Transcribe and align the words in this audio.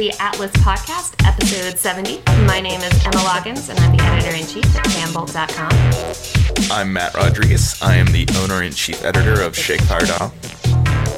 the 0.00 0.10
Atlas 0.18 0.50
Podcast, 0.52 1.12
episode 1.28 1.78
70. 1.78 2.22
My 2.46 2.58
name 2.58 2.80
is 2.80 3.04
Emma 3.04 3.18
Loggins, 3.18 3.68
and 3.68 3.78
I'm 3.80 3.94
the 3.94 4.02
editor 4.02 4.34
in 4.34 4.46
chief 4.46 4.64
at 4.74 4.86
fanbolt.com. 4.86 6.70
I'm 6.72 6.90
Matt 6.90 7.12
Rodriguez. 7.12 7.78
I 7.82 7.96
am 7.96 8.06
the 8.06 8.26
owner 8.38 8.62
and 8.62 8.74
chief 8.74 9.04
editor 9.04 9.42
of 9.42 9.54
Shake 9.54 9.82
Fire 9.82 10.00
Doll. 10.00 10.32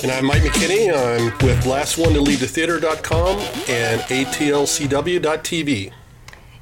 And 0.02 0.10
I'm 0.10 0.24
Mike 0.24 0.42
McKinney. 0.42 0.92
I'm 0.92 1.26
with 1.46 1.64
Last 1.64 1.96
One 1.96 2.12
to 2.14 2.20
Leave 2.20 2.40
the 2.40 2.48
Theater.com 2.48 3.38
and 3.68 4.00
ATLCW.tv. 4.00 5.92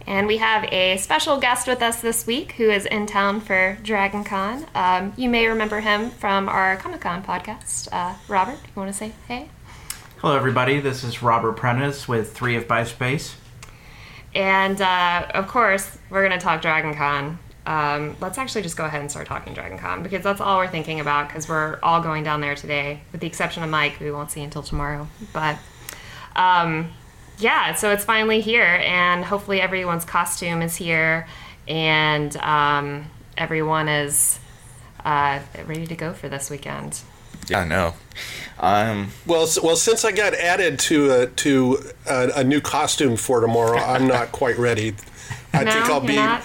And 0.07 0.27
we 0.27 0.37
have 0.37 0.65
a 0.65 0.99
special 0.99 1.39
guest 1.39 1.67
with 1.67 1.81
us 1.81 2.03
this 2.03 2.27
week 2.27 2.53
who 2.53 2.69
is 2.69 2.85
in 2.85 3.07
town 3.07 3.41
for 3.41 3.79
Dragon 3.83 4.25
Con. 4.25 4.67
Um, 4.75 5.15
you 5.17 5.31
may 5.31 5.47
remember 5.47 5.81
him 5.81 6.11
from 6.11 6.51
our 6.51 6.77
Comic 6.77 7.01
Con 7.01 7.23
podcast. 7.23 7.89
Uh, 7.91 8.17
Robert, 8.29 8.59
you 8.63 8.73
want 8.75 8.93
to 8.93 8.99
say 8.99 9.13
hey? 9.27 9.49
Hello, 10.21 10.37
everybody. 10.37 10.81
This 10.81 11.03
is 11.03 11.23
Robert 11.23 11.55
Prentice 11.55 12.07
with 12.07 12.35
Three 12.35 12.55
If 12.55 12.69
By 12.69 12.85
Space. 12.85 13.37
And 14.35 14.79
uh, 14.79 15.27
of 15.33 15.49
course, 15.49 15.97
we're 16.11 16.21
going 16.29 16.39
to 16.39 16.45
talk 16.45 16.61
Dragon 16.61 16.93
Con. 16.93 17.39
Um, 17.65 18.17
let's 18.21 18.37
actually 18.37 18.61
just 18.61 18.77
go 18.77 18.85
ahead 18.85 19.01
and 19.01 19.11
start 19.11 19.27
talking 19.27 19.55
Dragon 19.55 19.79
Con 19.79 20.03
because 20.03 20.23
that's 20.23 20.43
all 20.43 20.59
we're 20.59 20.69
thinking 20.69 21.01
about 21.01 21.29
because 21.29 21.49
we're 21.49 21.79
all 21.83 22.03
going 22.03 22.23
down 22.23 22.43
there 22.43 22.55
today, 22.55 23.01
with 23.13 23.23
the 23.23 23.27
exception 23.27 23.63
of 23.63 23.71
Mike, 23.71 23.99
we 23.99 24.11
won't 24.11 24.31
see 24.31 24.43
until 24.43 24.63
tomorrow. 24.63 25.09
But 25.33 25.57
um, 26.37 26.93
yeah, 27.39 27.73
so 27.73 27.91
it's 27.91 28.05
finally 28.05 28.43
here, 28.43 28.79
and 28.85 29.25
hopefully 29.25 29.63
everyone's 29.63 30.05
costume 30.05 30.61
is 30.61 30.77
here, 30.77 31.27
and 31.67 32.37
um, 32.37 33.07
everyone 33.39 33.89
is 33.89 34.39
uh, 35.03 35.39
ready 35.65 35.87
to 35.87 35.97
go 35.97 36.13
for 36.13 36.29
this 36.29 36.51
weekend. 36.51 37.01
Yeah, 37.51 37.61
I 37.61 37.65
know. 37.67 37.95
Um, 38.61 39.09
Well, 39.27 39.43
s- 39.45 39.61
well, 39.61 39.77
since 39.77 40.05
I 40.05 40.13
got 40.13 40.35
added 40.35 40.79
to 40.81 41.11
a, 41.13 41.27
to 41.27 41.79
a, 42.07 42.31
a 42.37 42.45
new 42.45 42.61
costume 42.61 43.17
for 43.17 43.41
tomorrow, 43.41 43.79
I'm 43.79 44.07
not 44.07 44.31
quite 44.41 44.59
ready. 44.59 44.95
I 45.53 45.65
No, 45.65 45.73
think 45.73 45.85
I'll 45.87 46.01
be. 46.01 46.17
not? 46.17 46.45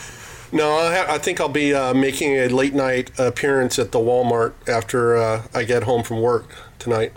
No, 0.51 0.77
I, 0.77 0.95
ha- 0.95 1.13
I 1.13 1.17
think 1.17 1.39
I'll 1.41 1.49
be 1.49 1.73
uh, 1.73 1.93
making 1.93 2.35
a 2.35 2.47
late 2.47 2.73
night 2.73 3.11
appearance 3.19 3.77
at 3.77 3.91
the 3.91 3.99
Walmart 3.99 4.53
after 4.67 5.17
uh, 5.17 5.43
I 5.53 5.63
get 5.65 5.83
home 5.83 6.03
from 6.03 6.21
work 6.21 6.55
tonight. 6.79 7.11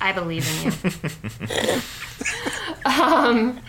I 0.00 0.12
believe 0.12 0.44
in 0.64 0.72
you. 0.72 1.80
um, 2.84 3.60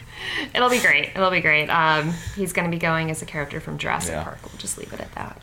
it'll 0.56 0.70
be 0.70 0.80
great. 0.80 1.10
It'll 1.16 1.30
be 1.30 1.42
great. 1.42 1.70
Um, 1.70 2.14
he's 2.36 2.54
going 2.54 2.66
to 2.70 2.76
be 2.76 2.80
going 2.80 3.12
as 3.12 3.22
a 3.22 3.26
character 3.26 3.60
from 3.60 3.78
Jurassic 3.78 4.14
Yeah. 4.14 4.24
Park. 4.24 4.40
We'll 4.44 4.58
just 4.58 4.78
leave 4.78 4.92
it 4.94 5.00
at 5.00 5.14
that. 5.16 5.42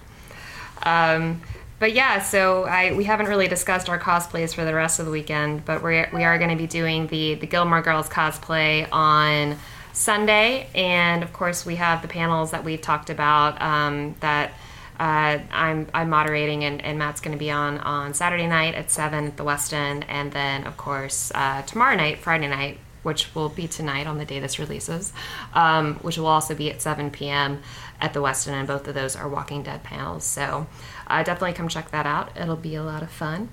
Um, 0.83 1.43
but 1.81 1.95
yeah, 1.95 2.21
so 2.21 2.65
I 2.65 2.93
we 2.93 3.05
haven't 3.05 3.27
really 3.27 3.49
discussed 3.49 3.89
our 3.89 3.99
cosplays 3.99 4.55
for 4.55 4.65
the 4.65 4.75
rest 4.75 5.01
of 5.01 5.07
the 5.07 5.11
weekend, 5.11 5.65
but 5.65 5.83
we 5.83 6.05
we 6.13 6.23
are 6.23 6.39
going 6.39 6.51
to 6.51 6.57
be 6.57 6.69
doing 6.69 7.09
the 7.09 7.35
the 7.35 7.47
Gilmore 7.47 7.81
Girls 7.81 8.09
cosplay 8.09 8.87
on 8.93 9.57
Sunday, 9.95 10.69
and 10.75 11.23
of 11.23 11.33
course 11.33 11.67
we 11.67 11.77
have 11.77 12.03
the 12.03 12.09
panels 12.09 12.53
that 12.53 12.63
we've 12.63 12.81
talked 12.81 13.11
about 13.11 13.61
um, 13.61 14.15
that. 14.21 14.53
Uh, 15.01 15.41
I'm 15.51 15.87
I'm 15.95 16.11
moderating 16.11 16.63
and, 16.65 16.85
and 16.85 16.99
Matt's 16.99 17.23
going 17.23 17.33
to 17.33 17.39
be 17.39 17.51
on 17.51 17.79
on 17.79 18.13
Saturday 18.13 18.47
night 18.47 18.75
at 18.75 18.91
seven 18.91 19.29
at 19.29 19.39
the 19.39 19.45
West 19.45 19.73
End, 19.73 20.05
and 20.11 20.31
then 20.31 20.65
of 20.67 20.77
course 20.77 21.33
uh, 21.35 21.63
tomorrow 21.63 21.97
night, 21.97 22.19
Friday 22.19 22.49
night, 22.49 22.77
which 23.03 23.35
will 23.35 23.49
be 23.49 23.67
tonight 23.67 24.07
on 24.07 24.19
the 24.19 24.25
day 24.25 24.41
this 24.41 24.59
releases, 24.59 25.13
um, 25.55 25.95
which 25.97 26.19
will 26.19 26.27
also 26.27 26.55
be 26.55 26.71
at 26.71 26.83
7 26.83 27.11
p.m. 27.11 27.63
at 28.01 28.13
the 28.13 28.21
West 28.21 28.47
End, 28.47 28.57
and 28.57 28.69
both 28.69 28.87
of 28.87 28.95
those 28.95 29.17
are 29.17 29.29
Walking 29.29 29.63
Dead 29.63 29.83
panels. 29.83 30.25
So 30.25 30.67
uh, 31.07 31.23
definitely 31.23 31.55
come 31.55 31.69
check 31.69 31.91
that 31.91 32.07
out. 32.07 32.37
It'll 32.37 32.57
be 32.57 32.75
a 32.75 32.83
lot 32.83 33.03
of 33.03 33.11
fun. 33.11 33.49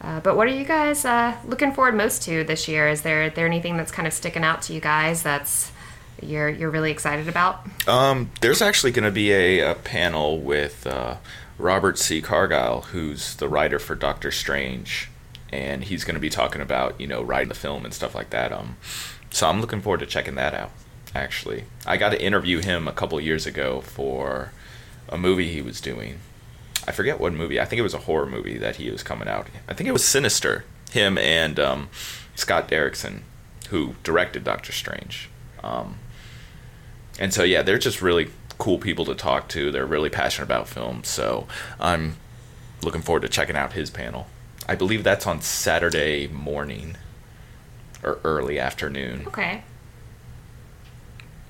Uh, 0.00 0.18
but 0.20 0.36
what 0.36 0.48
are 0.48 0.50
you 0.50 0.64
guys 0.64 1.04
uh, 1.04 1.36
looking 1.46 1.72
forward 1.72 1.94
most 1.94 2.22
to 2.24 2.42
this 2.42 2.66
year? 2.66 2.88
Is 2.88 3.02
there 3.02 3.30
there 3.30 3.46
anything 3.46 3.76
that's 3.76 3.92
kind 3.92 4.08
of 4.08 4.12
sticking 4.12 4.42
out 4.42 4.62
to 4.62 4.72
you 4.72 4.80
guys 4.80 5.22
that's 5.22 5.70
you're 6.20 6.48
you're 6.48 6.70
really 6.70 6.90
excited 6.90 7.28
about? 7.28 7.64
um, 7.86 8.30
there's 8.40 8.60
actually 8.60 8.90
going 8.90 9.04
to 9.04 9.12
be 9.12 9.32
a, 9.32 9.60
a 9.60 9.74
panel 9.76 10.40
with 10.40 10.86
uh, 10.88 11.16
Robert 11.56 11.98
C. 11.98 12.20
Cargill, 12.20 12.82
who's 12.90 13.36
the 13.36 13.48
writer 13.48 13.78
for 13.78 13.94
Doctor 13.94 14.32
Strange, 14.32 15.08
and 15.52 15.84
he's 15.84 16.04
going 16.04 16.14
to 16.14 16.20
be 16.20 16.30
talking 16.30 16.60
about 16.60 17.00
you 17.00 17.06
know 17.06 17.22
writing 17.22 17.48
the 17.48 17.54
film 17.54 17.84
and 17.84 17.94
stuff 17.94 18.14
like 18.14 18.30
that. 18.30 18.52
Um, 18.52 18.76
so 19.30 19.48
I'm 19.48 19.60
looking 19.60 19.80
forward 19.80 20.00
to 20.00 20.06
checking 20.06 20.34
that 20.36 20.54
out. 20.54 20.70
Actually, 21.14 21.64
I 21.86 21.96
got 21.96 22.10
to 22.10 22.22
interview 22.22 22.60
him 22.60 22.88
a 22.88 22.92
couple 22.92 23.20
years 23.20 23.46
ago 23.46 23.80
for 23.82 24.52
a 25.08 25.18
movie 25.18 25.52
he 25.52 25.60
was 25.60 25.80
doing. 25.80 26.18
I 26.86 26.92
forget 26.92 27.20
what 27.20 27.32
movie. 27.32 27.60
I 27.60 27.64
think 27.64 27.78
it 27.78 27.82
was 27.82 27.94
a 27.94 27.98
horror 27.98 28.26
movie 28.26 28.58
that 28.58 28.76
he 28.76 28.90
was 28.90 29.02
coming 29.02 29.28
out. 29.28 29.46
I 29.68 29.74
think 29.74 29.88
it 29.88 29.92
was 29.92 30.04
Sinister. 30.04 30.64
Him 30.90 31.16
and 31.16 31.58
um, 31.58 31.88
Scott 32.34 32.68
Derrickson, 32.68 33.20
who 33.70 33.94
directed 34.02 34.44
Doctor 34.44 34.72
Strange. 34.72 35.30
Um, 35.62 35.96
and 37.18 37.32
so 37.32 37.42
yeah, 37.44 37.62
they're 37.62 37.78
just 37.78 38.02
really 38.02 38.30
cool 38.58 38.78
people 38.78 39.04
to 39.06 39.14
talk 39.14 39.48
to. 39.48 39.70
They're 39.70 39.86
really 39.86 40.10
passionate 40.10 40.46
about 40.46 40.68
film. 40.68 41.04
So 41.04 41.46
I'm 41.80 42.16
looking 42.82 43.02
forward 43.02 43.22
to 43.22 43.28
checking 43.28 43.56
out 43.56 43.72
his 43.72 43.90
panel. 43.90 44.26
I 44.72 44.74
believe 44.74 45.04
that's 45.04 45.26
on 45.26 45.42
Saturday 45.42 46.28
morning 46.28 46.96
or 48.02 48.18
early 48.24 48.58
afternoon. 48.58 49.26
Okay. 49.26 49.62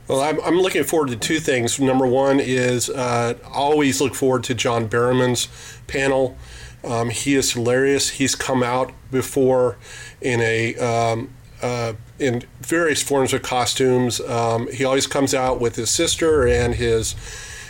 Well, 0.09 0.21
I'm, 0.21 0.41
I'm 0.41 0.59
looking 0.59 0.83
forward 0.83 1.11
to 1.11 1.17
two 1.17 1.39
things. 1.39 1.79
Number 1.79 2.05
one 2.05 2.41
is 2.41 2.91
uh, 2.91 3.35
always 3.47 4.01
look 4.01 4.17
forward 4.17 4.43
to 4.45 4.55
John 4.55 4.89
Barrowman's 4.89 5.47
panel. 5.87 6.37
Um, 6.83 7.11
he 7.11 7.37
is 7.37 7.53
hilarious. 7.53 8.11
He's 8.11 8.35
come 8.35 8.65
out 8.65 8.91
before 9.13 9.77
in 10.21 10.41
a 10.41 10.75
um, 10.79 11.31
uh, 11.63 11.93
in 12.19 12.43
various 12.61 13.05
forms 13.05 13.33
of 13.33 13.43
costumes. 13.43 14.21
Um, 14.23 14.67
he 14.73 14.85
always 14.85 15.07
comes 15.07 15.33
out 15.33 15.61
with 15.61 15.77
his 15.77 15.91
sister 15.91 16.45
and 16.49 16.75
his 16.75 17.15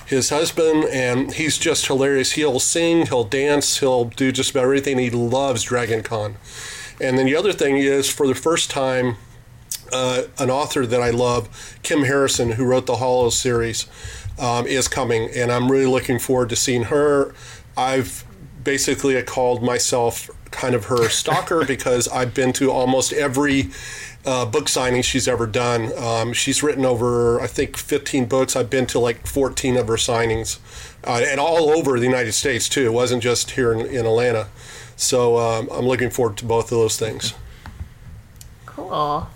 his 0.06 0.30
husband, 0.30 0.84
and 0.84 1.32
he's 1.32 1.58
just 1.58 1.86
hilarious. 1.86 2.32
He'll 2.32 2.60
sing, 2.60 3.06
he'll 3.06 3.24
dance, 3.24 3.78
he'll 3.78 4.06
do 4.06 4.32
just 4.32 4.50
about 4.50 4.64
everything. 4.64 4.98
He 4.98 5.10
loves 5.10 5.62
Dragon 5.62 6.02
Con. 6.02 6.36
And 7.00 7.18
then 7.18 7.26
the 7.26 7.36
other 7.36 7.52
thing 7.52 7.78
is, 7.78 8.08
for 8.08 8.26
the 8.26 8.34
first 8.34 8.70
time, 8.70 9.16
uh, 9.92 10.22
an 10.38 10.50
author 10.50 10.86
that 10.86 11.02
I 11.02 11.10
love, 11.10 11.78
Kim 11.82 12.04
Harrison, 12.04 12.52
who 12.52 12.64
wrote 12.64 12.86
the 12.86 12.96
Hollow 12.96 13.30
series, 13.30 13.86
um, 14.38 14.66
is 14.66 14.88
coming, 14.88 15.30
and 15.34 15.52
I'm 15.52 15.70
really 15.70 15.86
looking 15.86 16.18
forward 16.18 16.48
to 16.50 16.56
seeing 16.56 16.84
her. 16.84 17.34
I've 17.76 18.24
basically 18.64 19.20
called 19.22 19.62
myself 19.62 20.30
kind 20.50 20.74
of 20.74 20.86
her 20.86 21.08
stalker 21.08 21.64
because 21.66 22.08
I've 22.08 22.34
been 22.34 22.52
to 22.54 22.70
almost 22.70 23.12
every 23.12 23.70
uh, 24.24 24.46
book 24.46 24.68
signing 24.68 25.02
she's 25.02 25.26
ever 25.26 25.46
done. 25.46 25.96
Um, 25.98 26.32
she's 26.32 26.62
written 26.62 26.84
over, 26.84 27.40
I 27.40 27.46
think, 27.46 27.76
15 27.76 28.26
books. 28.26 28.54
I've 28.54 28.70
been 28.70 28.86
to 28.86 28.98
like 28.98 29.26
14 29.26 29.76
of 29.76 29.88
her 29.88 29.94
signings, 29.94 30.58
uh, 31.04 31.22
and 31.24 31.40
all 31.40 31.70
over 31.70 31.98
the 31.98 32.06
United 32.06 32.32
States 32.32 32.68
too. 32.68 32.84
It 32.86 32.92
wasn't 32.92 33.22
just 33.22 33.52
here 33.52 33.72
in, 33.72 33.86
in 33.86 34.06
Atlanta. 34.06 34.48
So 34.96 35.38
um, 35.38 35.68
I'm 35.72 35.86
looking 35.86 36.10
forward 36.10 36.36
to 36.38 36.44
both 36.44 36.66
of 36.66 36.78
those 36.78 36.98
things. 36.98 37.34
Cool. 38.66 39.26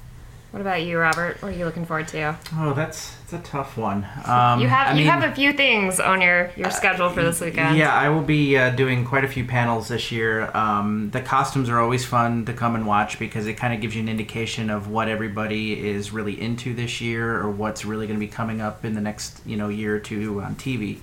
What 0.52 0.60
about 0.60 0.82
you, 0.82 0.98
Robert? 0.98 1.42
What 1.42 1.52
are 1.52 1.56
you 1.56 1.64
looking 1.64 1.84
forward 1.84 2.08
to? 2.08 2.38
Oh, 2.54 2.72
that's 2.72 3.15
it's 3.26 3.32
a 3.32 3.38
tough 3.40 3.76
one. 3.76 4.06
Um, 4.24 4.60
You 4.60 4.68
have 4.68 4.86
I 4.86 4.90
you 4.92 4.98
mean, 4.98 5.06
have 5.08 5.24
a 5.24 5.34
few 5.34 5.52
things 5.52 5.98
on 5.98 6.20
your 6.20 6.52
your 6.56 6.70
schedule 6.70 7.10
for 7.10 7.24
this 7.24 7.40
weekend. 7.40 7.76
Yeah, 7.76 7.92
I 7.92 8.08
will 8.08 8.22
be 8.22 8.56
uh, 8.56 8.70
doing 8.70 9.04
quite 9.04 9.24
a 9.24 9.28
few 9.28 9.44
panels 9.44 9.88
this 9.88 10.12
year. 10.12 10.48
Um, 10.56 11.10
the 11.10 11.20
costumes 11.20 11.68
are 11.68 11.80
always 11.80 12.04
fun 12.04 12.44
to 12.44 12.52
come 12.52 12.76
and 12.76 12.86
watch 12.86 13.18
because 13.18 13.48
it 13.48 13.54
kind 13.54 13.74
of 13.74 13.80
gives 13.80 13.96
you 13.96 14.02
an 14.02 14.08
indication 14.08 14.70
of 14.70 14.88
what 14.88 15.08
everybody 15.08 15.88
is 15.88 16.12
really 16.12 16.40
into 16.40 16.72
this 16.72 17.00
year 17.00 17.36
or 17.40 17.50
what's 17.50 17.84
really 17.84 18.06
going 18.06 18.16
to 18.16 18.24
be 18.24 18.30
coming 18.30 18.60
up 18.60 18.84
in 18.84 18.94
the 18.94 19.00
next 19.00 19.40
you 19.44 19.56
know 19.56 19.70
year 19.70 19.96
or 19.96 20.00
two 20.00 20.40
on 20.40 20.54
TV. 20.54 20.98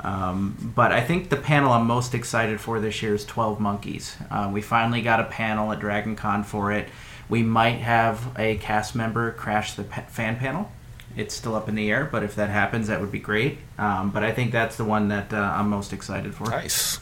Um, 0.00 0.72
but 0.74 0.90
I 0.90 1.02
think 1.02 1.28
the 1.28 1.36
panel 1.36 1.70
I'm 1.72 1.86
most 1.86 2.14
excited 2.14 2.62
for 2.62 2.80
this 2.80 3.02
year 3.02 3.14
is 3.14 3.26
12 3.26 3.60
Monkeys. 3.60 4.16
Uh, 4.30 4.48
we 4.50 4.62
finally 4.62 5.02
got 5.02 5.20
a 5.20 5.24
panel 5.24 5.70
at 5.70 5.80
Dragon 5.80 6.16
Con 6.16 6.44
for 6.44 6.72
it. 6.72 6.88
We 7.28 7.42
might 7.42 7.80
have 7.80 8.34
a 8.38 8.56
cast 8.56 8.94
member 8.94 9.32
crash 9.32 9.74
the 9.74 9.84
fan 9.84 10.36
panel. 10.36 10.72
It's 11.18 11.34
still 11.34 11.54
up 11.54 11.68
in 11.68 11.74
the 11.74 11.90
air, 11.90 12.08
but 12.10 12.22
if 12.22 12.36
that 12.36 12.48
happens, 12.48 12.86
that 12.86 13.00
would 13.00 13.12
be 13.12 13.18
great. 13.18 13.58
Um, 13.76 14.10
but 14.10 14.22
I 14.22 14.32
think 14.32 14.52
that's 14.52 14.76
the 14.76 14.84
one 14.84 15.08
that 15.08 15.32
uh, 15.32 15.36
I'm 15.36 15.68
most 15.68 15.92
excited 15.92 16.34
for. 16.34 16.44
Nice. 16.44 17.00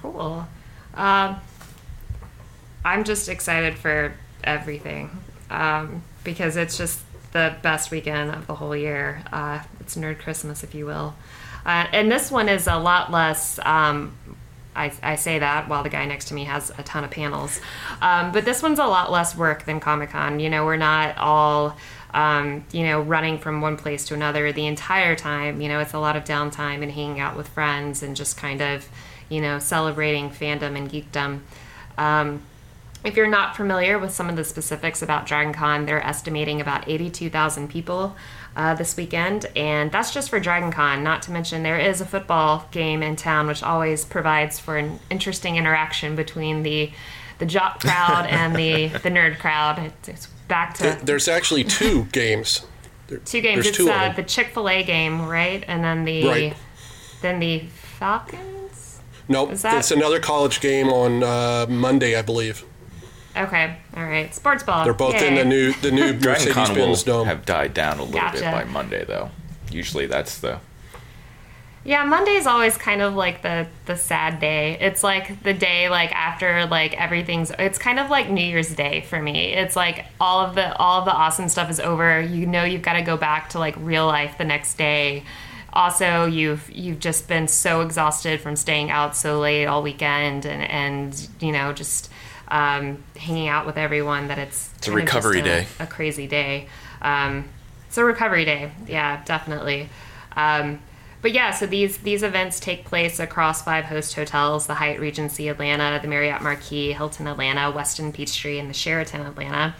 Cool. 0.00 0.46
Um, 0.94 1.36
I'm 2.84 3.04
just 3.04 3.28
excited 3.28 3.76
for 3.76 4.14
everything 4.42 5.10
um, 5.50 6.02
because 6.24 6.56
it's 6.56 6.78
just 6.78 7.00
the 7.32 7.54
best 7.62 7.90
weekend 7.90 8.30
of 8.30 8.46
the 8.46 8.54
whole 8.54 8.74
year. 8.74 9.22
Uh, 9.30 9.60
it's 9.80 9.96
Nerd 9.96 10.18
Christmas, 10.18 10.64
if 10.64 10.74
you 10.74 10.86
will. 10.86 11.14
Uh, 11.66 11.86
and 11.92 12.10
this 12.10 12.30
one 12.30 12.48
is 12.48 12.66
a 12.66 12.76
lot 12.76 13.12
less. 13.12 13.58
Um, 13.64 14.16
I, 14.74 14.92
I 15.02 15.16
say 15.16 15.40
that 15.40 15.68
while 15.68 15.82
the 15.82 15.88
guy 15.88 16.06
next 16.06 16.28
to 16.28 16.34
me 16.34 16.44
has 16.44 16.70
a 16.78 16.82
ton 16.84 17.04
of 17.04 17.10
panels. 17.10 17.60
Um, 18.00 18.32
but 18.32 18.44
this 18.44 18.62
one's 18.62 18.78
a 18.78 18.86
lot 18.86 19.10
less 19.10 19.36
work 19.36 19.64
than 19.64 19.80
Comic 19.80 20.10
Con. 20.10 20.40
You 20.40 20.48
know, 20.48 20.64
we're 20.64 20.76
not 20.76 21.18
all, 21.18 21.76
um, 22.14 22.64
you 22.72 22.84
know, 22.84 23.00
running 23.00 23.38
from 23.38 23.60
one 23.60 23.76
place 23.76 24.04
to 24.06 24.14
another 24.14 24.52
the 24.52 24.66
entire 24.66 25.14
time. 25.14 25.60
You 25.60 25.68
know, 25.68 25.80
it's 25.80 25.92
a 25.92 25.98
lot 25.98 26.16
of 26.16 26.24
downtime 26.24 26.82
and 26.82 26.90
hanging 26.90 27.20
out 27.20 27.36
with 27.36 27.48
friends 27.48 28.02
and 28.02 28.16
just 28.16 28.36
kind 28.36 28.60
of, 28.62 28.88
you 29.28 29.40
know, 29.40 29.58
celebrating 29.58 30.30
fandom 30.30 30.76
and 30.76 30.90
geekdom. 30.90 31.40
Um, 31.96 32.42
if 33.04 33.16
you're 33.16 33.28
not 33.28 33.56
familiar 33.56 33.98
with 33.98 34.12
some 34.12 34.28
of 34.28 34.36
the 34.36 34.44
specifics 34.44 35.02
about 35.02 35.26
Dragon 35.26 35.52
Con, 35.52 35.86
they're 35.86 36.04
estimating 36.04 36.60
about 36.60 36.88
82,000 36.88 37.68
people 37.68 38.16
uh, 38.56 38.74
this 38.74 38.96
weekend, 38.96 39.46
and 39.54 39.92
that's 39.92 40.12
just 40.12 40.30
for 40.30 40.40
Dragon 40.40 40.72
Con. 40.72 41.04
Not 41.04 41.22
to 41.22 41.30
mention, 41.30 41.62
there 41.62 41.78
is 41.78 42.00
a 42.00 42.04
football 42.04 42.66
game 42.72 43.02
in 43.02 43.14
town, 43.14 43.46
which 43.46 43.62
always 43.62 44.04
provides 44.04 44.58
for 44.58 44.76
an 44.76 44.98
interesting 45.10 45.56
interaction 45.56 46.16
between 46.16 46.62
the 46.62 46.90
the 47.38 47.46
jock 47.46 47.78
crowd 47.80 48.26
and 48.28 48.56
the 48.56 48.88
the 48.88 49.10
nerd 49.10 49.38
crowd. 49.38 49.78
It's, 49.78 50.08
it's 50.08 50.28
back 50.48 50.74
to 50.74 50.82
There- 50.82 50.94
There's 51.02 51.28
actually 51.28 51.64
two 51.64 52.04
games. 52.12 52.62
There- 53.08 53.18
two 53.18 53.40
games. 53.40 53.56
There's 53.56 53.68
It's 53.68 53.76
two 53.76 53.84
of 53.88 53.94
uh, 53.94 53.98
them. 54.08 54.16
the 54.16 54.22
Chick 54.24 54.48
Fil 54.54 54.68
A 54.68 54.82
game, 54.82 55.26
right, 55.26 55.62
and 55.68 55.84
then 55.84 56.04
the 56.04 56.24
Right. 56.26 56.56
then 57.22 57.38
the 57.40 57.64
Falcons. 57.98 59.00
Nope, 59.28 59.52
is 59.52 59.62
that- 59.62 59.78
it's 59.78 59.90
another 59.90 60.20
college 60.20 60.60
game 60.60 60.88
on 60.88 61.22
uh, 61.22 61.66
Monday, 61.68 62.16
I 62.18 62.22
believe. 62.22 62.64
Okay, 63.36 63.76
all 63.96 64.04
right, 64.04 64.34
sports 64.34 64.64
ball. 64.64 64.84
They're 64.84 64.92
both 64.94 65.14
in 65.14 65.36
the 65.36 65.44
new 65.44 65.72
the 65.74 65.90
new 65.92 66.12
Dragon 66.12 66.52
Con 66.52 66.68
Mercedes-Benz 66.70 67.02
Dome. 67.04 67.26
have 67.26 67.44
died 67.46 67.72
down 67.72 67.98
a 68.00 68.02
little 68.02 68.30
bit 68.32 68.42
by 68.42 68.64
Monday, 68.64 69.04
though. 69.04 69.30
Usually 69.70 70.06
that's 70.06 70.38
the 70.38 70.58
Yeah, 71.84 72.04
Monday's 72.04 72.46
always 72.46 72.76
kind 72.76 73.00
of 73.00 73.14
like 73.14 73.42
the 73.42 73.66
the 73.86 73.96
sad 73.96 74.40
day. 74.40 74.76
It's 74.80 75.02
like 75.02 75.42
the 75.42 75.54
day 75.54 75.88
like 75.88 76.12
after 76.14 76.66
like 76.66 76.92
everything's 77.00 77.50
it's 77.58 77.78
kind 77.78 77.98
of 77.98 78.10
like 78.10 78.28
New 78.28 78.44
Year's 78.44 78.74
Day 78.74 79.00
for 79.02 79.20
me. 79.22 79.54
It's 79.54 79.74
like 79.76 80.04
all 80.20 80.40
of 80.44 80.54
the 80.54 80.76
all 80.76 80.98
of 81.00 81.04
the 81.06 81.12
awesome 81.12 81.48
stuff 81.48 81.70
is 81.70 81.80
over. 81.80 82.20
You 82.20 82.46
know 82.46 82.64
you've 82.64 82.82
got 82.82 82.94
to 82.94 83.02
go 83.02 83.16
back 83.16 83.50
to 83.50 83.58
like 83.58 83.74
real 83.78 84.06
life 84.06 84.36
the 84.36 84.44
next 84.44 84.74
day. 84.76 85.22
Also, 85.72 86.24
you've 86.26 86.68
you've 86.70 86.98
just 86.98 87.28
been 87.28 87.46
so 87.48 87.80
exhausted 87.82 88.40
from 88.40 88.56
staying 88.56 88.90
out 88.90 89.16
so 89.16 89.38
late 89.38 89.66
all 89.66 89.82
weekend 89.82 90.44
and 90.46 90.62
and 90.70 91.28
you 91.40 91.52
know 91.52 91.72
just 91.72 92.10
um, 92.48 93.02
hanging 93.16 93.48
out 93.48 93.66
with 93.66 93.76
everyone 93.78 94.28
that 94.28 94.38
it's 94.38 94.70
It's 94.78 94.88
a 94.88 94.90
kind 94.90 95.00
of 95.02 95.06
just 95.06 95.14
recovery 95.16 95.40
a- 95.40 95.44
day. 95.44 95.66
a 95.78 95.86
crazy 95.86 96.26
day. 96.26 96.68
Um, 97.00 97.44
it's 97.86 97.96
a 97.98 98.04
recovery 98.04 98.44
day. 98.44 98.72
Yeah, 98.86 99.22
definitely. 99.24 99.88
Um, 100.36 100.80
but 101.20 101.32
yeah, 101.32 101.50
so 101.50 101.66
these 101.66 101.98
these 101.98 102.22
events 102.22 102.60
take 102.60 102.84
place 102.84 103.18
across 103.18 103.62
five 103.62 103.86
host 103.86 104.14
hotels: 104.14 104.66
the 104.66 104.74
Hyatt 104.74 105.00
Regency 105.00 105.48
Atlanta, 105.48 105.98
the 106.00 106.08
Marriott 106.08 106.42
Marquis, 106.42 106.92
Hilton 106.92 107.26
Atlanta, 107.26 107.72
Westin 107.72 108.12
Peachtree, 108.12 108.58
and 108.58 108.70
the 108.70 108.74
Sheraton 108.74 109.22
Atlanta, 109.22 109.74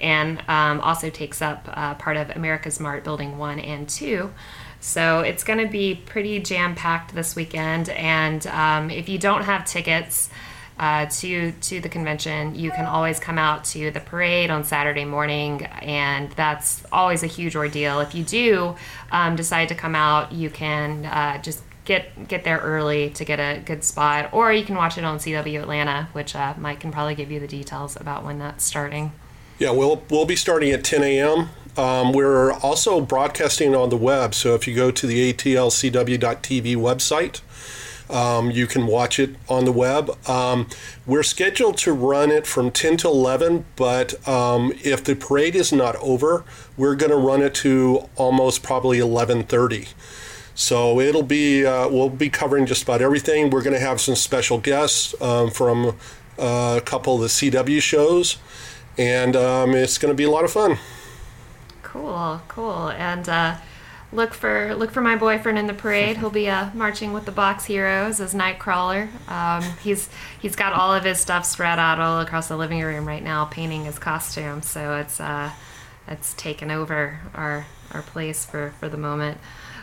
and 0.00 0.42
um, 0.48 0.80
also 0.80 1.10
takes 1.10 1.40
up 1.40 1.68
uh, 1.72 1.94
part 1.94 2.16
of 2.16 2.30
America's 2.30 2.78
Mart 2.78 3.04
Building 3.04 3.38
One 3.38 3.58
and 3.58 3.88
Two. 3.88 4.32
So 4.80 5.20
it's 5.20 5.44
going 5.44 5.60
to 5.60 5.68
be 5.68 5.94
pretty 5.94 6.40
jam 6.40 6.74
packed 6.74 7.14
this 7.14 7.36
weekend. 7.36 7.88
And 7.90 8.44
um, 8.48 8.90
if 8.90 9.08
you 9.08 9.16
don't 9.16 9.44
have 9.44 9.64
tickets, 9.64 10.28
uh, 10.82 11.06
to 11.06 11.52
to 11.52 11.80
the 11.80 11.88
convention, 11.88 12.56
you 12.56 12.72
can 12.72 12.86
always 12.86 13.20
come 13.20 13.38
out 13.38 13.64
to 13.64 13.92
the 13.92 14.00
parade 14.00 14.50
on 14.50 14.64
Saturday 14.64 15.04
morning, 15.04 15.64
and 15.64 16.32
that's 16.32 16.82
always 16.90 17.22
a 17.22 17.28
huge 17.28 17.54
ordeal. 17.54 18.00
If 18.00 18.16
you 18.16 18.24
do 18.24 18.74
um, 19.12 19.36
decide 19.36 19.68
to 19.68 19.76
come 19.76 19.94
out, 19.94 20.32
you 20.32 20.50
can 20.50 21.04
uh, 21.06 21.40
just 21.40 21.62
get 21.84 22.26
get 22.26 22.42
there 22.42 22.58
early 22.58 23.10
to 23.10 23.24
get 23.24 23.38
a 23.38 23.60
good 23.60 23.84
spot, 23.84 24.34
or 24.34 24.52
you 24.52 24.64
can 24.64 24.74
watch 24.74 24.98
it 24.98 25.04
on 25.04 25.18
CW 25.18 25.62
Atlanta, 25.62 26.08
which 26.14 26.34
uh, 26.34 26.54
Mike 26.58 26.80
can 26.80 26.90
probably 26.90 27.14
give 27.14 27.30
you 27.30 27.38
the 27.38 27.46
details 27.46 27.94
about 27.94 28.24
when 28.24 28.40
that's 28.40 28.64
starting. 28.64 29.12
Yeah, 29.60 29.70
we'll 29.70 30.02
we'll 30.10 30.26
be 30.26 30.34
starting 30.34 30.72
at 30.72 30.82
10 30.82 31.04
a.m. 31.04 31.50
Um, 31.76 32.12
we're 32.12 32.50
also 32.54 33.00
broadcasting 33.00 33.76
on 33.76 33.88
the 33.90 33.96
web, 33.96 34.34
so 34.34 34.56
if 34.56 34.66
you 34.66 34.74
go 34.74 34.90
to 34.90 35.06
the 35.06 35.32
atlcw.tv 35.32 36.74
website, 36.74 37.40
um, 38.12 38.50
you 38.50 38.66
can 38.66 38.86
watch 38.86 39.18
it 39.18 39.36
on 39.48 39.64
the 39.64 39.72
web. 39.72 40.10
Um, 40.28 40.68
we're 41.06 41.22
scheduled 41.22 41.78
to 41.78 41.92
run 41.92 42.30
it 42.30 42.46
from 42.46 42.70
10 42.70 42.98
to 42.98 43.08
11, 43.08 43.64
but 43.76 44.26
um, 44.28 44.72
if 44.84 45.02
the 45.02 45.16
parade 45.16 45.56
is 45.56 45.72
not 45.72 45.96
over, 45.96 46.44
we're 46.76 46.94
going 46.94 47.10
to 47.10 47.16
run 47.16 47.42
it 47.42 47.54
to 47.56 48.08
almost 48.16 48.62
probably 48.62 48.98
11:30. 48.98 49.88
So 50.54 51.00
it'll 51.00 51.22
be 51.22 51.64
uh, 51.64 51.88
we'll 51.88 52.10
be 52.10 52.28
covering 52.28 52.66
just 52.66 52.82
about 52.82 53.00
everything. 53.00 53.50
We're 53.50 53.62
going 53.62 53.74
to 53.74 53.80
have 53.80 54.00
some 54.00 54.14
special 54.14 54.58
guests 54.58 55.20
um, 55.22 55.50
from 55.50 55.96
uh, 56.38 56.78
a 56.78 56.82
couple 56.84 57.14
of 57.14 57.22
the 57.22 57.28
CW 57.28 57.80
shows, 57.80 58.36
and 58.98 59.34
um, 59.34 59.74
it's 59.74 59.96
going 59.96 60.12
to 60.12 60.16
be 60.16 60.24
a 60.24 60.30
lot 60.30 60.44
of 60.44 60.52
fun. 60.52 60.78
Cool, 61.82 62.42
cool, 62.48 62.90
and 62.90 63.28
uh, 63.28 63.56
look 64.12 64.34
for 64.34 64.74
look 64.74 64.90
for 64.90 65.00
my 65.00 65.16
boyfriend 65.16 65.58
in 65.58 65.66
the 65.66 65.74
parade. 65.74 66.18
He'll 66.18 66.30
be 66.30 66.48
uh, 66.48 66.70
marching 66.74 67.12
with 67.12 67.24
the 67.24 67.32
Box 67.32 67.64
Heroes 67.64 68.20
as 68.20 68.34
Nightcrawler. 68.34 69.08
Um, 69.28 69.62
he's 69.82 70.08
he's 70.40 70.54
got 70.54 70.72
all 70.72 70.94
of 70.94 71.04
his 71.04 71.18
stuff 71.18 71.44
spread 71.44 71.78
out 71.78 71.98
all 71.98 72.20
across 72.20 72.48
the 72.48 72.56
living 72.56 72.80
room 72.82 73.06
right 73.06 73.22
now, 73.22 73.46
painting 73.46 73.84
his 73.84 73.98
costume. 73.98 74.62
So 74.62 74.96
it's 74.96 75.20
uh, 75.20 75.50
it's 76.08 76.34
taken 76.34 76.70
over 76.70 77.20
our 77.34 77.66
our 77.92 78.02
place 78.02 78.44
for 78.44 78.72
for 78.78 78.88
the 78.88 78.98
moment. 78.98 79.38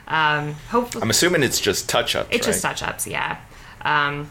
Um, 0.07 0.53
hopefully, 0.69 1.03
I'm 1.03 1.09
assuming 1.09 1.43
it's 1.43 1.59
just 1.59 1.87
touch 1.87 2.15
ups. 2.15 2.29
it's 2.31 2.45
just 2.45 2.61
touch 2.61 2.81
ups, 2.81 3.05
yeah. 3.05 3.39
Um, 3.81 4.29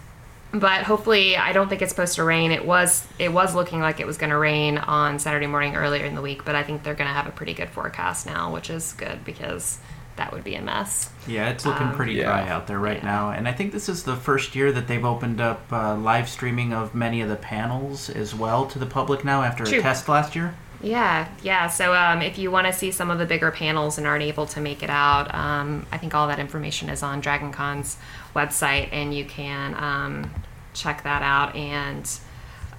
but 0.53 0.83
hopefully, 0.85 1.37
I 1.37 1.53
don't 1.53 1.69
think 1.69 1.83
it's 1.83 1.91
supposed 1.91 2.15
to 2.17 2.25
rain. 2.25 2.53
It 2.53 2.65
was 2.65 3.07
it 3.19 3.33
was 3.33 3.55
looking 3.55 3.81
like 3.81 4.01
it 4.01 4.07
was 4.07 4.17
going 4.17 4.31
to 4.31 4.39
rain 4.39 4.79
on 4.79 5.19
Saturday 5.19 5.47
morning 5.47 5.77
earlier 5.77 6.05
in 6.05 6.15
the 6.15 6.23
week, 6.23 6.45
but 6.45 6.55
I 6.55 6.63
think 6.63 6.83
they're 6.83 6.95
going 6.95 7.09
to 7.09 7.15
have 7.15 7.27
a 7.27 7.33
pretty 7.33 7.55
good 7.55 7.69
forecast 7.69 8.27
now, 8.27 8.53
which 8.53 8.71
is 8.71 8.95
good 8.95 9.25
because 9.25 9.79
that 10.17 10.33
would 10.33 10.45
be 10.45 10.55
a 10.57 10.63
mess. 10.63 11.11
Yeah, 11.27 11.51
it's 11.51 11.65
looking 11.65 11.91
pretty 11.93 12.15
Yeah. 12.15 12.25
dry 12.25 12.49
out 12.49 12.67
there 12.67 12.79
right 12.79 12.97
yeah. 12.99 13.05
now, 13.05 13.31
and 13.31 13.47
I 13.47 13.53
think 13.53 13.73
this 13.73 13.89
is 13.89 14.03
the 14.03 14.17
first 14.17 14.57
year 14.57 14.73
that 14.73 14.89
they've 14.89 15.05
opened 15.05 15.41
up 15.41 15.63
uh, 15.73 15.95
live 15.95 16.29
streaming 16.29 16.73
of 16.73 16.95
many 16.95 17.21
of 17.21 17.29
the 17.29 17.37
panels 17.37 18.11
as 18.11 18.35
well 18.35 18.67
to 18.67 18.79
the 18.79 18.87
public 18.87 19.25
now 19.25 19.43
after 19.43 19.65
True. 19.65 19.79
a 19.79 19.83
test 19.83 20.09
last 20.09 20.35
year. 20.35 20.55
Yeah, 20.81 21.29
yeah. 21.43 21.69
So 21.69 21.93
um, 21.93 22.23
if 22.23 22.39
you 22.39 22.51
want 22.53 22.69
to 22.69 22.73
see 22.73 22.93
some 22.93 23.11
of 23.11 23.19
the 23.19 23.27
bigger 23.27 23.51
panels 23.51 23.99
and 23.99 24.07
aren't 24.07 24.23
able 24.23 24.47
to 24.47 24.61
make 24.61 24.83
it 24.85 24.91
out, 24.91 25.35
um, 25.35 25.85
I 25.91 25.99
think 25.99 26.15
all 26.15 26.29
that 26.29 26.39
information 26.39 26.89
is 26.89 27.03
on 27.03 27.21
Dragon 27.21 27.51
Con's 27.53 27.97
website, 28.39 28.89
and 28.93 29.15
you 29.15 29.25
can 29.25 29.75
um, 29.75 30.31
check 30.75 31.03
that 31.05 31.23
out 31.23 31.55
and 31.57 32.09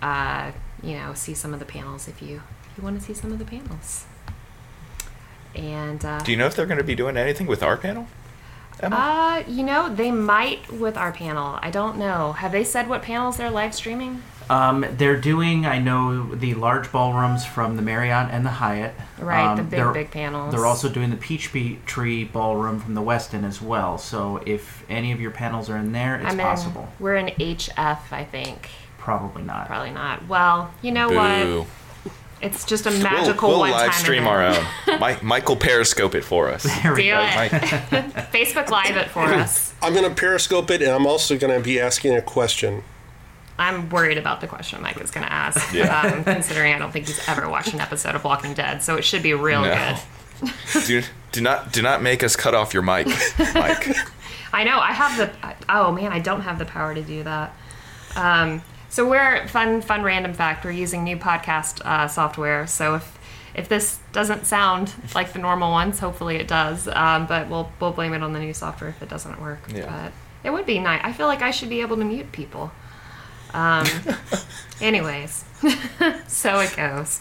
uh, 0.02 0.52
you 0.82 0.96
know 0.98 1.14
see 1.14 1.34
some 1.34 1.54
of 1.54 1.60
the 1.60 1.66
panels 1.66 2.08
if 2.08 2.22
you 2.22 2.42
if 2.72 2.78
you 2.78 2.84
want 2.84 3.00
to 3.00 3.06
see 3.06 3.14
some 3.14 3.32
of 3.32 3.40
the 3.40 3.46
panels. 3.46 4.06
And 5.56 6.04
uh, 6.06 6.20
Do 6.20 6.32
you 6.32 6.38
know 6.38 6.46
if 6.46 6.56
they're 6.56 6.68
going 6.68 6.78
to 6.78 6.84
be 6.84 6.96
doing 6.96 7.18
anything 7.18 7.48
with 7.48 7.64
our 7.64 7.76
panel? 7.76 8.08
Emma? 8.82 8.96
uh, 8.96 9.44
you 9.50 9.64
know, 9.64 9.94
they 9.94 10.12
might 10.12 10.72
with 10.72 10.96
our 10.96 11.12
panel. 11.12 11.60
I 11.62 11.70
don't 11.70 11.98
know. 11.98 12.34
Have 12.34 12.52
they 12.52 12.64
said 12.64 12.88
what 12.88 13.02
panels 13.02 13.38
they're 13.38 13.50
live 13.50 13.74
streaming? 13.76 14.22
Um, 14.50 14.84
they're 14.98 15.16
doing, 15.20 15.66
I 15.68 15.78
know, 15.78 16.34
the 16.34 16.56
large 16.56 16.92
ballrooms 16.92 17.46
from 17.46 17.76
the 17.76 17.82
Marriott 17.84 18.30
and 18.32 18.44
the 18.46 18.50
Hyatt. 18.50 18.96
Right, 19.20 19.46
Um, 19.46 19.58
the 19.58 19.62
big, 19.64 19.72
they're- 19.72 19.92
big 19.94 20.12
panels. 20.12 20.52
They're 20.54 20.66
also 20.66 20.90
doing 20.90 21.12
the 21.12 21.18
Peach 21.18 21.52
Tree 21.86 22.24
Ballroom 22.24 22.80
from 22.80 22.96
the 22.96 23.02
Westin 23.02 23.44
as 23.44 23.62
well. 23.62 23.98
So 24.00 24.42
if 24.48 24.84
any 24.90 25.12
of 25.12 25.22
your 25.22 25.32
panels 25.32 25.70
are 25.70 25.78
in 25.78 25.92
there, 25.92 26.16
it's 26.16 26.32
I'm 26.32 26.40
possible. 26.40 26.90
In, 26.98 27.04
we're 27.04 27.16
in 27.18 27.28
HF, 27.40 28.12
I 28.12 28.24
think. 28.24 28.70
Probably 28.98 29.44
not. 29.44 29.68
Probably 29.68 29.92
not. 29.92 30.28
Well, 30.28 30.72
you 30.82 30.92
know 30.92 31.10
Boo. 31.10 31.60
what? 31.60 31.68
It's 32.42 32.64
just 32.64 32.86
a 32.86 32.92
magical 32.92 33.50
we'll, 33.50 33.60
we'll 33.60 33.70
one-time 33.72 33.88
live 33.88 33.96
stream 33.96 34.24
event. 34.26 34.66
our 34.88 34.94
own. 34.94 35.00
Mike, 35.02 35.22
Michael 35.22 35.58
Periscope 35.58 36.16
it 36.16 36.24
for 36.24 36.48
us. 36.50 36.64
There 36.82 36.94
we 36.94 37.04
Do 37.04 37.10
go. 37.12 37.20
it. 37.22 37.52
Facebook 38.32 38.70
Live 38.70 38.96
it 38.96 39.10
for 39.10 39.24
us. 39.34 39.74
I'm 39.82 39.94
going 39.94 40.08
to 40.08 40.16
periscope 40.16 40.72
it, 40.72 40.82
and 40.82 40.90
I'm 40.92 41.06
also 41.06 41.38
going 41.38 41.54
to 41.56 41.62
be 41.64 41.80
asking 41.80 42.16
a 42.16 42.22
question. 42.22 42.84
I'm 43.60 43.90
worried 43.90 44.18
about 44.18 44.42
the 44.42 44.48
question 44.48 44.82
Mike 44.82 45.00
is 45.02 45.12
going 45.12 45.26
to 45.26 45.32
ask, 45.34 45.74
Yeah. 45.74 46.02
um, 46.02 46.24
considering 46.24 46.74
I 46.74 46.80
don't 46.80 46.92
think 46.92 47.08
he's 47.08 47.28
ever 47.28 47.48
watched 47.50 47.74
an 47.74 47.82
episode 47.82 48.16
of 48.16 48.24
Walking 48.24 48.54
Dead, 48.54 48.82
so 48.82 48.96
it 48.96 49.04
should 49.04 49.22
be 49.22 49.34
real 49.34 49.62
No. 49.64 49.96
good. 50.42 50.52
do, 50.86 51.04
do 51.34 51.42
not 51.42 51.74
do 51.74 51.82
not 51.82 52.02
make 52.02 52.24
us 52.24 52.36
cut 52.38 52.56
off 52.56 52.74
your 52.74 52.82
mic, 52.84 53.08
Mike. 53.54 53.96
I 54.54 54.64
know. 54.64 54.80
I 54.80 54.94
have 54.94 55.18
the. 55.18 55.56
Oh 55.68 55.92
man, 55.92 56.12
I 56.14 56.20
don't 56.20 56.42
have 56.42 56.58
the 56.58 56.66
power 56.66 56.96
to 56.96 57.02
do 57.02 57.24
that. 57.24 57.54
Um, 58.16 58.62
so 58.90 59.08
we're 59.08 59.48
fun, 59.50 59.82
fun 59.82 60.02
random 60.04 60.34
fact. 60.34 60.64
We're 60.66 60.72
using 60.72 61.04
new 61.04 61.18
podcast 61.18 61.82
uh, 61.86 62.08
software. 62.08 62.66
So 62.68 62.96
if 62.96 63.20
if 63.54 63.68
this 63.68 64.00
doesn't 64.14 64.46
sound 64.46 64.94
like 65.14 65.34
the 65.34 65.40
normal 65.40 65.72
ones, 65.72 66.00
hopefully 66.00 66.38
it 66.38 66.48
does. 66.48 66.88
Um, 66.88 67.26
but 67.28 67.50
we'll 67.50 67.70
we'll 67.82 67.92
blame 67.92 68.14
it 68.14 68.24
on 68.24 68.32
the 68.34 68.40
new 68.40 68.54
software 68.54 68.90
if 68.92 69.02
it 69.02 69.10
doesn't 69.10 69.40
work. 69.42 69.60
Yeah. 69.74 69.86
But 69.86 70.14
it 70.44 70.52
would 70.54 70.66
be 70.66 70.80
nice. 70.80 71.02
I 71.04 71.12
feel 71.12 71.28
like 71.28 71.42
I 71.42 71.52
should 71.52 71.70
be 71.70 71.82
able 71.82 71.98
to 71.98 72.06
mute 72.06 72.32
people. 72.32 72.72
Um, 73.54 73.86
anyways, 74.82 75.44
so 76.28 76.60
it 76.60 76.76
goes. 76.76 77.20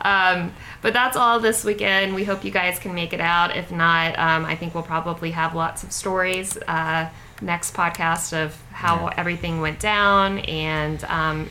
Um, 0.00 0.52
but 0.80 0.92
that's 0.92 1.16
all 1.16 1.40
this 1.40 1.64
weekend. 1.64 2.14
We 2.14 2.24
hope 2.24 2.44
you 2.44 2.50
guys 2.50 2.78
can 2.78 2.94
make 2.94 3.12
it 3.12 3.20
out. 3.20 3.56
If 3.56 3.70
not, 3.72 4.18
um, 4.18 4.44
I 4.44 4.54
think 4.54 4.74
we'll 4.74 4.82
probably 4.84 5.32
have 5.32 5.54
lots 5.54 5.82
of 5.82 5.92
stories 5.92 6.56
uh, 6.68 7.08
next 7.40 7.74
podcast 7.74 8.32
of 8.32 8.60
how 8.72 9.08
everything 9.16 9.60
went 9.60 9.80
down 9.80 10.38
and 10.40 11.02
um, 11.04 11.50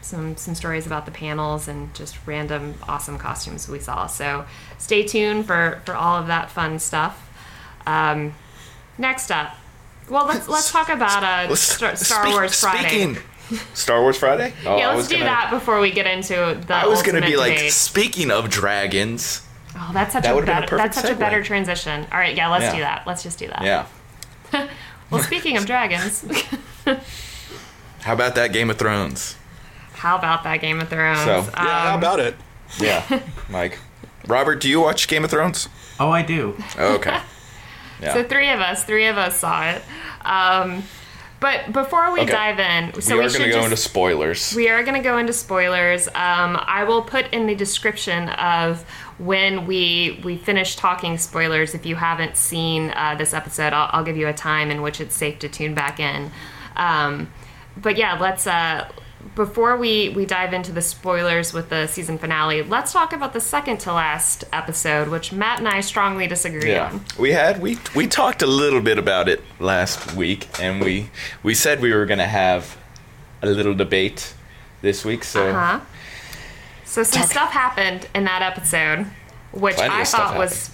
some 0.00 0.36
some 0.36 0.54
stories 0.54 0.86
about 0.86 1.06
the 1.06 1.12
panels 1.12 1.68
and 1.68 1.92
just 1.94 2.18
random 2.26 2.74
awesome 2.88 3.18
costumes 3.18 3.68
we 3.68 3.78
saw. 3.80 4.06
So 4.06 4.46
stay 4.78 5.02
tuned 5.02 5.46
for 5.46 5.82
for 5.84 5.94
all 5.94 6.16
of 6.20 6.26
that 6.28 6.50
fun 6.50 6.78
stuff. 6.78 7.20
Um, 7.86 8.34
next 8.96 9.30
up, 9.30 9.56
well 10.08 10.26
let's 10.26 10.48
let's 10.48 10.70
talk 10.72 10.88
about 10.88 11.22
uh, 11.22 11.54
Star, 11.56 11.96
Star 11.96 12.24
speak- 12.24 12.34
Wars 12.34 12.60
Friday. 12.60 12.88
Speaking 12.88 13.18
Star 13.74 14.00
Wars 14.00 14.16
Friday? 14.16 14.52
Oh, 14.66 14.76
yeah, 14.78 14.92
let's 14.94 15.08
do 15.08 15.14
gonna- 15.14 15.26
that 15.26 15.50
before 15.50 15.80
we 15.80 15.90
get 15.90 16.06
into 16.06 16.34
the. 16.66 16.74
I 16.74 16.86
was 16.86 17.02
gonna 17.02 17.20
be 17.20 17.36
like, 17.36 17.54
debate. 17.56 17.72
speaking 17.72 18.30
of 18.30 18.48
dragons. 18.50 19.42
oh, 19.76 19.90
that's 19.92 20.12
such 20.12 20.22
that 20.24 20.32
a 20.32 20.34
would've 20.34 20.46
been 20.46 20.56
a 20.56 20.60
better. 20.62 20.76
That's 20.76 20.96
perfect 20.96 21.08
such 21.08 21.16
a 21.16 21.18
better 21.18 21.42
transition. 21.42 22.06
All 22.12 22.18
right, 22.18 22.34
yeah, 22.36 22.48
let's 22.48 22.64
Yeah. 22.64 22.72
do 22.74 22.78
that. 22.80 23.02
Let's 23.06 23.22
just 23.22 23.38
do 23.38 23.48
that. 23.48 23.62
Yeah. 23.62 23.86
Well, 25.10 25.22
speaking 25.22 25.56
of 25.58 25.66
dragons, 25.66 26.24
How 28.02 28.12
about 28.14 28.34
that 28.34 28.52
Game 28.52 28.70
of 28.70 28.78
Thrones? 28.78 29.36
how 29.94 30.16
about 30.18 30.42
that 30.44 30.58
Game 30.60 30.80
of 30.80 30.88
Thrones? 30.88 31.20
So- 31.20 31.46
Yeah, 31.54 31.82
how 31.82 31.92
Um, 31.94 31.98
about 31.98 32.20
it? 32.20 32.36
Yeah, 32.78 33.02
Mike. 33.48 33.78
Robert, 34.26 34.60
do 34.60 34.68
you 34.68 34.80
watch 34.80 35.06
Game 35.08 35.22
of 35.24 35.30
Thrones? 35.30 35.68
Oh, 36.00 36.10
I 36.10 36.22
do. 36.22 36.56
Oh, 36.78 36.94
okay. 36.96 37.18
Yeah. 38.00 38.12
So 38.12 38.24
three 38.24 38.50
of 38.50 38.60
us, 38.60 38.82
three 38.84 39.06
of 39.06 39.16
us 39.16 39.38
saw 39.38 39.62
it. 39.70 39.82
Um, 40.24 40.82
but 41.44 41.74
before 41.74 42.10
we 42.10 42.20
Okay. 42.20 42.32
dive 42.32 42.58
in, 42.58 43.02
so 43.02 43.16
we 43.16 43.20
we, 43.20 43.26
are 43.26 43.28
should 43.28 43.38
going 43.40 43.50
to 43.50 43.54
go 43.54 43.60
just, 43.60 43.64
into 43.72 43.76
spoilers. 43.76 44.54
we 44.56 44.70
are 44.70 44.82
going 44.82 44.94
to 44.94 45.06
go 45.10 45.18
into 45.18 45.34
spoilers. 45.34 46.08
Um, 46.08 46.56
I 46.80 46.84
will 46.88 47.02
put 47.02 47.30
in 47.34 47.46
the 47.46 47.54
description 47.54 48.30
of 48.30 48.82
when 49.18 49.66
we 49.66 50.22
we 50.24 50.38
finish 50.38 50.74
talking 50.76 51.18
spoilers. 51.18 51.74
If 51.74 51.84
you 51.84 51.96
haven't 51.96 52.38
seen 52.38 52.94
uh, 52.96 53.16
this 53.18 53.34
episode, 53.34 53.74
I'll, 53.74 53.90
I'll 53.92 54.04
give 54.04 54.16
you 54.16 54.26
a 54.26 54.32
time 54.32 54.70
in 54.70 54.80
which 54.80 55.02
it's 55.02 55.14
safe 55.14 55.38
to 55.40 55.48
tune 55.50 55.74
back 55.74 56.00
in. 56.00 56.30
Um, 56.76 57.30
but 57.76 57.98
yeah, 57.98 58.18
let's. 58.18 58.46
Uh, 58.46 58.88
before 59.34 59.76
we, 59.76 60.10
we 60.10 60.26
dive 60.26 60.52
into 60.52 60.72
the 60.72 60.82
spoilers 60.82 61.52
with 61.52 61.68
the 61.68 61.86
season 61.86 62.18
finale, 62.18 62.62
let's 62.62 62.92
talk 62.92 63.12
about 63.12 63.32
the 63.32 63.40
second 63.40 63.78
to 63.80 63.92
last 63.92 64.44
episode, 64.52 65.08
which 65.08 65.32
Matt 65.32 65.58
and 65.58 65.68
I 65.68 65.80
strongly 65.80 66.26
disagree 66.26 66.72
yeah, 66.72 66.90
on. 66.90 67.04
we 67.18 67.32
had 67.32 67.60
we 67.60 67.78
we 67.94 68.06
talked 68.06 68.42
a 68.42 68.46
little 68.46 68.80
bit 68.80 68.98
about 68.98 69.28
it 69.28 69.42
last 69.58 70.14
week, 70.14 70.48
and 70.60 70.82
we 70.82 71.10
we 71.42 71.54
said 71.54 71.80
we 71.80 71.92
were 71.92 72.06
going 72.06 72.18
to 72.18 72.26
have 72.26 72.76
a 73.42 73.46
little 73.46 73.74
debate 73.74 74.34
this 74.82 75.04
week. 75.04 75.24
So 75.24 75.48
Uh-huh. 75.48 75.80
So 76.84 77.02
some 77.02 77.22
Talk- 77.22 77.30
stuff 77.30 77.50
happened 77.50 78.08
in 78.14 78.24
that 78.24 78.42
episode, 78.42 79.06
which 79.52 79.76
Plenty 79.76 79.94
I 79.94 80.04
thought 80.04 80.38
was 80.38 80.70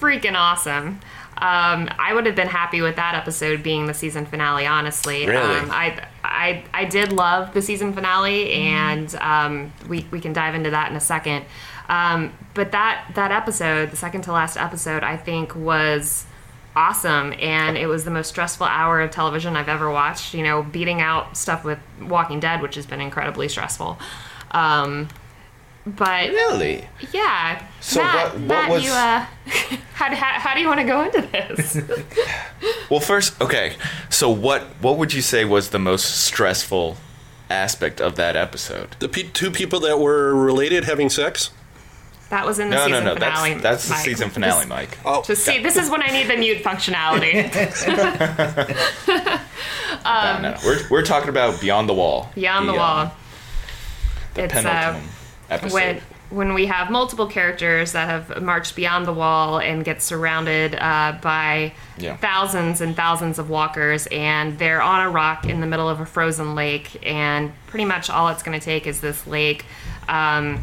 freaking 0.00 0.34
awesome. 0.34 1.00
Um, 1.36 1.88
I 1.98 2.12
would 2.14 2.26
have 2.26 2.36
been 2.36 2.48
happy 2.48 2.80
with 2.80 2.96
that 2.96 3.14
episode 3.14 3.62
being 3.62 3.86
the 3.86 3.94
season 3.94 4.24
finale. 4.26 4.66
Honestly, 4.66 5.26
Really? 5.26 5.58
um, 5.58 5.70
I, 5.70 6.06
I 6.22 6.64
I 6.72 6.84
did 6.84 7.12
love 7.12 7.52
the 7.54 7.60
season 7.62 7.92
finale, 7.92 8.52
and 8.52 9.14
um, 9.16 9.72
we 9.88 10.06
we 10.10 10.20
can 10.20 10.32
dive 10.32 10.54
into 10.54 10.70
that 10.70 10.90
in 10.90 10.96
a 10.96 11.00
second. 11.00 11.44
Um, 11.88 12.32
but 12.54 12.72
that 12.72 13.06
that 13.14 13.30
episode, 13.32 13.90
the 13.90 13.96
second 13.96 14.22
to 14.22 14.32
last 14.32 14.56
episode, 14.56 15.02
I 15.02 15.16
think 15.16 15.54
was 15.56 16.24
awesome 16.76 17.32
and 17.38 17.76
it 17.78 17.86
was 17.86 18.04
the 18.04 18.10
most 18.10 18.26
stressful 18.28 18.66
hour 18.66 19.00
of 19.00 19.08
television 19.12 19.56
I've 19.56 19.68
ever 19.68 19.90
watched. 19.90 20.34
You 20.34 20.42
know, 20.42 20.62
beating 20.62 21.00
out 21.00 21.36
stuff 21.36 21.64
with 21.64 21.78
Walking 22.00 22.40
Dead, 22.40 22.62
which 22.62 22.74
has 22.76 22.86
been 22.86 23.00
incredibly 23.00 23.48
stressful. 23.48 23.98
Um, 24.52 25.08
but 25.86 26.30
really, 26.30 26.86
yeah, 27.12 27.62
So 27.80 28.00
Matt, 28.00 28.14
what- 28.14 28.32
what 28.34 28.40
Matt, 28.48 28.70
was- 28.70 28.84
you 28.84 28.90
uh, 28.90 29.26
how, 29.94 30.08
do- 30.08 30.14
how, 30.16 30.40
how 30.40 30.54
do 30.54 30.60
you 30.60 30.66
want 30.66 30.80
to 30.80 30.86
go 30.86 31.02
into 31.02 31.20
this? 31.22 31.78
well, 32.90 33.00
first, 33.00 33.38
okay. 33.40 33.74
So 34.10 34.30
what 34.30 34.62
what 34.80 34.96
would 34.98 35.12
you 35.12 35.20
say 35.22 35.44
was 35.44 35.70
the 35.70 35.78
most 35.78 36.22
stressful 36.24 36.96
aspect 37.50 38.00
of 38.00 38.16
that 38.16 38.34
episode? 38.36 38.96
The 38.98 39.08
pe- 39.08 39.24
two 39.32 39.50
people 39.50 39.80
that 39.80 39.98
were 40.00 40.34
related 40.34 40.84
having 40.84 41.10
sex. 41.10 41.50
that 42.30 42.46
was 42.46 42.58
in 42.58 42.70
the 42.70 42.76
No, 42.76 42.86
no, 42.86 42.88
season 42.88 43.04
no. 43.04 43.14
finale. 43.14 43.50
That's 43.54 43.62
that's 43.62 43.84
the 43.88 43.94
Mike. 43.94 44.04
season 44.04 44.30
finale, 44.30 44.52
Just, 44.60 44.68
Mike. 44.68 44.98
Oh, 45.04 45.22
just 45.26 45.44
see, 45.44 45.58
this 45.62 45.76
is 45.76 45.90
when 45.90 46.02
I 46.02 46.08
need 46.08 46.28
the 46.30 46.36
mute 46.38 46.62
functionality. 46.64 47.34
no, 50.04 50.40
no, 50.40 50.56
we're 50.64 50.88
we're 50.90 51.02
talking 51.04 51.28
about 51.28 51.60
Beyond 51.60 51.88
the 51.88 51.94
Wall. 51.94 52.30
Beyond 52.34 52.68
the, 52.68 52.72
um, 52.72 52.78
wall. 52.78 53.12
the 54.34 54.44
it's 54.44 54.54
uh, 54.54 54.62
penultimate 54.62 55.10
episode. 55.50 55.74
when 55.74 56.00
when 56.30 56.54
we 56.54 56.66
have 56.66 56.90
multiple 56.90 57.26
characters 57.28 57.92
that 57.92 58.08
have 58.08 58.42
marched 58.42 58.74
beyond 58.74 59.06
the 59.06 59.12
wall 59.12 59.60
and 59.60 59.84
get 59.84 60.02
surrounded 60.02 60.74
uh, 60.74 61.16
by 61.22 61.72
Yeah. 61.98 62.16
thousands 62.16 62.80
and 62.80 62.96
thousands 62.96 63.38
of 63.38 63.50
walkers 63.50 64.08
and 64.10 64.58
they're 64.58 64.82
on 64.82 65.06
a 65.06 65.10
rock 65.10 65.44
in 65.44 65.60
the 65.60 65.66
middle 65.66 65.88
of 65.88 66.00
a 66.00 66.06
frozen 66.06 66.54
lake 66.56 66.98
and 67.06 67.52
pretty 67.66 67.84
much 67.84 68.10
all 68.10 68.28
it's 68.30 68.42
going 68.42 68.58
to 68.58 68.64
take 68.64 68.86
is 68.86 69.00
this 69.00 69.26
lake 69.28 69.64
um, 70.08 70.60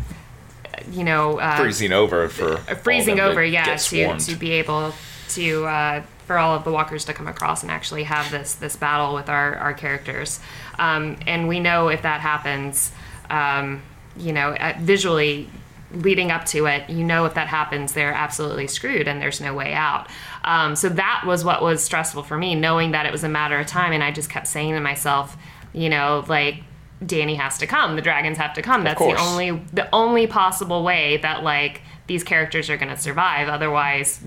you 0.91 1.03
know 1.03 1.39
uh, 1.39 1.57
freezing 1.57 1.93
over 1.93 2.27
for 2.27 2.53
uh, 2.53 2.75
freezing 2.75 3.19
all 3.19 3.27
of 3.27 3.35
them 3.35 3.37
over 3.37 3.43
yeah 3.45 3.75
to, 3.77 4.17
to 4.17 4.35
be 4.35 4.51
able 4.53 4.93
to 5.29 5.65
uh, 5.67 6.01
for 6.25 6.37
all 6.37 6.55
of 6.55 6.63
the 6.63 6.71
walkers 6.71 7.05
to 7.05 7.13
come 7.13 7.27
across 7.27 7.61
and 7.61 7.71
actually 7.71 8.03
have 8.03 8.29
this 8.31 8.55
this 8.55 8.75
battle 8.75 9.13
with 9.13 9.29
our 9.29 9.55
our 9.57 9.73
characters 9.73 10.39
um, 10.79 11.17
and 11.27 11.47
we 11.47 11.59
know 11.59 11.87
if 11.87 12.01
that 12.01 12.19
happens 12.19 12.91
um, 13.29 13.81
you 14.17 14.33
know 14.33 14.53
uh, 14.55 14.73
visually 14.79 15.49
leading 15.93 16.31
up 16.31 16.45
to 16.45 16.65
it 16.67 16.89
you 16.89 17.03
know 17.03 17.25
if 17.25 17.33
that 17.33 17.47
happens 17.47 17.93
they're 17.93 18.13
absolutely 18.13 18.67
screwed 18.67 19.07
and 19.07 19.21
there's 19.21 19.41
no 19.41 19.53
way 19.53 19.73
out 19.73 20.07
um, 20.43 20.75
so 20.75 20.89
that 20.89 21.23
was 21.25 21.43
what 21.43 21.61
was 21.61 21.83
stressful 21.83 22.23
for 22.23 22.37
me 22.37 22.55
knowing 22.55 22.91
that 22.91 23.05
it 23.05 23.11
was 23.11 23.23
a 23.23 23.29
matter 23.29 23.59
of 23.59 23.67
time 23.67 23.91
and 23.91 24.03
i 24.03 24.11
just 24.11 24.29
kept 24.29 24.47
saying 24.47 24.73
to 24.73 24.79
myself 24.79 25.37
you 25.73 25.89
know 25.89 26.23
like 26.27 26.63
dany 27.03 27.35
has 27.35 27.57
to 27.57 27.67
come 27.67 27.95
the 27.95 28.01
dragons 28.01 28.37
have 28.37 28.53
to 28.53 28.61
come 28.61 28.83
that's 28.83 28.99
the 28.99 29.19
only 29.19 29.51
the 29.73 29.87
only 29.93 30.27
possible 30.27 30.83
way 30.83 31.17
that 31.17 31.43
like 31.43 31.81
these 32.07 32.23
characters 32.23 32.69
are 32.69 32.77
going 32.77 32.93
to 32.93 32.97
survive 32.97 33.47
otherwise 33.47 34.21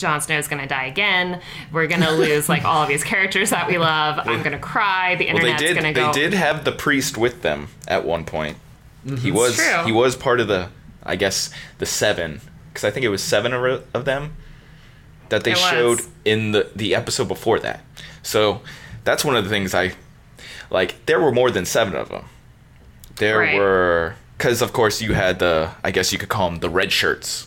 Jon 0.00 0.22
Snow's 0.22 0.48
going 0.48 0.62
to 0.62 0.66
die 0.66 0.86
again. 0.86 1.40
We're 1.70 1.86
going 1.86 2.00
to 2.00 2.10
lose 2.10 2.48
like 2.48 2.64
all 2.64 2.82
of 2.82 2.88
these 2.88 3.04
characters 3.04 3.50
that 3.50 3.68
we 3.68 3.78
love. 3.78 4.18
I'm 4.18 4.40
going 4.40 4.52
to 4.52 4.58
cry. 4.58 5.14
The 5.14 5.26
well, 5.26 5.36
internet's 5.36 5.62
did. 5.62 5.74
going 5.74 5.94
to 5.94 6.00
go. 6.00 6.12
They 6.12 6.20
did 6.20 6.32
have 6.32 6.64
the 6.64 6.72
priest 6.72 7.18
with 7.18 7.42
them 7.42 7.68
at 7.86 8.04
one 8.04 8.24
point. 8.24 8.56
He 9.20 9.30
was 9.30 9.56
true. 9.56 9.84
he 9.84 9.92
was 9.92 10.14
part 10.16 10.40
of 10.40 10.48
the, 10.48 10.68
I 11.02 11.16
guess 11.16 11.50
the 11.78 11.86
seven, 11.86 12.40
because 12.68 12.84
I 12.84 12.90
think 12.90 13.04
it 13.04 13.08
was 13.08 13.22
seven 13.22 13.52
of 13.54 14.04
them 14.04 14.36
that 15.30 15.44
they 15.44 15.52
It 15.52 15.56
was. 15.56 15.70
showed 15.70 16.00
in 16.24 16.52
the 16.52 16.70
the 16.76 16.94
episode 16.94 17.28
before 17.28 17.58
that. 17.60 17.80
So 18.22 18.60
that's 19.04 19.24
one 19.24 19.36
of 19.36 19.44
the 19.44 19.50
things 19.50 19.74
I 19.74 19.92
like. 20.70 21.06
There 21.06 21.20
were 21.20 21.32
more 21.32 21.50
than 21.50 21.64
seven 21.64 21.94
of 21.96 22.08
them. 22.10 22.24
There 23.16 23.38
Right. 23.38 23.56
were 23.56 24.14
because 24.36 24.62
of 24.62 24.72
course 24.72 25.00
you 25.02 25.14
had 25.14 25.38
the 25.38 25.70
I 25.84 25.90
guess 25.90 26.12
you 26.12 26.18
could 26.18 26.28
call 26.28 26.50
them 26.50 26.60
the 26.60 26.70
red 26.70 26.92
shirts. 26.92 27.46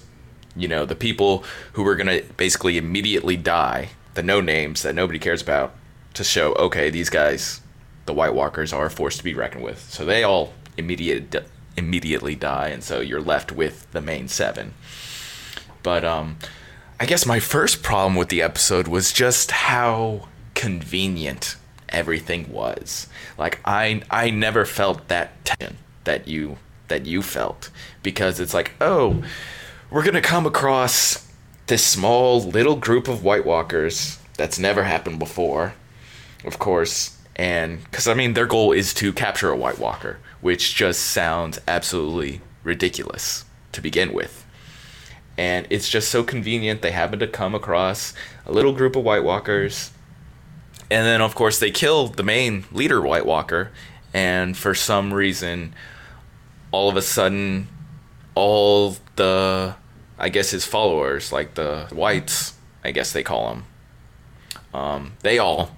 You 0.56 0.68
know 0.68 0.86
the 0.86 0.96
people 0.96 1.44
who 1.74 1.84
were 1.84 1.96
gonna 1.96 2.22
basically 2.38 2.78
immediately 2.78 3.38
die, 3.38 3.90
the 4.14 4.24
no 4.24 4.40
names 4.42 4.82
that 4.84 4.94
nobody 4.96 5.20
cares 5.20 5.42
about, 5.42 5.74
to 6.16 6.24
show 6.24 6.54
okay 6.56 6.90
these 6.90 7.10
guys, 7.10 7.62
the 8.06 8.14
White 8.14 8.34
Walkers 8.36 8.72
are 8.74 8.86
a 8.86 8.90
force 8.92 9.18
to 9.18 9.24
be 9.24 9.34
reckoned 9.34 9.64
with. 9.64 9.80
So 9.90 10.06
they 10.06 10.24
all 10.24 10.54
immediate 10.78 11.48
immediately 11.76 12.36
die, 12.36 12.70
and 12.70 12.84
so 12.84 13.00
you're 13.00 13.22
left 13.22 13.52
with 13.52 13.92
the 13.92 14.02
main 14.02 14.28
seven. 14.28 14.74
But 15.82 16.06
um, 16.06 16.38
I 17.00 17.06
guess 17.06 17.26
my 17.26 17.40
first 17.40 17.84
problem 17.84 18.16
with 18.16 18.30
the 18.30 18.42
episode 18.42 18.88
was 18.88 19.12
just 19.12 19.52
how 19.52 20.28
convenient 20.56 21.58
everything 21.90 22.52
was. 22.52 23.08
Like 23.38 23.60
I 23.66 24.04
I 24.10 24.30
never 24.30 24.66
felt 24.66 25.08
that 25.08 25.44
tension 25.46 25.78
that 26.04 26.28
you 26.28 26.58
that 26.88 27.06
you 27.06 27.22
felt 27.22 27.70
because 28.02 28.40
it's 28.40 28.54
like, 28.54 28.72
"Oh, 28.80 29.24
we're 29.90 30.04
going 30.04 30.14
to 30.14 30.22
come 30.22 30.46
across 30.46 31.28
this 31.68 31.84
small 31.84 32.42
little 32.42 32.76
group 32.76 33.08
of 33.08 33.24
White 33.24 33.46
Walkers 33.46 34.20
that's 34.38 34.60
never 34.60 34.84
happened 34.84 35.20
before." 35.20 35.74
Of 36.46 36.60
course, 36.60 37.13
and 37.36 37.90
cuz 37.92 38.08
I 38.08 38.14
mean 38.14 38.34
their 38.34 38.46
goal 38.46 38.72
is 38.72 38.94
to 38.96 39.14
capture 39.14 39.50
a 39.50 39.58
White 39.58 39.80
Walker, 39.80 40.20
which 40.42 40.76
just 40.76 41.02
sounds 41.02 41.60
absolutely 41.68 42.42
ridiculous 42.64 43.46
to 43.72 43.82
begin 43.82 44.14
with. 44.14 44.46
And 45.38 45.66
it's 45.70 45.90
just 45.90 46.10
so 46.10 46.24
convenient. 46.24 46.82
They 46.82 46.92
happen 46.92 47.20
to 47.20 47.28
come 47.28 47.56
across 47.56 48.14
a 48.46 48.52
little 48.52 48.74
group 48.74 48.96
of 48.96 49.04
white 49.04 49.24
walkers. 49.24 49.92
And 50.92 51.06
then 51.08 51.22
of 51.22 51.34
course 51.34 51.60
they 51.60 51.72
kill 51.72 52.08
the 52.08 52.24
main 52.24 52.66
leader 52.72 53.02
white 53.02 53.26
walker. 53.26 53.72
And 54.14 54.56
for 54.56 54.76
some 54.76 55.14
reason 55.14 55.74
all 56.74 56.90
of 56.90 56.98
a 56.98 57.02
sudden 57.02 57.68
all 58.36 58.98
the 59.16 59.76
i 60.18 60.28
guess 60.28 60.50
his 60.50 60.66
followers 60.66 61.32
like 61.32 61.54
the 61.54 61.88
whites 61.92 62.56
i 62.84 62.92
guess 62.92 63.14
they 63.14 63.24
call 63.24 63.50
them 63.50 63.64
um, 64.74 65.14
they 65.22 65.38
all 65.38 65.70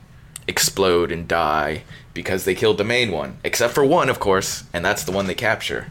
explode 0.47 1.11
and 1.11 1.27
die 1.27 1.83
because 2.13 2.45
they 2.45 2.55
killed 2.55 2.77
the 2.77 2.83
main 2.83 3.11
one 3.11 3.37
except 3.43 3.73
for 3.73 3.83
one 3.83 4.09
of 4.09 4.19
course 4.19 4.63
and 4.73 4.85
that's 4.85 5.03
the 5.03 5.11
one 5.11 5.27
they 5.27 5.33
capture 5.33 5.87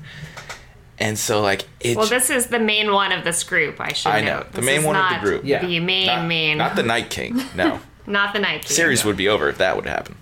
and 0.98 1.18
so 1.18 1.40
like 1.40 1.66
it 1.80 1.96
well, 1.96 2.06
this 2.06 2.30
is 2.30 2.46
the 2.46 2.58
main 2.58 2.92
one 2.92 3.12
of 3.12 3.24
this 3.24 3.42
group. 3.42 3.80
I 3.80 3.92
should 3.92 4.12
I 4.12 4.20
know, 4.20 4.38
note. 4.38 4.52
the 4.52 4.60
This 4.60 4.66
main 4.66 4.80
is 4.80 4.86
one 4.86 4.96
of 4.96 5.02
the 5.02 5.10
not 5.10 5.22
group. 5.22 5.44
Yeah. 5.44 5.60
The 5.60 5.80
main 5.80 6.06
not, 6.06 6.26
main. 6.26 6.58
not 6.58 6.76
the 6.76 6.82
Night 6.82 7.10
King. 7.10 7.42
No, 7.54 7.80
not 8.06 8.32
the 8.32 8.38
night. 8.38 8.62
King. 8.62 8.70
series 8.76 9.04
would 9.04 9.16
be 9.16 9.28
over 9.28 9.48
if 9.48 9.58
that 9.58 9.76
would 9.76 9.86
happen. 9.86 10.16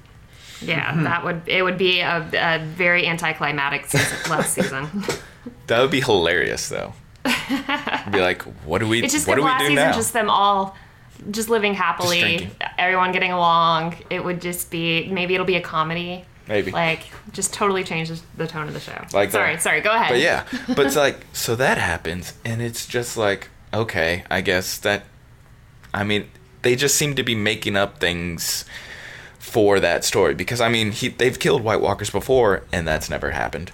Yeah, 0.62 0.95
hmm. 0.95 1.05
that 1.05 1.25
would 1.25 1.43
it 1.47 1.62
would 1.62 1.77
be 1.77 2.01
a, 2.01 2.27
a 2.33 2.59
very 2.65 3.07
anticlimactic 3.07 3.87
season, 3.87 4.31
last 4.31 4.55
season. 4.55 5.05
That 5.67 5.81
would 5.83 5.91
be 5.91 6.01
hilarious, 6.01 6.69
though. 6.69 6.95
It'd 7.25 8.12
be 8.12 8.21
like, 8.21 8.43
what 8.65 8.79
do 8.79 8.89
we? 8.89 9.03
It's 9.03 9.12
just 9.12 9.29
what 9.29 9.35
do 9.35 9.43
we 9.43 9.49
last 9.49 9.61
do 9.61 9.69
season, 9.69 9.75
now? 9.75 9.93
just 9.93 10.12
them 10.12 10.31
all 10.31 10.77
just 11.31 11.49
living 11.49 11.75
happily, 11.75 12.21
drinking. 12.21 12.50
everyone 12.79 13.12
getting 13.12 13.33
along. 13.33 13.97
It 14.11 14.25
would 14.25 14.41
just 14.41 14.71
be 14.71 15.09
maybe 15.09 15.35
it'll 15.35 15.47
be 15.47 15.57
a 15.57 15.61
comedy. 15.61 16.25
Maybe. 16.49 16.73
Like, 16.73 17.05
just 17.33 17.55
totally 17.55 17.85
changes 17.85 18.23
the 18.37 18.47
tone 18.49 18.67
of 18.67 18.75
the 18.75 18.81
show. 18.81 19.05
Like 19.12 19.31
the- 19.31 19.38
sorry, 19.38 19.59
sorry. 19.59 19.81
Go 19.81 19.95
ahead. 19.95 20.11
But 20.11 20.21
yeah, 20.21 20.45
but 20.75 20.87
it's 20.87 20.97
like 20.97 21.25
so 21.33 21.55
that 21.57 21.79
happens, 21.79 22.35
and 22.45 22.61
it's 22.61 22.87
just 22.87 23.17
like 23.17 23.49
okay, 23.73 24.25
I 24.31 24.41
guess 24.41 24.79
that. 24.79 25.05
I 25.95 26.05
mean, 26.05 26.29
they 26.62 26.75
just 26.75 26.95
seem 26.95 27.14
to 27.17 27.23
be 27.23 27.35
making 27.35 27.76
up 27.76 27.99
things 28.00 28.64
for 29.38 29.81
that 29.81 30.05
story 30.05 30.35
because 30.35 30.61
I 30.61 30.69
mean, 30.69 30.93
he, 30.93 31.09
they've 31.09 31.38
killed 31.38 31.62
White 31.62 31.81
Walkers 31.81 32.11
before, 32.11 32.64
and 32.73 32.88
that's 32.88 33.11
never 33.11 33.33
happened. 33.33 33.71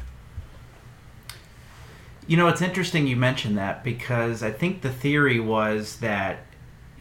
You 2.26 2.36
know, 2.36 2.48
it's 2.48 2.60
interesting 2.60 3.06
you 3.06 3.16
mentioned 3.16 3.56
that 3.56 3.84
because 3.84 4.42
I 4.42 4.50
think 4.50 4.82
the 4.82 4.90
theory 4.90 5.40
was 5.40 5.96
that 5.98 6.40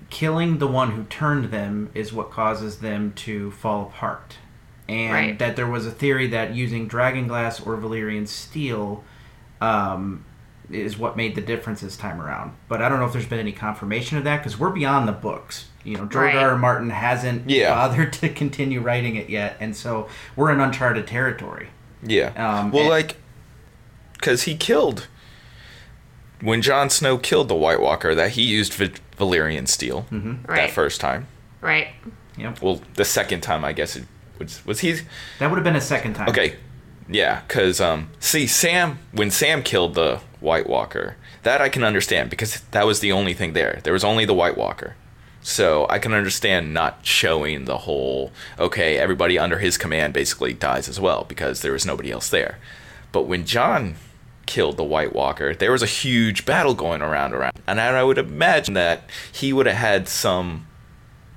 killing 0.10 0.58
the 0.60 0.68
one 0.68 0.92
who 0.92 1.04
turned 1.06 1.46
them 1.46 1.90
is 1.94 2.14
what 2.14 2.32
causes 2.32 2.78
them 2.80 3.14
to 3.18 3.52
fall 3.52 3.84
apart. 3.84 4.38
And 4.90 5.14
Right. 5.14 5.40
that 5.40 5.56
there 5.58 5.68
was 5.68 5.86
a 5.86 5.92
theory 5.92 6.28
that 6.28 6.56
using 6.56 6.88
dragon 6.88 7.28
glass 7.28 7.60
or 7.60 7.76
Valyrian 7.78 8.28
steel 8.28 9.04
um, 9.60 10.24
is 10.70 10.98
what 10.98 11.18
made 11.18 11.34
the 11.36 11.42
difference 11.42 11.82
this 11.82 11.98
time 11.98 12.22
around. 12.22 12.52
But 12.70 12.82
I 12.82 12.90
don't 12.90 13.00
know 13.00 13.06
if 13.06 13.12
there's 13.14 13.26
been 13.26 13.40
any 13.40 13.52
confirmation 13.52 14.18
of 14.18 14.24
that 14.26 14.38
because 14.38 14.58
we're 14.60 14.70
beyond 14.70 15.08
the 15.08 15.14
books. 15.14 15.66
You 15.84 15.98
know, 15.98 16.06
George 16.06 16.34
Right. 16.34 16.36
R. 16.36 16.52
R. 16.52 16.58
Martin 16.58 16.90
hasn't 16.92 17.50
Yeah. 17.50 17.74
bothered 17.74 18.14
to 18.14 18.30
continue 18.30 18.82
writing 18.82 19.16
it 19.16 19.30
yet, 19.30 19.58
and 19.60 19.76
so 19.76 20.08
we're 20.36 20.52
in 20.52 20.60
uncharted 20.60 21.08
territory. 21.08 21.70
Yeah. 22.04 22.28
Um, 22.38 22.72
well, 22.72 22.82
and- 22.84 22.90
like, 22.92 23.18
because 24.14 24.44
he 24.44 24.56
killed 24.56 25.08
when 26.42 26.62
Jon 26.62 26.90
Snow 26.90 27.18
killed 27.18 27.48
the 27.48 27.56
White 27.56 27.82
Walker, 27.82 28.14
that 28.14 28.32
he 28.32 28.44
used 28.44 28.74
Va- 28.76 28.92
Valyrian 29.18 29.68
steel 29.68 30.06
Mm-hmm. 30.12 30.46
Right. 30.46 30.58
that 30.68 30.72
first 30.72 31.00
time. 31.02 31.28
Right. 31.62 31.88
Yep. 32.38 32.62
Well, 32.62 32.82
the 32.96 33.06
second 33.06 33.42
time, 33.42 33.66
I 33.66 33.74
guess 33.74 33.96
it 33.96 34.04
was. 34.40 34.64
Was 34.66 34.82
he? 34.82 35.00
That 35.40 35.50
would 35.50 35.58
have 35.58 35.64
been 35.64 35.76
a 35.76 35.82
second 35.82 36.14
time. 36.14 36.30
Okay, 36.30 36.56
yeah, 37.10 37.42
because 37.48 37.82
um, 37.82 38.10
see, 38.20 38.46
Sam 38.46 39.00
when 39.12 39.32
Sam 39.32 39.64
killed 39.64 39.96
the 39.96 40.22
White 40.40 40.68
Walker, 40.70 41.16
that 41.42 41.62
I 41.62 41.70
can 41.70 41.84
understand 41.84 42.30
because 42.30 42.62
that 42.72 42.86
was 42.86 43.00
the 43.00 43.12
only 43.12 43.34
thing 43.34 43.54
there. 43.54 43.80
There 43.84 43.94
was 43.94 44.04
only 44.04 44.24
the 44.26 44.36
White 44.36 44.56
Walker, 44.56 44.96
so 45.42 45.88
I 45.90 45.98
can 45.98 46.14
understand 46.14 46.76
not 46.76 47.00
showing 47.04 47.66
the 47.66 47.80
whole. 47.80 48.32
Okay, 48.60 48.98
everybody 49.00 49.40
under 49.40 49.58
his 49.58 49.76
command 49.80 50.14
basically 50.14 50.54
dies 50.54 50.88
as 50.88 51.00
well 51.00 51.26
because 51.28 51.62
there 51.64 51.72
was 51.72 51.88
nobody 51.88 52.12
else 52.12 52.30
there. 52.30 52.60
But 53.12 53.24
when 53.24 53.46
Jon 53.46 53.96
killed 54.48 54.78
the 54.78 54.84
White 54.84 55.14
Walker, 55.14 55.54
there 55.54 55.72
was 55.72 55.84
a 55.84 55.88
huge 55.88 56.46
battle 56.46 56.74
going 56.74 57.04
around 57.04 57.34
around, 57.34 57.54
and 57.68 57.80
I 57.80 58.04
would 58.04 58.18
imagine 58.18 58.74
that 58.74 59.04
he 59.32 59.54
would 59.54 59.68
have 59.68 59.76
had 59.76 60.08
some, 60.08 60.68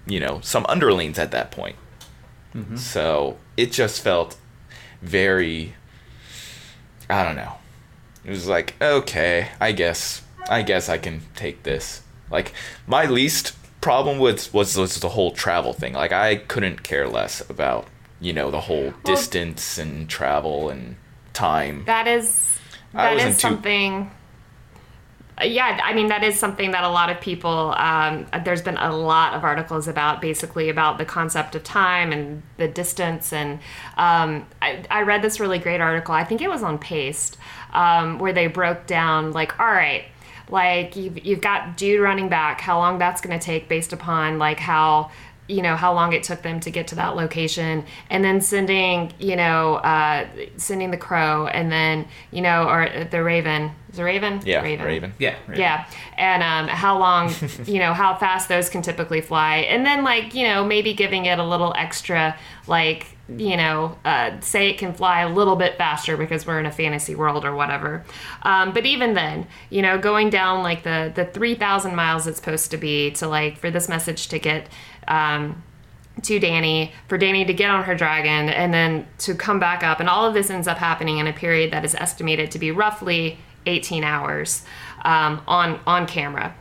you 0.06 0.20
know, 0.20 0.40
some 0.42 0.64
underlings 0.68 1.18
at 1.18 1.30
that 1.32 1.50
point. 1.50 1.76
Mm-hmm. 2.54 2.76
So 2.76 3.36
it 3.56 3.72
just 3.72 4.02
felt 4.02 4.36
very 5.02 5.74
I 7.10 7.24
don't 7.24 7.36
know. 7.36 7.54
It 8.24 8.30
was 8.30 8.46
like, 8.46 8.74
okay, 8.80 9.48
I 9.60 9.72
guess 9.72 10.22
I 10.48 10.62
guess 10.62 10.88
I 10.88 10.96
can 10.96 11.22
take 11.34 11.64
this. 11.64 12.02
Like 12.30 12.52
my 12.86 13.04
least 13.06 13.56
problem 13.80 14.18
with 14.18 14.54
was 14.54 14.76
was 14.76 15.00
the 15.00 15.10
whole 15.10 15.32
travel 15.32 15.72
thing. 15.72 15.94
Like 15.94 16.12
I 16.12 16.36
couldn't 16.36 16.82
care 16.82 17.08
less 17.08 17.48
about, 17.50 17.88
you 18.20 18.32
know, 18.32 18.50
the 18.50 18.62
whole 18.62 18.94
distance 19.04 19.76
and 19.76 20.08
travel 20.08 20.70
and 20.70 20.96
time. 21.32 21.84
That 21.86 22.06
is 22.06 22.58
I 22.69 22.69
that 22.92 23.18
too- 23.18 23.32
something. 23.32 24.10
Yeah, 25.42 25.80
I 25.82 25.94
mean 25.94 26.08
that 26.08 26.22
is 26.22 26.38
something 26.38 26.72
that 26.72 26.84
a 26.84 26.88
lot 26.90 27.08
of 27.08 27.18
people. 27.22 27.72
Um, 27.78 28.26
there's 28.44 28.60
been 28.60 28.76
a 28.76 28.94
lot 28.94 29.32
of 29.32 29.42
articles 29.42 29.88
about 29.88 30.20
basically 30.20 30.68
about 30.68 30.98
the 30.98 31.06
concept 31.06 31.54
of 31.54 31.64
time 31.64 32.12
and 32.12 32.42
the 32.58 32.68
distance, 32.68 33.32
and 33.32 33.58
um, 33.96 34.46
I, 34.60 34.84
I 34.90 35.02
read 35.02 35.22
this 35.22 35.40
really 35.40 35.58
great 35.58 35.80
article. 35.80 36.14
I 36.14 36.24
think 36.24 36.42
it 36.42 36.50
was 36.50 36.62
on 36.62 36.78
Paste, 36.78 37.38
um, 37.72 38.18
where 38.18 38.34
they 38.34 38.48
broke 38.48 38.86
down 38.86 39.32
like, 39.32 39.58
all 39.58 39.66
right, 39.66 40.04
like 40.50 40.94
you've 40.96 41.24
you've 41.24 41.40
got 41.40 41.78
dude 41.78 42.00
running 42.00 42.28
back, 42.28 42.60
how 42.60 42.78
long 42.78 42.98
that's 42.98 43.22
going 43.22 43.38
to 43.38 43.42
take 43.42 43.66
based 43.66 43.94
upon 43.94 44.38
like 44.38 44.58
how 44.58 45.10
you 45.50 45.62
know 45.62 45.76
how 45.76 45.92
long 45.92 46.12
it 46.12 46.22
took 46.22 46.42
them 46.42 46.60
to 46.60 46.70
get 46.70 46.86
to 46.88 46.94
that 46.94 47.16
location 47.16 47.84
and 48.10 48.24
then 48.24 48.40
sending 48.40 49.12
you 49.18 49.36
know 49.36 49.74
uh, 49.76 50.26
sending 50.56 50.90
the 50.90 50.96
crow 50.96 51.46
and 51.48 51.70
then 51.72 52.06
you 52.30 52.40
know 52.40 52.68
or 52.68 52.88
the 53.10 53.22
raven 53.22 53.70
is 53.92 53.98
it 53.98 54.02
raven 54.02 54.40
Yeah, 54.44 54.62
Raven. 54.62 55.12
Yeah. 55.18 55.34
right. 55.48 55.58
yeah 55.58 55.86
and 56.16 56.42
um, 56.42 56.68
how 56.68 56.98
long 56.98 57.32
you 57.66 57.78
know 57.80 57.92
how 57.92 58.14
fast 58.14 58.48
those 58.48 58.68
can 58.68 58.82
typically 58.82 59.20
fly 59.20 59.56
and 59.72 59.84
then 59.84 60.04
like 60.04 60.34
you 60.34 60.44
know 60.46 60.64
maybe 60.64 60.94
giving 60.94 61.26
it 61.26 61.38
a 61.38 61.44
little 61.44 61.74
extra 61.76 62.36
like 62.66 63.06
you 63.36 63.56
know 63.56 63.96
uh, 64.04 64.38
say 64.40 64.70
it 64.70 64.78
can 64.78 64.92
fly 64.92 65.20
a 65.22 65.28
little 65.28 65.54
bit 65.56 65.76
faster 65.78 66.16
because 66.16 66.46
we're 66.46 66.58
in 66.58 66.66
a 66.66 66.72
fantasy 66.72 67.14
world 67.14 67.44
or 67.44 67.54
whatever 67.54 68.04
um, 68.42 68.72
but 68.72 68.84
even 68.86 69.14
then 69.14 69.46
you 69.70 69.82
know 69.82 69.98
going 69.98 70.30
down 70.30 70.62
like 70.62 70.82
the 70.82 71.12
the 71.14 71.24
3000 71.24 71.94
miles 71.94 72.26
it's 72.26 72.38
supposed 72.38 72.70
to 72.70 72.76
be 72.76 73.10
to 73.12 73.26
like 73.28 73.56
for 73.56 73.70
this 73.70 73.88
message 73.88 74.26
to 74.28 74.38
get 74.38 74.68
um, 75.08 75.62
to 76.22 76.38
Dany 76.40 76.92
for 77.08 77.18
Dany 77.18 77.46
to 77.46 77.54
get 77.54 77.70
on 77.70 77.84
her 77.84 77.94
dragon 77.94 78.48
and 78.50 78.74
then 78.74 79.06
to 79.18 79.34
come 79.34 79.58
back 79.58 79.82
up 79.82 80.00
and 80.00 80.08
all 80.08 80.26
of 80.26 80.34
this 80.34 80.50
ends 80.50 80.68
up 80.68 80.78
happening 80.78 81.18
in 81.18 81.26
a 81.26 81.32
period 81.32 81.72
that 81.72 81.84
is 81.84 81.94
estimated 81.94 82.50
to 82.50 82.58
be 82.58 82.70
roughly 82.70 83.38
18 83.66 84.04
hours 84.04 84.64
um, 85.04 85.40
on 85.48 85.80
on 85.86 86.06
camera 86.06 86.54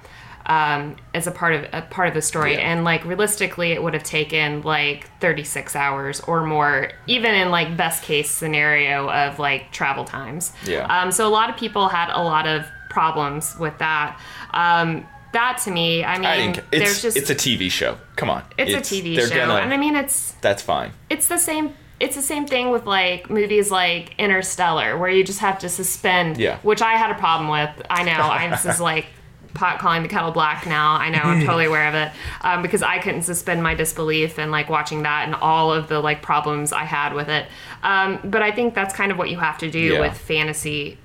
um, 0.46 0.96
as 1.14 1.28
a 1.28 1.32
part 1.32 1.54
of 1.54 1.66
a 1.74 1.82
part 1.82 2.08
of 2.08 2.14
the 2.14 2.22
story 2.22 2.54
Yeah. 2.54 2.72
and 2.72 2.84
like 2.84 3.04
realistically 3.06 3.72
it 3.74 3.84
would 3.84 3.94
have 3.94 4.04
taken 4.04 4.62
like 4.62 5.10
36 5.20 5.76
hours 5.76 6.22
or 6.22 6.44
more 6.46 6.92
even 7.08 7.36
in 7.36 7.52
like 7.52 7.76
best 7.76 8.04
case 8.04 8.32
scenario 8.32 9.10
of 9.10 9.40
like 9.40 9.72
travel 9.72 10.06
times 10.06 10.54
Yeah. 10.66 10.86
um, 10.88 11.12
so 11.12 11.28
a 11.28 11.30
lot 11.30 11.50
of 11.50 11.58
people 11.58 11.90
had 11.90 12.10
a 12.14 12.22
lot 12.24 12.48
of 12.48 12.66
problems 12.90 13.56
with 13.60 13.78
that 13.80 14.20
um, 14.54 15.06
that 15.34 15.60
to 15.66 15.72
me 15.72 16.04
I 16.04 16.16
mean 16.18 16.26
I 16.26 16.36
think 16.38 16.70
there's 16.72 16.92
it's 16.92 17.02
just 17.02 17.18
it's 17.18 17.30
a 17.30 17.36
TV 17.36 17.70
show. 17.72 17.98
Come 18.16 18.30
on. 18.30 18.44
it's, 18.58 18.74
a 18.74 18.78
TV 18.96 19.16
show, 19.20 19.30
gonna- 19.30 19.56
and 19.56 19.74
I 19.74 19.78
mean 19.78 19.96
it's 19.96 20.32
that's 20.42 20.62
fine. 20.62 20.92
it's 21.10 21.28
the 21.28 21.38
same. 21.38 21.74
It's 22.00 22.16
the 22.16 22.22
same 22.22 22.48
thing 22.48 22.70
with 22.70 22.86
like 22.86 23.30
movies 23.30 23.70
like 23.72 24.16
Interstellar, 24.18 24.98
where 24.98 25.10
you 25.10 25.24
just 25.24 25.40
have 25.40 25.60
to 25.60 25.68
suspend. 25.70 26.38
Yeah. 26.38 26.58
Which 26.60 26.82
I 26.82 26.94
had 26.94 27.12
a 27.12 27.16
problem 27.16 27.50
with. 27.50 27.70
I 27.90 28.04
know. 28.04 28.12
I'm 28.14 28.52
this 28.52 28.66
is 28.66 28.80
like 28.80 29.08
pot 29.54 29.80
calling 29.80 30.04
the 30.04 30.08
kettle 30.08 30.32
black 30.32 30.66
now. 30.66 30.94
I 30.94 31.10
know. 31.10 31.20
I'm 31.20 31.42
totally 31.46 31.66
aware 31.66 31.90
of 31.90 31.96
it 31.96 32.12
um, 32.42 32.62
because 32.62 32.82
I 32.84 33.00
couldn't 33.00 33.24
suspend 33.24 33.62
my 33.62 33.76
disbelief 33.76 34.40
and 34.40 34.50
like 34.50 34.70
watching 34.70 35.04
that 35.04 35.26
and 35.26 35.36
all 35.36 35.74
of 35.74 35.90
the 35.90 36.00
like 36.00 36.22
problems 36.22 36.72
I 36.72 36.86
had 36.86 37.14
with 37.14 37.28
it. 37.28 37.48
Um, 37.84 38.20
but 38.24 38.42
I 38.42 38.52
think 38.52 38.76
that's 38.76 38.96
kind 38.96 39.12
of 39.12 39.18
what 39.18 39.30
you 39.30 39.38
have 39.38 39.58
to 39.58 39.70
do 39.70 39.80
Yeah. 39.80 40.00
with 40.00 40.18
fantasy 40.18 40.98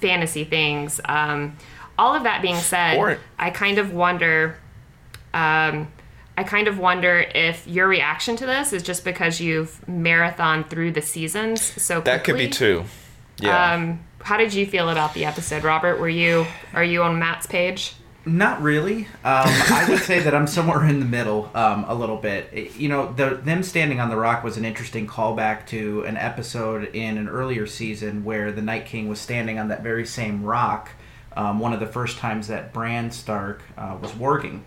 fantasy 0.00 0.44
things. 0.44 1.00
Um, 1.04 1.56
all 2.00 2.14
of 2.14 2.22
that 2.24 2.40
being 2.42 2.56
said, 2.56 2.96
Or- 2.96 3.18
I 3.38 3.50
kind 3.50 3.78
of 3.78 3.92
wonder. 3.92 4.56
Um, 5.32 5.88
I 6.36 6.42
kind 6.44 6.68
of 6.68 6.78
wonder 6.78 7.18
if 7.34 7.66
your 7.66 7.86
reaction 7.86 8.34
to 8.36 8.46
this 8.46 8.72
is 8.72 8.82
just 8.82 9.04
because 9.04 9.40
you've 9.40 9.86
marathon 9.86 10.64
through 10.64 10.92
the 10.92 11.02
seasons 11.02 11.60
so 11.60 11.96
quickly. 12.00 12.12
That 12.12 12.24
could 12.24 12.38
be 12.38 12.48
too. 12.48 12.84
Yeah. 13.38 13.74
Um, 13.74 14.00
how 14.22 14.36
did 14.38 14.54
you 14.54 14.64
feel 14.66 14.88
about 14.88 15.12
the 15.14 15.24
episode, 15.26 15.64
Robert? 15.64 16.00
Were 16.00 16.08
you 16.08 16.46
are 16.74 16.84
you 16.84 17.02
on 17.02 17.18
Matt's 17.18 17.46
page? 17.46 17.94
Not 18.26 18.60
really. 18.62 19.02
Um, 19.02 19.06
I 19.24 19.86
would 19.88 20.00
say 20.00 20.20
that 20.20 20.34
I'm 20.34 20.46
somewhere 20.46 20.84
in 20.86 21.00
the 21.00 21.06
middle 21.06 21.50
um, 21.54 21.84
a 21.88 21.94
little 21.94 22.16
bit. 22.18 22.48
It- 22.52 22.76
you 22.76 22.88
know, 22.88 23.12
the, 23.12 23.34
them 23.42 23.62
standing 23.62 24.00
on 24.00 24.08
the 24.08 24.16
rock 24.16 24.42
was 24.42 24.56
an 24.56 24.64
interesting 24.64 25.06
callback 25.06 25.66
to 25.68 26.02
an 26.04 26.16
episode 26.16 26.94
in 26.94 27.18
an 27.18 27.28
earlier 27.28 27.66
season 27.66 28.24
where 28.24 28.50
the 28.52 28.62
Night 28.62 28.86
King 28.86 29.08
was 29.08 29.20
standing 29.20 29.58
on 29.58 29.68
that 29.68 29.82
very 29.82 30.06
same 30.06 30.42
rock. 30.42 30.90
Um, 31.36 31.60
one 31.60 31.72
of 31.72 31.80
the 31.80 31.86
first 31.86 32.18
times 32.18 32.48
that 32.48 32.72
Bran 32.72 33.10
Stark 33.10 33.62
uh, 33.76 33.96
was 34.00 34.12
warging. 34.12 34.62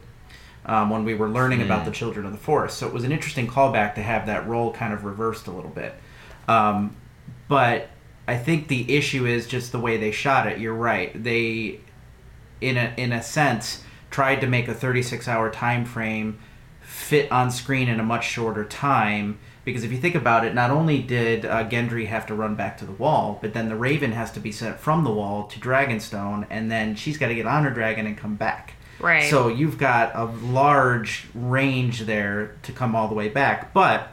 Um, 0.65 0.89
when 0.89 1.03
we 1.03 1.13
were 1.13 1.27
learning 1.27 1.61
about 1.61 1.83
the 1.83 1.91
Children 1.91 2.25
of 2.25 2.31
the 2.31 2.37
Forest, 2.37 2.77
so 2.77 2.87
it 2.87 2.93
was 2.93 3.03
an 3.03 3.11
interesting 3.11 3.47
callback 3.47 3.95
to 3.95 4.01
have 4.01 4.27
that 4.27 4.47
role 4.47 4.71
kind 4.71 4.93
of 4.93 5.03
reversed 5.03 5.47
a 5.47 5.51
little 5.51 5.69
bit. 5.69 5.93
Um, 6.47 6.95
but 7.49 7.89
I 8.27 8.37
think 8.37 8.69
the 8.69 8.95
issue 8.95 9.25
is 9.25 9.45
just 9.45 9.73
the 9.73 9.79
way 9.79 9.97
they 9.97 10.11
shot 10.11 10.47
it. 10.47 10.59
You're 10.59 10.73
right. 10.73 11.21
They 11.21 11.81
in 12.61 12.77
a 12.77 12.93
in 12.95 13.11
a 13.11 13.21
sense 13.21 13.83
tried 14.09 14.39
to 14.41 14.47
make 14.47 14.67
a 14.67 14.73
36 14.73 15.27
hour 15.27 15.49
time 15.49 15.85
frame 15.85 16.39
fit 16.81 17.31
on 17.31 17.51
screen 17.51 17.89
in 17.89 17.99
a 17.99 18.03
much 18.03 18.25
shorter 18.25 18.63
time 18.63 19.39
because 19.65 19.83
if 19.83 19.91
you 19.91 19.97
think 19.97 20.15
about 20.15 20.45
it 20.45 20.53
not 20.53 20.69
only 20.71 20.99
did 21.01 21.45
uh, 21.45 21.63
gendry 21.69 22.07
have 22.07 22.25
to 22.27 22.33
run 22.33 22.55
back 22.55 22.77
to 22.77 22.85
the 22.85 22.91
wall 22.93 23.37
but 23.41 23.53
then 23.53 23.69
the 23.69 23.75
raven 23.75 24.11
has 24.11 24.31
to 24.31 24.39
be 24.39 24.51
sent 24.51 24.79
from 24.79 25.03
the 25.03 25.11
wall 25.11 25.45
to 25.47 25.59
dragonstone 25.59 26.45
and 26.49 26.71
then 26.71 26.95
she's 26.95 27.17
got 27.17 27.27
to 27.27 27.35
get 27.35 27.45
on 27.47 27.63
her 27.63 27.69
dragon 27.71 28.05
and 28.07 28.17
come 28.17 28.35
back 28.35 28.73
Right. 28.99 29.23
so 29.29 29.47
you've 29.47 29.77
got 29.77 30.15
a 30.15 30.25
large 30.25 31.27
range 31.33 32.01
there 32.01 32.55
to 32.63 32.71
come 32.71 32.95
all 32.95 33.07
the 33.07 33.15
way 33.15 33.27
back 33.29 33.73
but 33.73 34.09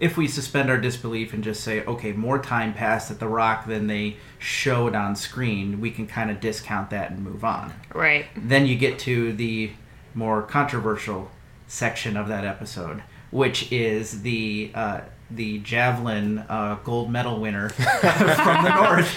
if 0.00 0.16
we 0.16 0.26
suspend 0.26 0.68
our 0.70 0.76
disbelief 0.76 1.32
and 1.32 1.44
just 1.44 1.62
say, 1.62 1.84
okay, 1.84 2.10
more 2.10 2.40
time 2.40 2.74
passed 2.74 3.12
at 3.12 3.20
the 3.20 3.28
rock 3.28 3.64
than 3.66 3.86
they 3.86 4.16
showed 4.40 4.92
on 4.96 5.14
screen, 5.14 5.80
we 5.80 5.88
can 5.92 6.08
kind 6.08 6.32
of 6.32 6.40
discount 6.40 6.90
that 6.90 7.12
and 7.12 7.20
move 7.22 7.44
on. 7.44 7.72
Right. 7.94 8.26
Then 8.36 8.66
you 8.66 8.76
get 8.76 8.98
to 9.00 9.32
the 9.32 9.70
more 10.12 10.42
controversial 10.42 11.30
section 11.68 12.16
of 12.16 12.26
that 12.26 12.44
episode, 12.44 13.04
which 13.34 13.72
is 13.72 14.22
the 14.22 14.70
uh, 14.74 15.00
the 15.28 15.58
javelin 15.58 16.38
uh, 16.38 16.78
gold 16.84 17.10
medal 17.10 17.40
winner 17.40 17.68
from 17.70 18.64
the 18.64 18.74
north. 18.82 19.08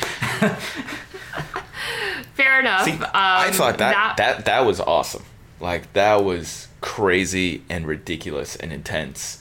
Fair 2.34 2.60
enough. 2.60 2.86
See, 2.86 2.94
um, 2.94 3.10
I 3.14 3.52
thought 3.52 3.78
that, 3.78 4.18
that 4.18 4.46
that 4.46 4.66
was 4.66 4.80
awesome. 4.80 5.24
Like 5.60 5.94
that 5.94 6.24
was 6.24 6.68
crazy 6.82 7.64
and 7.70 7.86
ridiculous 7.86 8.56
and 8.56 8.74
intense. 8.74 9.40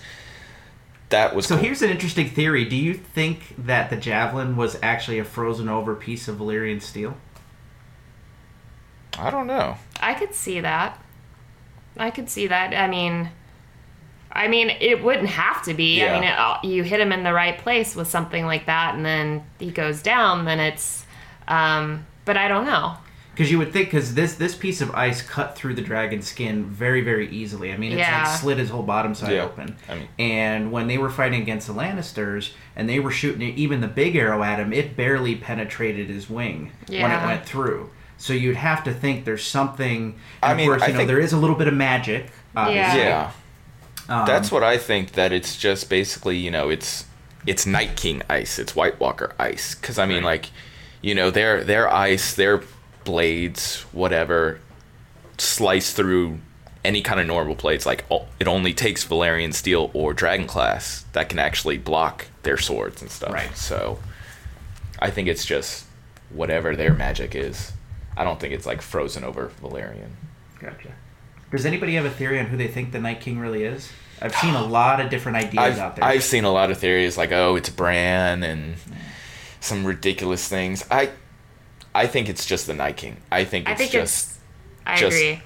That 1.09 1.35
was 1.35 1.47
So 1.47 1.55
cool. 1.57 1.65
here's 1.65 1.81
an 1.83 1.91
interesting 1.91 2.29
theory. 2.29 2.65
Do 2.67 2.77
you 2.77 2.93
think 2.93 3.55
that 3.57 3.89
the 3.91 3.97
javelin 3.97 4.57
was 4.57 4.79
actually 4.83 5.19
a 5.19 5.25
frozen 5.25 5.69
over 5.71 5.95
piece 5.95 6.29
of 6.29 6.37
Valyrian 6.37 6.83
steel? 6.83 7.17
I 9.19 9.31
don't 9.31 9.47
know. 9.47 9.79
I 10.01 10.13
could 10.15 10.35
see 10.35 10.61
that. 10.61 11.03
I 11.97 12.11
could 12.11 12.29
see 12.29 12.47
that. 12.49 12.75
I 12.75 12.89
mean, 12.89 13.31
I 14.37 14.49
mean, 14.49 14.71
it 14.81 15.03
wouldn't 15.03 15.29
have 15.29 15.63
to 15.65 15.75
be. 15.75 15.99
Yeah. 15.99 16.13
I 16.15 16.21
mean, 16.21 16.29
it, 16.29 16.39
uh, 16.39 16.59
you 16.63 16.83
hit 16.83 17.01
him 17.01 17.13
in 17.13 17.23
the 17.23 17.33
right 17.33 17.57
place 17.59 17.97
with 17.97 18.09
something 18.09 18.45
like 18.47 18.67
that, 18.67 18.95
and 18.95 19.05
then 19.05 19.45
he 19.59 19.71
goes 19.71 20.03
down. 20.03 20.45
Then 20.45 20.61
it's. 20.61 21.05
Um, 21.49 22.07
but 22.25 22.37
I 22.37 22.49
don't 22.49 22.65
know. 22.67 22.97
Because 23.33 23.51
you 23.51 23.59
would 23.59 23.71
think, 23.73 23.89
because 23.89 24.15
this 24.15 24.35
this 24.37 24.55
piece 24.55 24.81
of 24.81 24.95
ice 24.95 25.21
cut 25.21 25.57
through 25.57 25.75
the 25.75 25.83
dragon's 25.83 26.27
skin 26.27 26.65
very 26.65 27.03
very 27.03 27.29
easily. 27.29 27.71
I 27.71 27.77
mean, 27.77 27.93
it's 27.93 27.99
Yeah. 27.99 28.25
like 28.25 28.39
slid 28.39 28.57
his 28.59 28.71
whole 28.71 28.83
bottom 28.83 29.15
side 29.15 29.33
Yeah, 29.33 29.43
open. 29.43 29.77
I 29.91 29.95
mean- 29.95 30.09
and 30.19 30.73
when 30.73 30.87
they 30.87 30.97
were 30.97 31.11
fighting 31.11 31.43
against 31.43 31.67
the 31.67 31.75
Lannisters, 31.75 32.53
and 32.75 32.89
they 32.89 32.99
were 32.99 33.11
shooting 33.11 33.43
even 33.43 33.83
the 33.83 33.89
big 33.89 34.17
arrow 34.17 34.43
at 34.43 34.59
him, 34.59 34.73
it 34.73 34.97
barely 34.97 35.35
penetrated 35.37 36.09
his 36.09 36.31
wing 36.31 36.73
when 36.89 37.11
it 37.11 37.27
went 37.27 37.45
through. 37.45 37.91
So 38.17 38.33
you'd 38.33 38.57
have 38.57 38.83
to 38.85 38.93
think 38.95 39.27
there's 39.27 39.45
something. 39.45 40.19
I 40.43 40.55
mean, 40.55 40.71
of 40.71 40.79
course, 40.79 40.83
I 40.85 40.87
you 40.93 40.95
know, 40.95 41.05
there 41.05 41.21
is 41.21 41.35
a 41.35 41.37
little 41.37 41.57
bit 41.57 41.69
of 41.69 41.75
magic. 41.75 42.31
Obviously. 42.57 43.01
Yeah. 43.01 43.31
Um, 44.09 44.27
That's 44.27 44.53
what 44.53 44.63
I 44.63 44.79
think. 44.79 45.13
That 45.13 45.33
it's 45.33 45.57
just 45.57 45.89
basically, 45.91 46.37
you 46.37 46.51
know, 46.51 46.69
it's 46.69 47.05
it's 47.47 47.67
Night 47.67 47.97
King 47.97 48.23
ice. 48.29 48.59
It's 48.59 48.75
White 48.77 48.99
Walker 49.01 49.35
ice. 49.39 49.75
Because 49.75 49.99
I 49.99 50.07
mean, 50.07 50.19
Right. 50.19 50.41
like, 50.43 50.51
you 51.03 51.15
know, 51.15 51.31
their 51.31 51.63
their 51.65 51.93
ice, 51.93 52.35
their 52.35 52.63
blades, 53.05 53.83
whatever, 53.93 54.61
slice 55.39 55.93
through 55.93 56.39
any 56.85 57.03
kind 57.03 57.19
of 57.21 57.27
normal 57.27 57.55
blades. 57.55 57.85
Like, 57.87 58.05
it 58.41 58.47
only 58.47 58.73
takes 58.73 59.05
Valyrian 59.05 59.53
steel 59.53 59.91
or 59.93 60.13
Dragon 60.15 60.47
glass 60.47 61.05
that 61.13 61.29
can 61.29 61.39
actually 61.39 61.79
block 61.79 62.27
their 62.43 62.57
swords 62.59 63.03
and 63.03 63.11
stuff. 63.11 63.33
Right. 63.33 63.57
So, 63.57 63.99
I 65.01 65.11
think 65.11 65.27
it's 65.29 65.45
just 65.45 65.85
whatever 66.31 66.77
their 66.77 66.93
magic 66.95 67.35
is. 67.35 67.73
I 68.17 68.25
don't 68.25 68.39
think 68.41 68.55
it's 68.55 68.67
like 68.67 68.83
frozen 68.83 69.25
over 69.25 69.51
Valyrian. 69.63 70.11
Gotcha. 70.61 70.93
Does 71.51 71.65
anybody 71.65 71.95
have 71.95 72.05
a 72.05 72.11
theory 72.11 72.39
on 72.41 72.47
who 72.47 72.57
they 72.57 72.69
think 72.69 72.93
the 72.93 72.99
Night 72.99 73.21
King 73.21 73.39
really 73.39 73.65
is? 73.65 73.91
I've 74.21 74.35
seen 74.35 74.55
a 74.55 74.65
lot 74.65 75.01
of 75.01 75.11
different 75.11 75.37
ideas 75.37 75.59
I've, 75.59 75.79
out 75.79 75.97
there. 75.97 76.05
I've 76.05 76.25
seen 76.25 76.45
a 76.45 76.51
lot 76.51 76.71
of 76.71 76.79
theories 76.79 77.17
like, 77.17 77.33
oh, 77.33 77.57
it's 77.57 77.69
Bran 77.69 78.43
and 78.43 78.77
some 79.61 79.85
ridiculous 79.85 80.49
things. 80.49 80.85
I 80.91 81.11
I 81.95 82.07
think 82.07 82.29
it's 82.29 82.45
just 82.47 82.67
the 82.67 82.75
Night 82.75 82.97
King. 82.97 83.19
I 83.31 83.45
think 83.45 83.69
I 83.69 83.73
it's 83.73 83.81
think 83.81 83.93
just 83.93 84.31
it's. 84.31 84.39
I 84.87 84.97
just- 84.99 85.17
agree. 85.17 85.43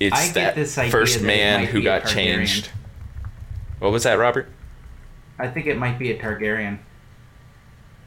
it's 0.00 0.16
I 0.16 0.24
get 0.26 0.34
that 0.34 0.54
this 0.54 0.76
idea 0.78 0.90
first 0.90 1.18
that 1.20 1.26
man 1.26 1.64
who 1.66 1.82
got 1.82 2.06
changed. 2.06 2.70
What 3.78 3.92
was 3.92 4.02
that, 4.02 4.14
Robert? 4.18 4.48
I 5.38 5.48
think 5.48 5.66
it 5.66 5.78
might 5.78 5.98
be 5.98 6.10
a 6.10 6.18
Targaryen. 6.18 6.78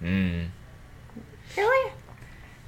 Mm. 0.03 0.47
Really? 1.55 1.93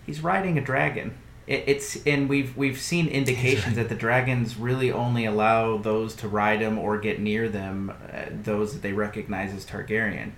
He's 0.06 0.22
riding 0.22 0.58
a 0.58 0.62
dragon. 0.62 1.18
It, 1.46 1.64
it's 1.68 1.98
and 2.06 2.30
we've 2.30 2.56
we've 2.56 2.80
seen 2.80 3.08
indications 3.08 3.76
that 3.76 3.90
the 3.90 3.96
dragons 3.96 4.56
really 4.58 4.92
only 4.92 5.26
allow 5.26 5.78
those 5.78 6.16
to 6.16 6.28
ride 6.28 6.62
them 6.62 6.78
or 6.80 6.98
get 6.98 7.20
near 7.20 7.50
them, 7.50 7.92
uh, 8.14 8.26
those 8.32 8.74
that 8.74 8.82
they 8.82 8.94
recognize 8.94 9.54
as 9.54 9.66
Targaryen. 9.66 10.32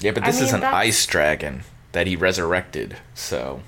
Yeah, 0.00 0.12
but 0.12 0.22
I 0.22 0.26
this 0.26 0.40
is 0.40 0.52
an 0.52 0.60
that's- 0.60 0.74
ice 0.86 1.06
dragon 1.06 1.62
that 1.92 2.06
he 2.06 2.14
resurrected. 2.16 2.96
So 3.14 3.62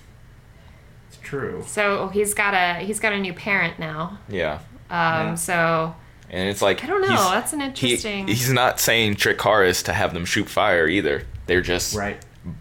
It's 1.08 1.18
true. 1.18 1.64
So 1.66 2.08
he's 2.08 2.34
got 2.34 2.54
a 2.54 2.84
he's 2.84 3.00
got 3.00 3.12
a 3.12 3.18
new 3.18 3.32
parent 3.32 3.78
now. 3.80 4.18
yeah, 4.28 4.54
Um. 4.54 4.60
Yeah. 4.90 5.34
So 5.34 5.96
and 6.30 6.48
it's 6.48 6.62
like 6.62 6.84
I 6.84 6.86
don't 6.86 7.00
know, 7.00 7.08
that's 7.32 7.52
an 7.52 7.60
he- 7.60 7.66
interesting- 7.66 8.28
he's 8.28 8.52
not 8.52 8.78
saying 8.78 9.16
Dracarys 9.16 9.82
to 9.86 9.92
have 9.92 10.14
them 10.14 10.24
shoot 10.24 10.48
fire 10.48 10.86
either. 10.86 11.24
They're 11.46 11.62
just 11.62 11.96
Right. 11.96 12.18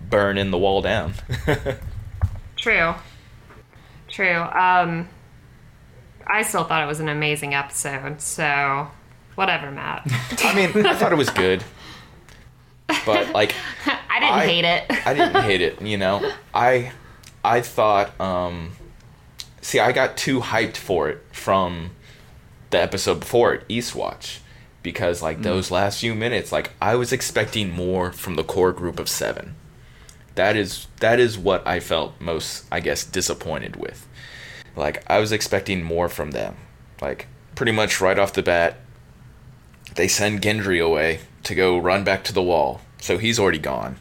burning 0.09 0.49
the 0.49 0.57
wall 0.57 0.81
down. 0.81 1.13
True. 2.57 2.95
True. 4.17 4.41
Um, 4.41 5.07
I 6.25 6.41
still 6.41 6.63
thought 6.63 6.83
it 6.83 6.87
was 6.87 6.99
an 6.99 7.07
amazing 7.07 7.53
episode. 7.53 8.19
So, 8.19 8.87
whatever, 9.35 9.69
Matt. 9.69 10.07
I 10.43 10.55
mean, 10.55 10.85
I 10.87 10.95
thought 10.95 11.11
it 11.11 11.17
was 11.17 11.29
good, 11.29 11.63
but 13.05 13.29
like 13.33 13.53
I 13.85 14.19
didn't 14.19 14.33
I- 14.33 14.45
hate 14.47 14.65
it. 14.65 15.07
I 15.07 15.13
didn't 15.13 15.43
hate 15.43 15.61
it. 15.61 15.81
You 15.83 15.97
know, 15.97 16.31
I 16.51 16.93
I 17.45 17.61
thought. 17.61 18.19
um 18.19 18.71
See, 19.61 19.79
I 19.79 19.91
got 19.91 20.15
too 20.17 20.39
hyped 20.39 20.77
for 20.77 21.09
it 21.09 21.21
from 21.33 21.91
the 22.69 22.81
episode 22.81 23.19
before 23.19 23.53
it, 23.53 23.67
Eastwatch, 23.67 24.39
because 24.81 25.21
like 25.21 25.41
those 25.41 25.69
last 25.69 25.99
few 25.99 26.15
minutes, 26.15 26.51
like 26.53 26.71
I 26.81 26.95
was 26.95 27.11
expecting 27.11 27.69
more 27.71 28.11
from 28.13 28.35
the 28.35 28.43
core 28.45 28.71
group 28.71 28.97
of 28.97 29.09
seven. 29.09 29.55
That 30.35 30.55
is 30.55 30.87
that 31.01 31.19
is 31.19 31.37
what 31.37 31.67
I 31.67 31.81
felt 31.81 32.13
most, 32.21 32.65
I 32.71 32.79
guess, 32.79 33.03
disappointed 33.03 33.75
with. 33.75 34.06
Like 34.77 35.03
I 35.09 35.19
was 35.19 35.31
expecting 35.31 35.83
more 35.83 36.07
from 36.07 36.31
them. 36.31 36.55
Like 37.01 37.27
pretty 37.55 37.71
much 37.73 37.99
right 37.99 38.17
off 38.17 38.33
the 38.33 38.43
bat, 38.43 38.77
they 39.95 40.07
send 40.07 40.41
Gendry 40.41 40.83
away 40.83 41.19
to 41.43 41.55
go 41.55 41.77
run 41.77 42.03
back 42.03 42.23
to 42.25 42.33
the 42.33 42.43
wall. 42.43 42.81
So 42.99 43.17
he's 43.17 43.39
already 43.39 43.59
gone. 43.59 43.97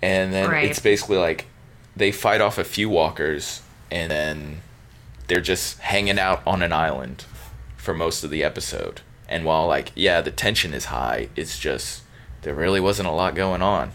And 0.00 0.32
then 0.32 0.50
Right. 0.50 0.70
it's 0.70 0.78
basically 0.80 1.16
like 1.18 1.46
they 1.96 2.12
fight 2.12 2.40
off 2.40 2.58
a 2.58 2.64
few 2.64 2.88
walkers 2.88 3.62
and 3.90 4.10
then 4.10 4.60
they're 5.28 5.40
just 5.40 5.78
hanging 5.78 6.18
out 6.18 6.42
on 6.46 6.62
an 6.62 6.72
island 6.72 7.24
for 7.76 7.94
most 7.94 8.22
of 8.24 8.30
the 8.30 8.44
episode. 8.44 9.00
And 9.28 9.44
while 9.44 9.66
like 9.66 9.92
yeah, 9.94 10.20
the 10.20 10.30
tension 10.30 10.74
is 10.74 10.86
high, 10.86 11.28
it's 11.36 11.58
just 11.58 12.02
there 12.42 12.54
really 12.54 12.80
wasn't 12.80 13.08
a 13.08 13.12
lot 13.12 13.34
going 13.34 13.62
on. 13.62 13.92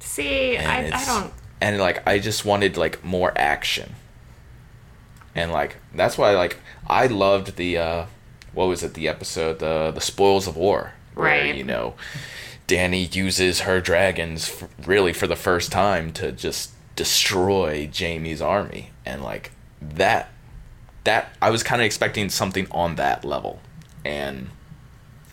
See, 0.00 0.56
And 0.56 0.94
I, 0.94 0.98
I 1.00 1.04
don't. 1.04 1.32
And 1.60 1.78
like 1.78 2.06
I 2.06 2.18
just 2.18 2.44
wanted 2.44 2.76
like 2.76 3.04
more 3.04 3.32
action. 3.36 3.94
And 5.34 5.50
like 5.52 5.76
that's 5.94 6.16
why 6.18 6.32
like 6.32 6.58
I 6.86 7.06
loved 7.06 7.56
the 7.56 7.78
uh 7.78 8.06
what 8.52 8.66
was 8.66 8.82
it 8.82 8.94
the 8.94 9.08
episode 9.08 9.58
the 9.58 9.90
the 9.92 10.00
spoils 10.00 10.46
of 10.46 10.56
war 10.56 10.92
where 11.14 11.26
Right. 11.44 11.54
you 11.54 11.64
know 11.64 11.94
Dany 12.68 13.12
uses 13.14 13.60
her 13.60 13.80
dragons 13.80 14.48
f- 14.48 14.68
really 14.86 15.12
for 15.12 15.26
the 15.26 15.36
first 15.36 15.70
time 15.72 16.12
to 16.14 16.30
just 16.32 16.70
destroy 16.96 17.90
Jaime's 17.92 18.40
army 18.40 18.90
and 19.04 19.22
like 19.22 19.50
that 19.82 20.30
that 21.02 21.34
I 21.42 21.50
was 21.50 21.62
kind 21.64 21.82
of 21.82 21.86
expecting 21.86 22.28
something 22.30 22.66
on 22.70 22.94
that 22.96 23.24
level 23.24 23.60
and 24.04 24.50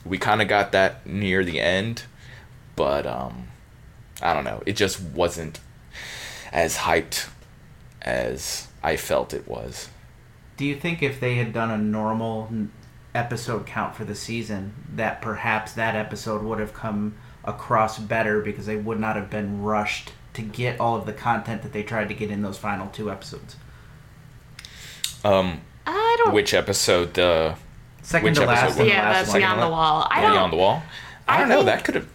we 0.04 0.18
kind 0.18 0.42
of 0.42 0.48
got 0.48 0.72
that 0.72 1.06
near 1.06 1.44
the 1.46 1.60
end 1.60 2.04
but 2.76 3.06
um 3.06 3.48
I 4.22 4.34
don't 4.34 4.44
know 4.46 4.64
it 4.66 4.74
just 4.74 5.00
wasn't 5.00 5.60
as 6.52 6.78
hyped 6.78 7.30
as 8.02 8.68
I 8.84 8.96
felt 8.98 9.34
it 9.34 9.48
was. 9.48 9.90
Do 10.58 10.66
you 10.66 10.76
think 10.76 11.02
if 11.02 11.20
they 11.20 11.36
had 11.36 11.54
done 11.54 11.72
a 11.72 11.78
normal 11.78 12.50
episode 13.16 13.66
count 13.66 13.96
for 13.96 14.06
the 14.06 14.16
season, 14.16 14.74
that 14.96 15.22
perhaps 15.22 15.74
that 15.74 15.96
episode 15.96 16.44
would 16.44 16.60
have 16.60 16.74
come 16.74 17.16
across 17.44 17.98
better 18.00 18.42
because 18.42 18.66
they 18.66 18.76
would 18.76 19.00
not 19.00 19.16
have 19.16 19.30
been 19.30 19.62
rushed 19.64 20.12
to 20.34 20.42
get 20.42 20.80
all 20.80 20.96
of 20.96 21.06
the 21.06 21.14
content 21.14 21.62
that 21.64 21.74
they 21.74 21.84
tried 21.84 22.08
to 22.10 22.14
get 22.14 22.30
in 22.32 22.42
those 22.42 22.58
final 22.58 22.88
two 22.88 23.10
episodes? 23.12 23.56
Um, 25.24 25.62
I 25.86 26.16
don't. 26.20 26.34
which 26.34 26.54
episode? 26.54 27.14
The 27.14 27.56
Second 28.02 28.26
Which 28.30 28.36
to 28.40 28.46
last. 28.46 28.64
episode 28.64 28.64
and 28.64 28.78
was 28.80 28.88
the 28.88 28.94
yeah, 28.94 29.02
last 29.10 29.18
that's 29.18 29.30
one. 29.30 29.40
beyond 29.40 29.62
the 29.62 29.70
wall. 29.70 30.08
I 30.10 30.20
Beyond 30.22 30.36
don't. 30.36 30.52
the 30.52 30.58
Wall. 30.58 30.84
I 31.28 31.36
I 31.36 31.40
don't 31.40 31.50
know. 31.50 31.56
think- 31.58 31.66
That 31.68 31.84
could 31.86 31.96
have 31.96 32.08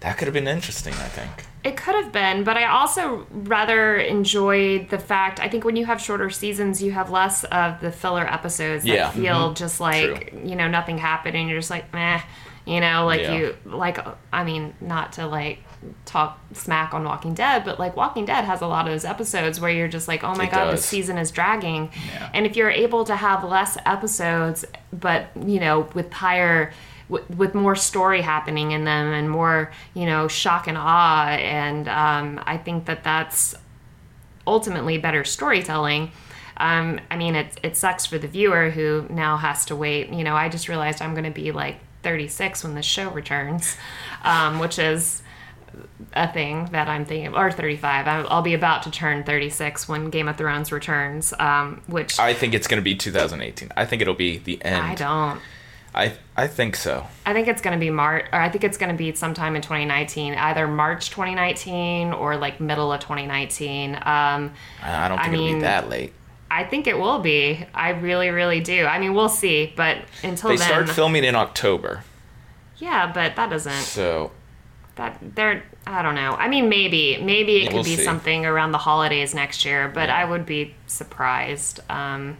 that 0.00 0.18
could 0.18 0.26
have 0.26 0.34
been 0.34 0.48
interesting. 0.48 0.94
I 0.94 1.08
think. 1.08 1.44
It 1.68 1.76
could 1.76 1.94
have 1.96 2.12
been, 2.12 2.44
but 2.44 2.56
I 2.56 2.64
also 2.66 3.26
rather 3.30 3.96
enjoyed 3.96 4.88
the 4.88 4.98
fact. 4.98 5.38
I 5.40 5.48
think 5.48 5.64
when 5.64 5.76
you 5.76 5.84
have 5.86 6.00
shorter 6.00 6.30
seasons, 6.30 6.82
you 6.82 6.92
have 6.92 7.10
less 7.10 7.44
of 7.44 7.80
the 7.80 7.92
filler 7.92 8.26
episodes 8.26 8.84
that 8.84 8.90
Yeah. 8.90 9.08
Mm-hmm. 9.10 9.22
feel 9.22 9.52
just 9.54 9.80
like 9.80 10.32
you 10.44 10.56
know 10.56 10.68
nothing 10.68 10.98
happened, 10.98 11.36
and 11.36 11.48
you're 11.48 11.58
just 11.58 11.70
like 11.70 11.92
meh, 11.92 12.20
you 12.64 12.80
know, 12.80 13.04
like 13.06 13.20
Yeah. 13.22 13.32
you 13.34 13.56
like. 13.66 13.98
I 14.32 14.44
mean, 14.44 14.74
not 14.80 15.12
to 15.14 15.26
like 15.26 15.58
talk 16.06 16.40
smack 16.54 16.92
on 16.92 17.04
Walking 17.04 17.34
Dead, 17.34 17.64
but 17.64 17.78
like 17.78 17.94
Walking 17.96 18.24
Dead 18.24 18.44
has 18.44 18.62
a 18.62 18.66
lot 18.66 18.86
of 18.88 18.92
those 18.92 19.04
episodes 19.04 19.60
where 19.60 19.70
you're 19.70 19.86
just 19.88 20.08
like, 20.08 20.24
oh 20.24 20.34
my 20.34 20.44
It 20.44 20.50
god, 20.50 20.64
does. 20.70 20.80
this 20.80 20.86
season 20.86 21.18
is 21.18 21.30
dragging, 21.30 21.90
Yeah. 22.14 22.30
and 22.34 22.46
if 22.46 22.56
you're 22.56 22.70
able 22.70 23.04
to 23.04 23.14
have 23.14 23.44
less 23.44 23.76
episodes, 23.86 24.64
but 24.92 25.26
you 25.46 25.60
know, 25.60 25.86
with 25.94 26.12
higher 26.12 26.72
with, 27.08 27.28
with 27.30 27.54
more 27.54 27.76
story 27.76 28.20
happening 28.22 28.72
in 28.72 28.84
them 28.84 29.12
and 29.12 29.30
more 29.30 29.72
you 29.94 30.06
know 30.06 30.28
shock 30.28 30.66
and 30.66 30.78
awe 30.78 31.28
and 31.28 31.88
um, 31.88 32.40
i 32.46 32.56
think 32.56 32.86
that 32.86 33.04
that's 33.04 33.54
ultimately 34.46 34.98
better 34.98 35.24
storytelling 35.24 36.10
um, 36.56 37.00
i 37.10 37.16
mean 37.16 37.34
it, 37.34 37.58
it 37.62 37.76
sucks 37.76 38.06
for 38.06 38.18
the 38.18 38.28
viewer 38.28 38.70
who 38.70 39.06
now 39.10 39.36
has 39.36 39.64
to 39.64 39.76
wait 39.76 40.10
you 40.10 40.24
know 40.24 40.34
i 40.34 40.48
just 40.48 40.68
realized 40.68 41.02
i'm 41.02 41.14
going 41.14 41.24
to 41.24 41.30
be 41.30 41.52
like 41.52 41.80
36 42.02 42.64
when 42.64 42.74
the 42.74 42.82
show 42.82 43.10
returns, 43.10 43.76
um, 44.22 44.58
which 44.58 44.78
is 44.78 45.22
a 46.14 46.32
thing 46.32 46.66
that 46.72 46.88
I'm 46.88 47.04
thinking, 47.04 47.34
or 47.34 47.50
35. 47.50 48.06
I'll 48.06 48.26
I'll 48.28 48.42
be 48.42 48.54
about 48.54 48.82
to 48.84 48.90
turn 48.90 49.24
36 49.24 49.88
when 49.88 50.10
Game 50.10 50.28
of 50.28 50.36
Thrones 50.36 50.72
returns, 50.72 51.34
um, 51.38 51.82
which 51.86 52.18
I, 52.18 52.28
I 52.28 52.34
think 52.34 52.54
it's 52.54 52.66
going 52.66 52.80
to 52.80 52.84
be 52.84 52.94
2018. 52.94 53.70
I 53.76 53.84
think 53.84 54.02
it'll 54.02 54.14
be 54.14 54.38
the 54.38 54.62
end. 54.64 54.84
I 54.84 54.94
don't. 54.94 55.40
I 55.98 56.12
I 56.36 56.46
think 56.46 56.76
so. 56.76 57.06
I 57.26 57.32
think 57.32 57.48
it's 57.48 57.60
going 57.60 57.74
to 57.76 57.80
be 57.80 57.90
March, 57.90 58.26
or 58.32 58.40
I 58.40 58.48
think 58.48 58.62
it's 58.64 58.78
going 58.78 58.92
to 58.92 58.96
be 58.96 59.12
sometime 59.14 59.56
in 59.56 59.62
2019, 59.62 60.34
either 60.34 60.68
March 60.68 61.10
2019 61.10 62.12
or 62.12 62.36
like 62.36 62.60
middle 62.60 62.92
of 62.92 63.00
2019. 63.00 63.94
Um, 63.96 64.00
I 64.02 64.52
I 64.82 65.08
don't 65.08 65.18
I 65.18 65.22
think 65.24 65.34
it'll 65.34 65.44
mean, 65.46 65.54
be 65.56 65.60
that 65.62 65.88
late. 65.88 66.12
I 66.50 66.64
think 66.64 66.86
it 66.86 66.96
will 66.98 67.18
be. 67.18 67.66
I 67.74 67.90
really, 67.90 68.30
really 68.30 68.60
do. 68.60 68.86
I 68.86 68.98
mean, 68.98 69.12
we'll 69.14 69.28
see, 69.28 69.72
but 69.76 69.98
until 70.22 70.50
They 70.50 70.56
then, 70.56 70.66
start 70.66 70.88
filming 70.88 71.24
in 71.24 71.34
October, 71.34 72.04
yeah, 72.78 73.10
but 73.12 73.36
that 73.36 73.50
doesn't. 73.50 73.72
so 73.82 74.30
That 74.94 75.18
they're. 75.34 75.64
I 75.86 76.02
don't 76.02 76.14
know. 76.14 76.32
I 76.34 76.48
mean, 76.48 76.68
maybe, 76.68 77.16
maybe 77.22 77.56
it 77.56 77.62
Yeah, 77.62 77.68
could 77.68 77.74
we'll 77.76 77.84
be 77.84 77.96
see. 77.96 78.04
something 78.04 78.44
around 78.46 78.72
the 78.72 78.78
holidays 78.78 79.34
next 79.34 79.64
year, 79.64 79.88
but 79.88 80.08
Yeah. 80.08 80.18
I 80.18 80.24
would 80.26 80.44
be 80.46 80.74
surprised. 80.86 81.80
Um, 81.90 82.36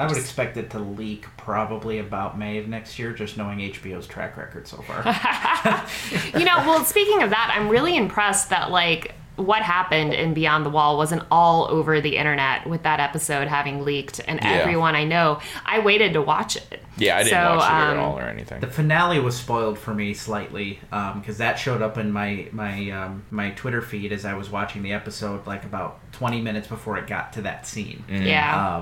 I 0.00 0.06
would 0.06 0.16
expect 0.16 0.56
it 0.56 0.70
to 0.70 0.78
leak 0.78 1.26
probably 1.36 1.98
about 1.98 2.38
May 2.38 2.58
of 2.58 2.68
next 2.68 2.98
year, 2.98 3.12
just 3.12 3.36
knowing 3.36 3.58
HBO's 3.58 4.06
track 4.06 4.36
record 4.36 4.66
so 4.66 4.78
far. 4.78 5.02
you 6.38 6.44
know, 6.44 6.56
well, 6.58 6.84
speaking 6.84 7.22
of 7.22 7.30
that, 7.30 7.54
I'm 7.56 7.68
really 7.68 7.96
impressed 7.96 8.50
that 8.50 8.70
like 8.70 9.14
what 9.36 9.62
happened 9.62 10.12
in 10.12 10.34
Beyond 10.34 10.66
the 10.66 10.70
Wall 10.70 10.98
wasn't 10.98 11.22
all 11.30 11.66
over 11.70 12.02
the 12.02 12.18
internet 12.18 12.66
with 12.68 12.82
that 12.82 13.00
episode 13.00 13.48
having 13.48 13.84
leaked, 13.84 14.20
and 14.28 14.38
Yeah. 14.42 14.50
everyone 14.50 14.94
I 14.94 15.04
know, 15.04 15.40
I 15.64 15.78
waited 15.78 16.12
to 16.12 16.20
watch 16.20 16.56
it. 16.56 16.82
yeah, 16.98 17.16
I 17.16 17.22
didn't 17.22 17.30
So, 17.30 17.56
watch 17.56 17.70
it 17.70 17.74
at 17.74 17.96
um, 17.96 17.98
all 18.00 18.18
or 18.18 18.22
anything. 18.24 18.60
The 18.60 18.66
finale 18.66 19.18
was 19.18 19.34
spoiled 19.36 19.78
for 19.78 19.94
me 19.94 20.12
slightly 20.12 20.78
because 21.14 21.38
that 21.38 21.58
showed 21.58 21.80
up 21.80 21.96
in 21.96 22.12
my 22.12 22.48
my 22.52 22.90
um, 22.90 23.22
my 23.30 23.50
Twitter 23.52 23.80
feed 23.80 24.12
as 24.12 24.26
I 24.26 24.34
was 24.34 24.50
watching 24.50 24.82
the 24.82 24.92
episode, 24.92 25.46
like 25.46 25.64
about 25.64 26.00
20 26.12 26.42
minutes 26.42 26.68
before 26.68 26.98
it 26.98 27.06
got 27.06 27.32
to 27.34 27.42
that 27.42 27.66
scene. 27.66 28.04
Mm. 28.10 28.26
Yeah. 28.26 28.76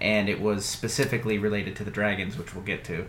Um, 0.00 0.06
and 0.06 0.28
it 0.28 0.40
was 0.40 0.64
specifically 0.64 1.38
related 1.38 1.76
to 1.76 1.84
the 1.84 1.90
dragons, 1.90 2.36
which 2.38 2.54
we'll 2.54 2.64
get 2.64 2.84
to. 2.84 3.06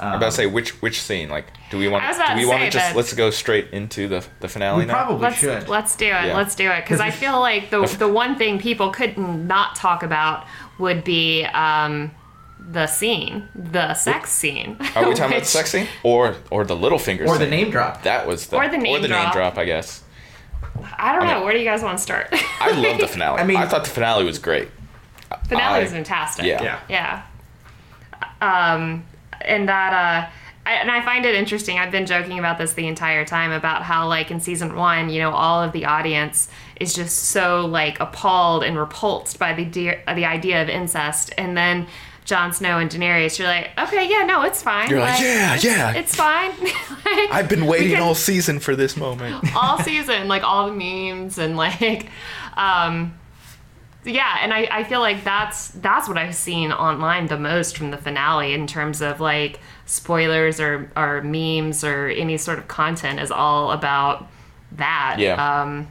I'm 0.00 0.16
about 0.16 0.26
to 0.26 0.32
say 0.32 0.46
which 0.46 0.80
which 0.80 1.00
scene? 1.02 1.28
Like, 1.28 1.46
do 1.70 1.76
we 1.78 1.86
want 1.86 2.02
do 2.02 2.34
we 2.34 2.42
to 2.42 2.48
want 2.48 2.62
to 2.62 2.70
just 2.70 2.96
let's 2.96 3.12
go 3.12 3.30
straight 3.30 3.68
into 3.72 4.08
the 4.08 4.24
the 4.40 4.48
finale 4.48 4.78
We 4.80 4.84
now? 4.86 4.94
probably 4.94 5.22
let's 5.22 5.36
should. 5.36 5.68
let's 5.68 5.94
do 5.96 6.06
it. 6.06 6.08
Yeah. 6.08 6.36
Let's 6.36 6.54
do 6.54 6.70
it 6.70 6.82
because 6.82 6.98
I 7.00 7.10
feel 7.10 7.38
like 7.38 7.68
the 7.70 7.84
the 7.98 8.08
one 8.08 8.36
thing 8.36 8.58
people 8.58 8.90
couldn't 8.90 9.46
not 9.46 9.76
talk 9.76 10.02
about 10.02 10.46
would 10.78 11.04
be 11.04 11.44
um, 11.44 12.10
the 12.58 12.86
scene, 12.86 13.48
the 13.54 13.92
sex 13.92 14.32
scene. 14.32 14.78
Are 14.96 15.06
we 15.06 15.14
talking 15.14 15.14
about 15.26 15.30
which- 15.30 15.38
the 15.40 15.44
sex 15.44 15.70
scene 15.72 15.86
or 16.02 16.36
or 16.50 16.64
the 16.64 16.74
little 16.74 16.98
fingers? 16.98 17.28
or 17.28 17.36
the 17.36 17.46
name 17.46 17.70
drop. 17.70 18.02
That 18.04 18.26
was 18.26 18.46
the 18.46 18.56
Or 18.56 18.68
the 18.68 18.78
name 18.78 19.02
drop. 19.02 19.34
drop, 19.34 19.58
I 19.58 19.66
guess. 19.66 20.02
I 20.96 21.12
don't 21.14 21.26
know. 21.26 21.34
Okay. 21.36 21.44
Where 21.44 21.52
do 21.52 21.58
you 21.58 21.66
guys 21.66 21.82
want 21.82 21.98
to 21.98 22.02
start? 22.02 22.28
I 22.60 22.70
love 22.70 22.98
the 22.98 23.06
finale. 23.06 23.38
I 23.38 23.42
I 23.42 23.46
mean- 23.46 23.56
I 23.58 23.66
thought 23.66 23.84
the 23.84 23.90
finale 23.90 24.24
was 24.24 24.38
great. 24.38 24.68
Finale 25.48 25.78
I- 25.78 25.82
was 25.82 25.92
fantastic. 25.92 26.44
Yeah. 26.46 26.62
Yeah. 26.62 26.80
Yeah. 26.88 27.22
Um, 28.40 29.04
and 29.40 29.68
that, 29.68 29.92
uh, 29.92 30.30
I, 30.64 30.74
and 30.74 30.90
I 30.90 31.00
find 31.04 31.26
it 31.26 31.34
interesting. 31.34 31.78
I've 31.78 31.90
been 31.90 32.06
joking 32.06 32.38
about 32.38 32.56
this 32.58 32.74
the 32.74 32.86
entire 32.86 33.24
time 33.24 33.50
about 33.50 33.82
how, 33.82 34.06
like, 34.08 34.30
in 34.30 34.38
season 34.40 34.76
one, 34.76 35.10
you 35.10 35.20
know, 35.20 35.32
all 35.32 35.60
of 35.62 35.72
the 35.72 35.84
audience 35.86 36.48
is 36.78 36.94
just 36.94 37.16
so 37.18 37.66
like 37.66 37.98
appalled 38.00 38.62
and 38.62 38.76
repulsed 38.78 39.38
by 39.38 39.52
the 39.54 39.64
de- 39.64 40.00
the 40.14 40.24
idea 40.24 40.62
of 40.62 40.68
incest, 40.68 41.32
and 41.36 41.56
then 41.56 41.86
Jon 42.24 42.52
Snow 42.52 42.78
and 42.78 42.88
Daenerys, 42.88 43.38
you're 43.40 43.48
like, 43.48 43.70
okay, 43.76 44.08
yeah, 44.08 44.24
no, 44.24 44.42
it's 44.42 44.62
fine. 44.62 44.88
You're 44.88 45.00
like, 45.00 45.20
yeah, 45.20 45.54
it's, 45.56 45.64
yeah. 45.64 45.92
it's 45.94 46.14
fine. 46.14 46.52
Like, 47.04 47.30
I've 47.32 47.48
been 47.48 47.66
waiting 47.66 47.90
can- 47.94 48.02
all 48.02 48.14
season 48.14 48.58
for 48.60 48.74
this 48.76 48.96
moment. 48.96 49.54
all 49.56 49.78
season, 49.80 50.28
like 50.28 50.44
all 50.44 50.70
the 50.70 50.72
memes 50.72 51.36
and 51.36 51.56
like, 51.56 52.06
um, 52.56 53.12
yeah, 54.04 54.38
and 54.40 54.52
I, 54.52 54.68
I 54.70 54.84
feel 54.84 55.00
like 55.00 55.22
that's 55.22 55.68
that's 55.68 56.08
what 56.08 56.18
I've 56.18 56.34
seen 56.34 56.72
online 56.72 57.26
the 57.26 57.38
most 57.38 57.76
from 57.76 57.90
the 57.90 57.96
finale 57.96 58.52
in 58.52 58.66
terms 58.66 59.00
of 59.00 59.20
like 59.20 59.60
spoilers 59.86 60.58
or 60.60 60.90
or 60.96 61.22
memes 61.22 61.84
or 61.84 62.08
any 62.08 62.36
sort 62.36 62.58
of 62.58 62.68
content 62.68 63.20
is 63.20 63.30
all 63.30 63.70
about 63.70 64.28
that. 64.72 65.16
Yeah. 65.18 65.62
Um, 65.62 65.88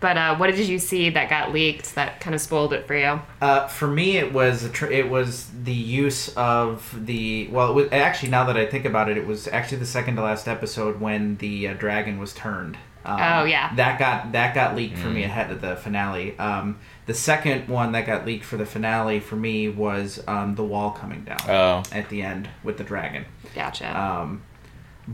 but 0.00 0.16
uh, 0.16 0.36
what 0.36 0.46
did 0.54 0.66
you 0.66 0.78
see 0.78 1.10
that 1.10 1.28
got 1.28 1.52
leaked 1.52 1.94
that 1.94 2.20
kind 2.20 2.34
of 2.34 2.40
spoiled 2.40 2.72
it 2.72 2.86
for 2.86 2.96
you? 2.96 3.20
Uh, 3.40 3.68
for 3.68 3.86
me, 3.86 4.16
it 4.16 4.32
was 4.32 4.64
a 4.64 4.70
tr- 4.70 4.86
it 4.86 5.10
was 5.10 5.50
the 5.62 5.72
use 5.72 6.34
of 6.36 7.06
the 7.06 7.48
well. 7.48 7.70
It 7.70 7.74
was, 7.74 7.92
actually, 7.92 8.30
now 8.30 8.44
that 8.44 8.56
I 8.56 8.66
think 8.66 8.86
about 8.86 9.10
it, 9.10 9.18
it 9.18 9.26
was 9.26 9.46
actually 9.48 9.78
the 9.78 9.86
second 9.86 10.16
to 10.16 10.22
last 10.22 10.48
episode 10.48 11.00
when 11.00 11.36
the 11.36 11.68
uh, 11.68 11.74
dragon 11.74 12.18
was 12.18 12.32
turned. 12.32 12.78
Um, 13.04 13.18
Oh, 13.20 13.44
yeah. 13.44 13.74
that 13.76 13.98
got 13.98 14.32
that 14.32 14.54
got 14.54 14.76
leaked 14.76 14.98
for 14.98 15.08
Mm. 15.08 15.14
me 15.14 15.22
ahead 15.24 15.50
of 15.50 15.60
the 15.60 15.76
finale. 15.76 16.38
Um, 16.38 16.78
the 17.06 17.14
second 17.14 17.68
one 17.68 17.92
that 17.92 18.06
got 18.06 18.26
leaked 18.26 18.44
for 18.44 18.56
the 18.58 18.66
finale 18.66 19.20
for 19.20 19.36
me 19.36 19.68
was 19.68 20.22
um, 20.28 20.54
the 20.54 20.64
wall 20.64 20.90
coming 20.90 21.22
down 21.22 21.38
Oh. 21.48 21.82
at 21.92 22.08
the 22.10 22.22
end 22.22 22.48
with 22.62 22.76
the 22.76 22.84
dragon. 22.84 23.24
Gotcha. 23.54 23.98
Um, 23.98 24.42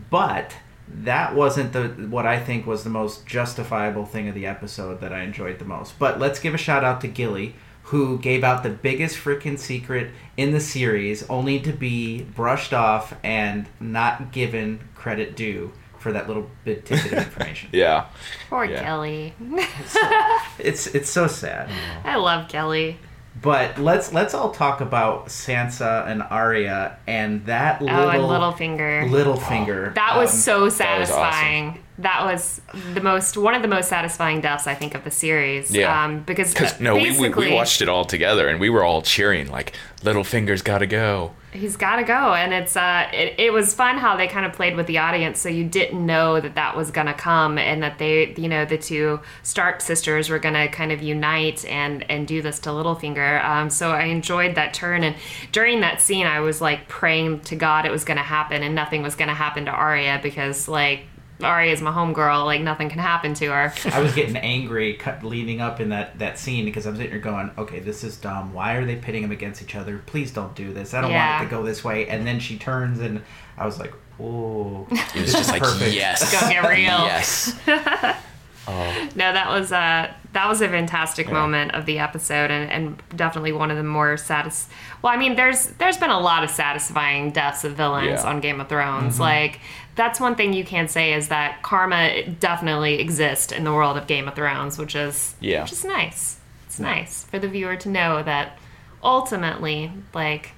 but 0.09 0.55
that 0.89 1.35
wasn't 1.35 1.73
the 1.73 1.87
what 2.09 2.25
I 2.25 2.39
think 2.39 2.65
was 2.65 2.83
the 2.83 2.89
most 2.89 3.25
justifiable 3.25 4.05
thing 4.05 4.27
of 4.27 4.35
the 4.35 4.45
episode 4.45 5.01
that 5.01 5.11
I 5.13 5.21
enjoyed 5.23 5.59
the 5.59 5.65
most. 5.65 5.97
But 5.99 6.19
let's 6.19 6.39
give 6.39 6.53
a 6.53 6.57
shout 6.57 6.83
out 6.83 7.01
to 7.01 7.07
Gilly, 7.07 7.55
who 7.83 8.17
gave 8.19 8.43
out 8.43 8.63
the 8.63 8.69
biggest 8.69 9.17
freaking 9.17 9.57
secret 9.57 10.11
in 10.35 10.51
the 10.51 10.59
series, 10.59 11.23
only 11.29 11.59
to 11.61 11.71
be 11.73 12.23
brushed 12.23 12.73
off 12.73 13.13
and 13.23 13.65
not 13.79 14.31
given 14.31 14.79
credit 14.95 15.35
due 15.35 15.71
for 16.07 16.13
that 16.13 16.25
little 16.29 16.49
bit 16.63 16.85
tidbit 16.85 17.11
of 17.11 17.17
information. 17.17 17.69
Yeah. 17.73 18.05
Poor 18.49 18.63
yeah. 18.63 18.81
Gilly. 18.81 19.33
It's 20.57 20.87
it's 20.87 21.09
so 21.17 21.27
sad. 21.27 21.69
I 22.05 22.15
love 22.15 22.47
Gilly. 22.47 22.97
But 23.41 23.77
let's 23.77 24.13
let's 24.13 24.33
all 24.33 24.51
talk 24.51 24.79
about 24.79 25.27
Sansa 25.27 26.07
and 26.07 26.23
Arya 26.23 26.97
and 27.07 27.45
that 27.47 27.81
little 27.81 27.99
Oh, 27.99 28.09
and 28.09 28.23
Littlefinger. 28.23 29.09
Littlefinger. 29.09 29.93
That 29.95 30.15
was 30.15 30.31
Um, 30.31 30.37
so 30.37 30.61
was 30.63 30.77
satisfying. 30.77 31.83
That 31.99 32.25
was, 32.25 32.61
the 32.93 33.01
most 33.01 33.37
one 33.37 33.55
of 33.55 33.61
the 33.61 33.67
most 33.67 33.89
satisfying 33.89 34.41
deaths 34.41 34.67
I 34.67 34.75
think 34.75 34.93
of 34.95 35.03
the 35.03 35.11
series. 35.11 35.73
Yeah. 35.73 36.05
Um, 36.05 36.21
because 36.23 36.53
Because 36.53 36.73
uh, 36.73 36.77
no, 36.79 36.95
we, 36.95 37.17
we 37.19 37.29
we 37.29 37.51
watched 37.51 37.81
it 37.81 37.89
all 37.89 38.05
together 38.05 38.47
and 38.47 38.59
we 38.59 38.69
were 38.69 38.83
all 38.83 39.01
cheering 39.01 39.49
like 39.49 39.73
Littlefinger's 40.03 40.61
got 40.61 40.79
to 40.79 40.87
go. 40.87 41.33
He's 41.51 41.75
got 41.75 41.95
to 41.95 42.03
go, 42.03 42.35
and 42.35 42.53
it's 42.53 42.75
uh, 42.75 43.07
it, 43.11 43.39
it 43.39 43.53
was 43.53 43.73
fun 43.73 43.97
how 43.97 44.15
they 44.15 44.27
kind 44.27 44.45
of 44.45 44.53
played 44.53 44.75
with 44.75 44.85
the 44.85 44.99
audience, 44.99 45.39
so 45.39 45.49
you 45.49 45.63
didn't 45.63 46.05
know 46.05 46.39
that 46.39 46.53
that 46.53 46.77
was 46.77 46.91
gonna 46.91 47.15
come, 47.15 47.57
and 47.57 47.81
that 47.81 47.97
they, 47.97 48.35
you 48.35 48.47
know, 48.47 48.63
the 48.65 48.77
two 48.77 49.21
Stark 49.41 49.81
sisters 49.81 50.29
were 50.29 50.37
gonna 50.37 50.67
kind 50.67 50.91
of 50.91 51.01
unite 51.01 51.65
and 51.65 52.07
and 52.11 52.27
do 52.27 52.43
this 52.43 52.59
to 52.59 52.69
Littlefinger. 52.69 53.43
Um, 53.43 53.69
so 53.71 53.89
I 53.89 54.03
enjoyed 54.03 54.53
that 54.55 54.75
turn, 54.75 55.03
and 55.03 55.15
during 55.51 55.79
that 55.81 55.99
scene, 55.99 56.27
I 56.27 56.41
was 56.41 56.61
like 56.61 56.87
praying 56.89 57.39
to 57.41 57.55
God 57.55 57.87
it 57.87 57.91
was 57.91 58.03
gonna 58.03 58.21
happen, 58.21 58.61
and 58.61 58.75
nothing 58.75 59.01
was 59.01 59.15
gonna 59.15 59.33
happen 59.33 59.65
to 59.65 59.71
Arya 59.71 60.19
because 60.21 60.67
like. 60.67 61.07
Arya's 61.41 61.81
my 61.81 61.91
homegirl. 61.91 62.45
Like 62.45 62.61
nothing 62.61 62.89
can 62.89 62.99
happen 62.99 63.33
to 63.35 63.45
her. 63.47 63.73
I 63.91 63.99
was 63.99 64.13
getting 64.13 64.37
angry 64.37 64.93
cut, 64.95 65.23
leading 65.23 65.61
up 65.61 65.79
in 65.79 65.89
that, 65.89 66.17
that 66.19 66.39
scene 66.39 66.65
because 66.65 66.85
I'm 66.85 66.95
sitting 66.95 67.11
here 67.11 67.19
going, 67.19 67.51
okay, 67.57 67.79
this 67.79 68.03
is 68.03 68.17
dumb. 68.17 68.53
Why 68.53 68.73
are 68.73 68.85
they 68.85 68.95
pitting 68.95 69.21
them 69.21 69.31
against 69.31 69.61
each 69.61 69.75
other? 69.75 69.99
Please 70.05 70.31
don't 70.31 70.55
do 70.55 70.73
this. 70.73 70.93
I 70.93 71.01
don't 71.01 71.11
Yeah. 71.11 71.33
want 71.39 71.43
it 71.43 71.49
to 71.49 71.55
go 71.55 71.63
this 71.63 71.83
way. 71.83 72.07
And 72.07 72.25
then 72.25 72.39
she 72.39 72.57
turns, 72.57 72.99
and 72.99 73.21
I 73.57 73.65
was 73.65 73.79
like, 73.79 73.93
oh. 74.19 74.87
It 74.91 75.21
was 75.21 75.31
just 75.33 75.49
like 75.51 75.61
Perfect. 75.61 75.93
yes, 75.93 76.31
Go 76.31 76.49
get 76.49 76.63
real. 76.69 76.79
yes. 76.83 77.55
oh. 78.67 79.09
No, 79.15 79.33
that 79.33 79.49
was 79.49 79.71
a 79.71 80.15
that 80.33 80.47
was 80.49 80.61
a 80.61 80.67
fantastic 80.67 81.31
moment 81.31 81.73
of 81.73 81.85
the 81.85 81.97
episode, 81.99 82.51
and, 82.51 82.69
and 82.71 83.03
definitely 83.15 83.51
one 83.53 83.71
of 83.71 83.77
the 83.77 83.83
more 83.83 84.17
satis. 84.17 84.67
Well, 85.01 85.11
I 85.13 85.17
mean, 85.17 85.35
there's 85.35 85.67
there's 85.77 85.97
been 85.97 86.09
a 86.11 86.19
lot 86.19 86.43
of 86.43 86.49
satisfying 86.49 87.31
deaths 87.31 87.63
of 87.63 87.73
villains 87.73 88.21
Yeah. 88.23 88.29
on 88.29 88.39
Game 88.39 88.59
of 88.61 88.67
Thrones. 88.69 89.13
Mm-hmm. 89.13 89.21
Like 89.23 89.59
that's 89.97 90.19
one 90.21 90.35
thing 90.35 90.53
you 90.53 90.63
can't 90.63 90.89
say 90.89 91.11
is 91.13 91.27
that 91.27 91.61
karma 91.63 92.23
definitely 92.39 92.99
exists 93.01 93.51
in 93.51 93.65
the 93.65 93.73
world 93.73 93.97
of 93.97 94.07
Game 94.07 94.27
of 94.29 94.35
Thrones, 94.35 94.77
which 94.77 94.95
is 94.95 95.35
Yeah. 95.41 95.63
which 95.63 95.73
is 95.73 95.83
nice. 95.83 96.37
It's 96.67 96.79
nice 96.79 97.23
for 97.25 97.39
the 97.39 97.49
viewer 97.49 97.75
to 97.75 97.89
know 97.89 98.23
that 98.23 98.57
ultimately, 99.03 99.91
like 100.13 100.51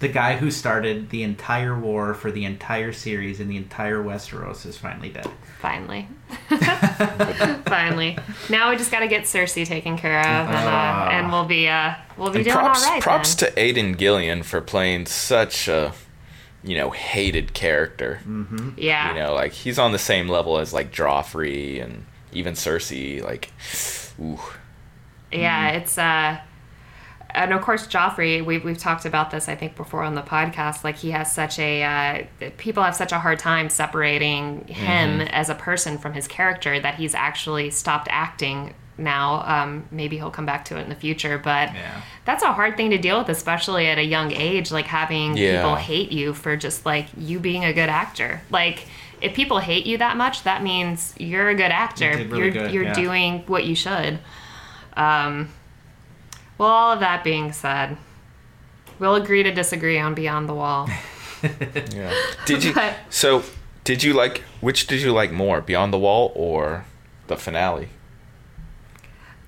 The 0.00 0.08
guy 0.08 0.36
who 0.36 0.50
started 0.50 1.10
the 1.10 1.22
entire 1.22 1.78
war 1.78 2.12
for 2.14 2.32
the 2.32 2.44
entire 2.44 2.92
series 2.92 3.38
in 3.38 3.46
the 3.48 3.56
entire 3.56 4.02
Westeros 4.02 4.66
is 4.66 4.76
finally 4.76 5.10
dead. 5.10 5.28
finally, 5.60 6.08
finally, 7.66 8.18
now 8.50 8.70
we 8.70 8.76
just 8.76 8.90
got 8.90 9.00
to 9.00 9.08
get 9.08 9.22
Cersei 9.24 9.64
taken 9.66 9.96
care 9.96 10.18
of, 10.18 10.26
and, 10.48 10.56
uh, 10.56 11.08
and 11.12 11.30
we'll 11.32 11.44
be 11.44 11.68
uh, 11.68 11.94
we'll 12.16 12.30
be 12.30 12.38
And 12.38 12.44
doing 12.46 12.56
props 12.56 12.84
all 12.84 12.90
right. 12.92 13.02
props 13.02 13.34
then. 13.36 13.52
to 13.52 13.60
Aidan 13.60 13.92
Gillen 13.92 14.42
for 14.42 14.60
playing 14.60 15.06
such 15.06 15.68
a 15.68 15.92
you 16.64 16.76
know 16.76 16.90
hated 16.90 17.54
character. 17.54 18.20
yeah. 18.76 19.12
You 19.12 19.20
know, 19.20 19.34
like 19.34 19.52
he's 19.52 19.78
on 19.78 19.92
the 19.92 19.98
same 19.98 20.28
level 20.28 20.58
as 20.58 20.72
like 20.72 20.92
Joffrey 20.92 21.82
and 21.82 22.06
even 22.32 22.54
Cersei. 22.54 23.22
Like, 23.22 23.50
ooh, 24.20 24.40
Yeah, 25.30 25.70
it's 25.70 25.98
uh 25.98 26.38
and 27.30 27.52
of 27.52 27.62
course 27.62 27.86
Joffrey. 27.86 28.44
We've 28.44 28.62
we've 28.64 28.78
talked 28.78 29.04
about 29.04 29.30
this 29.30 29.48
I 29.48 29.54
think 29.54 29.76
before 29.76 30.02
on 30.02 30.14
the 30.14 30.22
podcast. 30.22 30.84
Like 30.84 30.96
he 30.96 31.10
has 31.12 31.32
such 31.32 31.58
a 31.58 31.82
uh, 32.40 32.50
people 32.58 32.82
have 32.82 32.94
such 32.94 33.12
a 33.12 33.18
hard 33.18 33.38
time 33.38 33.68
separating 33.68 34.66
him 34.68 35.20
as 35.22 35.48
a 35.48 35.54
person 35.54 35.98
from 35.98 36.12
his 36.12 36.28
character 36.28 36.78
that 36.78 36.96
he's 36.96 37.14
actually 37.14 37.70
stopped 37.70 38.08
acting 38.10 38.74
now. 39.02 39.42
Um, 39.46 39.84
maybe 39.90 40.16
he'll 40.16 40.30
come 40.30 40.46
back 40.46 40.64
to 40.66 40.76
it 40.78 40.82
in 40.82 40.88
the 40.88 40.94
future, 40.94 41.38
but 41.38 41.74
Yeah. 41.74 42.00
that's 42.24 42.42
a 42.42 42.52
hard 42.52 42.76
thing 42.76 42.90
to 42.90 42.98
deal 42.98 43.18
with, 43.18 43.28
especially 43.28 43.86
at 43.88 43.98
a 43.98 44.04
young 44.04 44.32
age. 44.32 44.70
Like 44.70 44.86
having 44.86 45.36
Yeah. 45.36 45.56
people 45.62 45.76
hate 45.76 46.12
you 46.12 46.32
for 46.34 46.56
just 46.56 46.86
like 46.86 47.06
you 47.16 47.38
being 47.40 47.64
a 47.64 47.72
good 47.72 47.88
actor. 47.88 48.40
Like 48.50 48.86
if 49.20 49.34
people 49.34 49.58
hate 49.58 49.86
you 49.86 49.98
that 49.98 50.16
much, 50.16 50.42
that 50.44 50.62
means 50.62 51.14
you're 51.18 51.48
a 51.48 51.54
good 51.54 51.70
actor. 51.70 52.18
You 52.18 52.24
really 52.28 52.48
are 52.48 52.50
good, 52.50 52.72
you're 52.72 52.84
yeah. 52.84 52.94
doing 52.94 53.44
what 53.46 53.64
you 53.64 53.74
should. 53.74 54.18
Um, 54.96 55.48
well, 56.58 56.68
all 56.68 56.92
of 56.92 57.00
that 57.00 57.24
being 57.24 57.52
said, 57.52 57.96
we'll 58.98 59.14
agree 59.14 59.42
to 59.42 59.50
disagree 59.52 59.98
on 59.98 60.14
Beyond 60.14 60.48
the 60.48 60.54
Wall. 60.54 60.88
Yeah. 61.92 62.14
Did 62.46 62.62
you? 62.62 62.72
But- 62.74 62.94
So, 63.10 63.42
did 63.82 64.04
you 64.04 64.12
like 64.12 64.42
which 64.60 64.86
did 64.86 65.02
you 65.02 65.10
like 65.12 65.32
more, 65.32 65.60
Beyond 65.60 65.92
the 65.92 65.98
Wall 65.98 66.30
or 66.36 66.84
the 67.26 67.36
finale? 67.36 67.88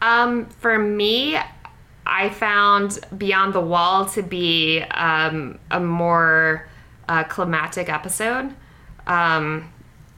Um, 0.05 0.47
for 0.47 0.79
me, 0.79 1.38
I 2.07 2.29
found 2.29 2.99
Beyond 3.17 3.55
the 3.55 3.61
Wall 3.61 4.05
to 4.11 4.23
be 4.23 4.81
um, 4.83 5.59
a 5.71 5.81
more 5.81 6.69
uh, 7.09 7.25
climatic 7.25 7.88
episode, 7.88 8.55
um, 9.07 9.73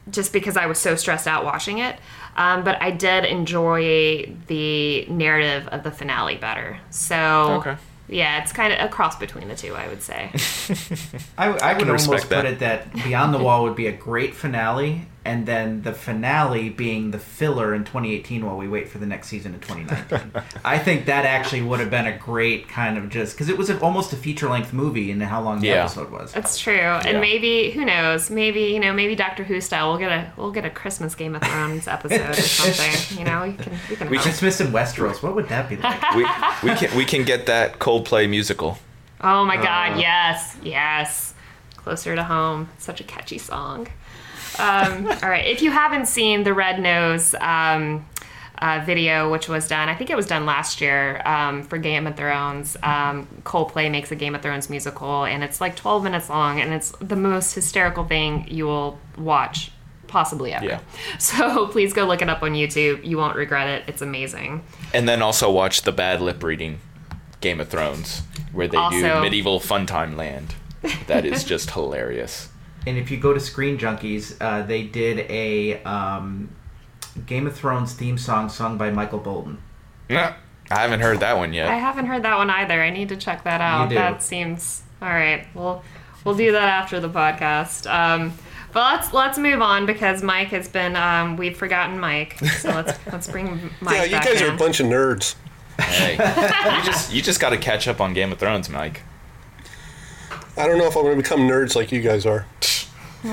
just 0.09 0.33
because 0.33 0.57
I 0.57 0.65
was 0.65 0.77
so 0.77 0.95
stressed 0.95 1.27
out 1.27 1.45
watching 1.45 1.77
it. 1.77 1.95
Um, 2.35 2.63
but 2.63 2.81
I 2.81 2.91
did 2.91 3.25
enjoy 3.25 4.31
the 4.47 5.05
narrative 5.07 5.67
of 5.69 5.83
the 5.83 5.91
finale 5.91 6.35
better. 6.35 6.77
So, 6.91 7.61
Okay. 7.61 7.77
yeah, 8.09 8.41
it's 8.43 8.51
kind 8.51 8.73
of 8.73 8.79
a 8.79 8.89
cross 8.89 9.17
between 9.17 9.47
the 9.47 9.55
two, 9.55 9.73
I 9.73 9.87
would 9.87 10.03
say. 10.03 10.29
I, 11.37 11.47
I 11.47 11.73
would 11.73 11.79
can 11.79 11.87
almost 11.87 12.09
respect 12.09 12.43
put 12.43 12.45
it 12.45 12.59
that 12.59 12.93
Beyond 12.93 13.33
the 13.33 13.39
Wall 13.39 13.63
would 13.63 13.75
be 13.75 13.87
a 13.87 13.91
great 13.91 14.35
finale, 14.35 15.07
and 15.27 15.45
then 15.45 15.81
the 15.83 15.93
finale 15.93 16.69
being 16.69 17.11
the 17.11 17.19
filler 17.19 17.75
in 17.75 17.83
2018 17.83 18.45
while 18.45 18.55
we 18.57 18.67
wait 18.67 18.87
for 18.89 18.97
the 18.97 19.05
next 19.05 19.27
season 19.27 19.53
in 19.53 19.59
2019. 19.59 20.41
I 20.65 20.77
think 20.79 21.05
that 21.07 21.25
actually 21.25 21.61
would 21.61 21.79
have 21.81 21.89
been 21.91 22.07
a 22.07 22.17
great 22.17 22.67
kind 22.69 22.97
of 22.97 23.09
just 23.09 23.33
because 23.35 23.49
it 23.49 23.57
was 23.57 23.69
a, 23.69 23.79
almost 23.81 24.13
a 24.13 24.15
feature 24.15 24.47
length 24.49 24.71
movie 24.73 25.11
in 25.11 25.19
how 25.21 25.41
long 25.41 25.59
the 25.59 25.67
Yeah. 25.67 25.83
episode 25.83 26.09
was. 26.11 26.31
That's 26.31 26.57
true, 26.57 26.73
and 26.79 27.19
maybe 27.19 27.71
who 27.71 27.83
knows? 27.85 28.29
Maybe 28.29 28.61
you 28.73 28.79
know, 28.79 28.93
maybe 28.93 29.15
Doctor 29.15 29.43
Who 29.43 29.59
style. 29.61 29.89
We'll 29.89 29.99
get 29.99 30.11
a 30.11 30.31
we'll 30.37 30.51
get 30.51 30.65
a 30.65 30.69
Christmas 30.69 31.13
Game 31.13 31.35
of 31.35 31.41
Thrones 31.43 31.87
episode 31.97 32.29
or 32.29 32.33
something. 32.41 33.17
You 33.19 33.25
know, 33.25 33.43
we 33.47 33.53
can 33.53 33.73
we 33.89 33.95
can. 33.97 34.09
We 34.09 34.17
hope. 34.17 34.23
Christmas 34.23 34.61
in 34.61 34.67
Westeros. 34.67 35.21
What 35.21 35.35
would 35.35 35.49
that 35.49 35.67
be 35.69 35.75
like? 35.77 36.01
We 36.15 36.23
we 36.69 36.75
can 36.75 36.95
we 36.97 37.05
can 37.05 37.23
get 37.25 37.45
that 37.47 37.79
Coldplay 37.79 38.29
musical. 38.29 38.79
Oh 39.19 39.43
my 39.45 39.57
god, 39.57 39.93
Uh. 39.93 39.99
yes, 39.99 40.55
yes. 40.63 41.33
Closer 41.75 42.15
to 42.15 42.23
home. 42.23 42.69
Such 42.77 43.01
a 43.01 43.03
catchy 43.03 43.37
song. 43.37 43.87
Um, 44.59 45.07
all 45.07 45.29
right, 45.29 45.45
if 45.45 45.61
you 45.61 45.71
haven't 45.71 46.07
seen 46.07 46.43
the 46.43 46.53
Red 46.53 46.79
Nose 46.79 47.35
um, 47.39 48.05
uh, 48.59 48.81
video, 48.85 49.31
which 49.31 49.47
was 49.47 49.67
done, 49.67 49.87
I 49.89 49.95
think 49.95 50.09
it 50.09 50.15
was 50.15 50.25
done 50.27 50.45
last 50.45 50.81
year 50.81 51.21
um, 51.25 51.63
for 51.63 51.77
Game 51.77 52.07
of 52.07 52.15
Thrones, 52.17 52.75
um, 52.83 53.27
Coldplay 53.43 53.89
makes 53.91 54.11
a 54.11 54.15
Game 54.15 54.33
of 54.35 54.41
Thrones 54.41 54.69
musical, 54.69 55.25
and 55.25 55.43
it's 55.43 55.61
like 55.61 55.75
12 55.75 56.03
minutes 56.03 56.29
long, 56.29 56.59
and 56.59 56.73
it's 56.73 56.91
the 56.99 57.15
most 57.15 57.53
hysterical 57.53 58.03
thing 58.05 58.47
you 58.49 58.65
will 58.65 58.99
watch 59.17 59.71
possibly 60.07 60.53
ever. 60.53 60.65
Yeah. 60.65 60.79
So 61.19 61.67
please 61.67 61.93
go 61.93 62.05
look 62.05 62.21
it 62.21 62.29
up 62.29 62.41
on 62.43 62.53
YouTube. 62.53 63.03
You 63.05 63.17
won't 63.17 63.35
regret 63.35 63.67
it. 63.67 63.83
It's 63.87 64.01
amazing. 64.01 64.63
And 64.93 65.07
then 65.09 65.21
also 65.21 65.51
watch 65.51 65.81
the 65.81 65.91
bad 65.91 66.21
lip 66.21 66.41
reading 66.43 66.79
Game 67.41 67.59
of 67.59 67.67
Thrones, 67.69 68.21
where 68.53 68.67
they 68.67 68.77
do 68.77 68.83
Also- 68.83 69.21
medieval 69.21 69.59
Funtime 69.59 70.15
Land. 70.15 70.55
That 71.07 71.25
is 71.25 71.43
just 71.43 71.71
hilarious. 71.71 72.49
And 72.87 72.97
if 72.97 73.11
you 73.11 73.17
go 73.17 73.33
to 73.33 73.39
Screen 73.39 73.77
Junkies, 73.77 74.37
uh, 74.39 74.65
they 74.65 74.83
did 74.83 75.29
a 75.29 75.83
um, 75.83 76.55
Game 77.25 77.45
of 77.45 77.53
Thrones 77.53 77.91
theme 77.91 78.17
song 78.17 78.47
sung 78.47 78.77
by 78.77 78.91
Michael 78.91 79.19
Bolton. 79.19 79.57
Yeah, 80.07 80.35
I 80.71 80.79
haven't 80.79 81.01
heard 81.01 81.19
that 81.19 81.35
one 81.35 81.51
yet. 81.51 81.67
I 81.67 81.75
haven't 81.75 82.05
heard 82.05 82.23
that 82.23 82.37
one 82.37 82.49
either. 82.49 82.81
I 82.81 82.89
need 82.89 83.09
to 83.09 83.17
check 83.17 83.43
that 83.43 83.59
out. 83.59 83.89
do. 83.89 83.95
That 83.95 84.23
seems 84.23 84.83
all 85.01 85.09
right. 85.09 85.45
We'll 85.53 85.83
we'll 86.23 86.35
do 86.35 86.53
that 86.53 86.69
after 86.69 87.01
the 87.01 87.09
podcast. 87.09 87.91
Um, 87.91 88.31
but 88.71 88.93
let's 88.93 89.13
let's 89.13 89.37
move 89.37 89.61
on 89.61 89.85
because 89.85 90.23
Mike 90.23 90.49
has 90.49 90.69
been 90.69 90.95
um, 90.95 91.35
we've 91.35 91.57
forgotten 91.57 91.99
Mike. 91.99 92.39
So 92.39 92.69
let's 92.69 92.97
let's 93.11 93.27
bring 93.27 93.69
Mike 93.81 93.95
yeah, 93.97 94.03
you 94.05 94.11
back 94.11 94.25
guys 94.27 94.41
in. 94.41 94.49
are 94.49 94.55
a 94.55 94.57
bunch 94.57 94.79
of 94.79 94.87
nerds. 94.87 95.35
Hey, 95.77 96.13
you 96.13 96.85
just 96.85 97.13
you 97.13 97.21
just 97.21 97.41
got 97.41 97.49
to 97.49 97.57
catch 97.57 97.89
up 97.89 97.99
on 97.99 98.13
Game 98.13 98.31
of 98.31 98.39
Thrones, 98.39 98.69
Mike. 98.69 99.01
I 100.55 100.65
don't 100.65 100.77
know 100.77 100.87
if 100.87 100.95
I'm 100.95 101.03
going 101.03 101.17
to 101.17 101.21
become 101.21 101.41
nerds 101.41 101.75
like 101.75 101.91
you 101.91 102.01
guys 102.01 102.25
are. 102.25 102.47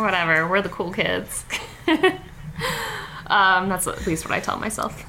Whatever. 0.01 0.47
We're 0.49 0.63
the 0.63 0.69
cool 0.69 0.93
kids. 0.93 1.45
um, 3.27 3.69
that's 3.69 3.87
at 3.87 4.07
least 4.07 4.25
what 4.25 4.35
I 4.35 4.41
tell 4.41 4.59
myself. 4.59 5.05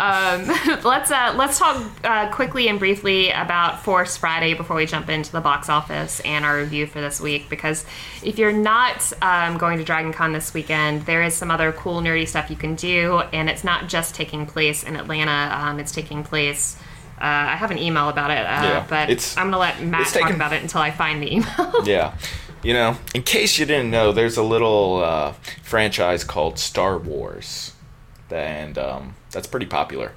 Um, 0.00 0.46
let's 0.84 1.10
uh, 1.10 1.34
let's 1.36 1.58
talk 1.58 1.80
uh, 2.04 2.30
quickly 2.32 2.68
and 2.68 2.78
briefly 2.78 3.30
about 3.30 3.82
Force 3.84 4.16
Friday 4.16 4.54
before 4.54 4.76
we 4.76 4.86
jump 4.86 5.08
into 5.08 5.30
the 5.30 5.40
box 5.40 5.68
office 5.68 6.20
and 6.20 6.44
our 6.44 6.56
review 6.56 6.86
for 6.86 7.00
this 7.00 7.20
week. 7.20 7.48
Because 7.48 7.84
if 8.24 8.38
you're 8.38 8.52
not 8.52 9.12
um, 9.22 9.58
going 9.58 9.78
to 9.78 9.84
Dragon 9.84 10.12
Con 10.12 10.32
this 10.32 10.52
weekend, 10.52 11.06
there 11.06 11.22
is 11.22 11.34
some 11.34 11.50
other 11.50 11.70
cool 11.72 12.00
nerdy 12.00 12.26
stuff 12.26 12.50
you 12.50 12.56
can 12.56 12.74
do, 12.74 13.20
and 13.32 13.48
it's 13.48 13.62
not 13.62 13.88
just 13.88 14.14
taking 14.14 14.46
place 14.46 14.82
in 14.82 14.96
Atlanta. 14.96 15.54
Um, 15.54 15.78
it's 15.78 15.92
taking 15.92 16.24
place. 16.24 16.76
Uh, 17.20 17.52
I 17.52 17.56
have 17.56 17.70
an 17.70 17.78
email 17.78 18.08
about 18.08 18.30
it, 18.30 18.38
uh, 18.38 18.62
Yeah, 18.62 18.86
but 18.88 19.34
I'm 19.36 19.46
gonna 19.48 19.58
let 19.58 19.82
Matt 19.82 20.00
it's 20.02 20.12
talk 20.12 20.22
taken- 20.22 20.36
about 20.36 20.52
it 20.54 20.62
until 20.62 20.80
I 20.80 20.90
find 20.90 21.22
the 21.22 21.32
email. 21.32 21.84
Yeah. 21.84 22.14
You 22.62 22.74
know, 22.74 22.98
in 23.14 23.22
case 23.22 23.58
you 23.58 23.64
didn't 23.64 23.90
know, 23.90 24.12
there's 24.12 24.36
a 24.36 24.42
little 24.42 25.02
uh, 25.02 25.32
franchise 25.62 26.24
called 26.24 26.58
Star 26.58 26.98
Wars, 26.98 27.72
and 28.30 28.76
um, 28.76 29.14
that's 29.30 29.46
pretty 29.46 29.64
popular. 29.64 30.12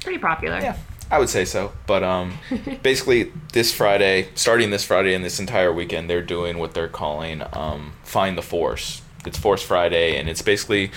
Pretty 0.00 0.18
popular. 0.18 0.60
Yeah, 0.60 0.76
I 1.10 1.18
would 1.18 1.28
say 1.28 1.44
so. 1.44 1.72
But 1.88 2.04
um, 2.04 2.38
basically, 2.82 3.32
this 3.52 3.74
Friday, 3.74 4.28
starting 4.36 4.70
this 4.70 4.84
Friday 4.84 5.14
and 5.14 5.24
this 5.24 5.40
entire 5.40 5.72
weekend, 5.72 6.08
they're 6.08 6.22
doing 6.22 6.58
what 6.58 6.74
they're 6.74 6.88
calling 6.88 7.42
um, 7.52 7.94
Find 8.04 8.38
the 8.38 8.42
Force. 8.42 9.02
It's 9.26 9.38
Force 9.38 9.62
Friday, 9.62 10.16
and 10.16 10.28
it's 10.28 10.42
basically 10.42 10.92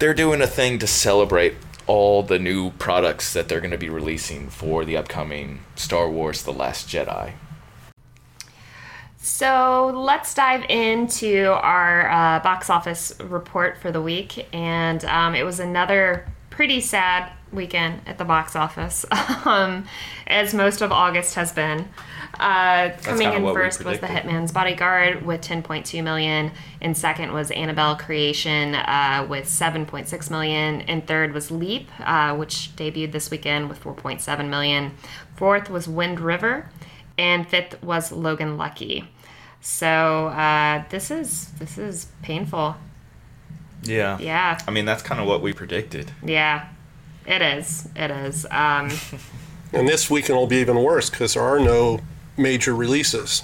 they're 0.00 0.14
doing 0.14 0.42
a 0.42 0.48
thing 0.48 0.80
to 0.80 0.88
celebrate 0.88 1.54
all 1.86 2.24
the 2.24 2.40
new 2.40 2.70
products 2.72 3.32
that 3.34 3.48
they're 3.48 3.60
going 3.60 3.70
to 3.70 3.78
be 3.78 3.88
releasing 3.88 4.48
for 4.48 4.84
the 4.84 4.96
upcoming 4.96 5.60
Star 5.76 6.10
Wars 6.10 6.42
The 6.42 6.52
Last 6.52 6.88
Jedi. 6.88 7.34
So 9.24 9.90
let's 9.94 10.34
dive 10.34 10.66
into 10.68 11.46
our 11.46 12.10
uh, 12.10 12.40
box 12.40 12.68
office 12.68 13.10
report 13.20 13.78
for 13.78 13.90
the 13.90 14.02
week. 14.02 14.46
And 14.52 15.02
um, 15.06 15.34
it 15.34 15.44
was 15.44 15.60
another 15.60 16.26
pretty 16.50 16.82
sad 16.82 17.32
weekend 17.50 18.02
at 18.04 18.18
the 18.18 18.26
box 18.26 18.54
office, 18.54 19.06
um, 19.46 19.86
as 20.26 20.52
most 20.52 20.82
of 20.82 20.92
August 20.92 21.36
has 21.36 21.52
been. 21.52 21.88
Uh, 22.38 22.90
coming 23.02 23.32
in 23.32 23.54
first 23.54 23.82
was 23.82 23.98
The. 23.98 24.08
Hitman's 24.08 24.52
Bodyguard 24.52 25.24
with 25.24 25.40
10.2 25.40 26.04
million. 26.04 26.50
In 26.82 26.94
second 26.94 27.32
was 27.32 27.50
Annabelle 27.52 27.96
Creation 27.96 28.74
uh, 28.74 29.26
with 29.26 29.46
7.6 29.46 30.30
million. 30.30 30.82
And 30.82 31.06
third 31.06 31.32
was 31.32 31.50
Leap, 31.50 31.88
uh, 32.00 32.36
which 32.36 32.76
debuted 32.76 33.12
this 33.12 33.30
weekend 33.30 33.70
with 33.70 33.82
4.7 33.82 34.50
million. 34.50 34.92
Fourth 35.34 35.70
was 35.70 35.88
Wind 35.88 36.20
River, 36.20 36.68
and 37.18 37.48
fifth 37.48 37.82
was 37.82 38.12
Logan 38.12 38.56
Lucky. 38.56 39.08
So 39.60 40.26
uh, 40.28 40.84
this 40.90 41.10
is 41.10 41.50
this 41.52 41.78
is 41.78 42.06
painful. 42.22 42.76
Yeah. 43.82 44.18
Yeah, 44.18 44.58
I 44.66 44.70
mean, 44.70 44.84
that's 44.84 45.02
kind 45.02 45.20
of 45.20 45.26
what 45.26 45.42
we 45.42 45.52
predicted. 45.52 46.10
yeah, 46.24 46.68
it 47.26 47.42
is. 47.42 47.88
It 47.94 48.10
is. 48.10 48.46
Um, 48.50 48.90
And 49.74 49.88
this 49.88 50.08
weekend 50.08 50.38
will 50.38 50.46
be 50.46 50.58
even 50.58 50.80
worse 50.84 51.10
because 51.10 51.34
there 51.34 51.42
are 51.42 51.58
no 51.58 51.98
major 52.36 52.74
releases. 52.76 53.42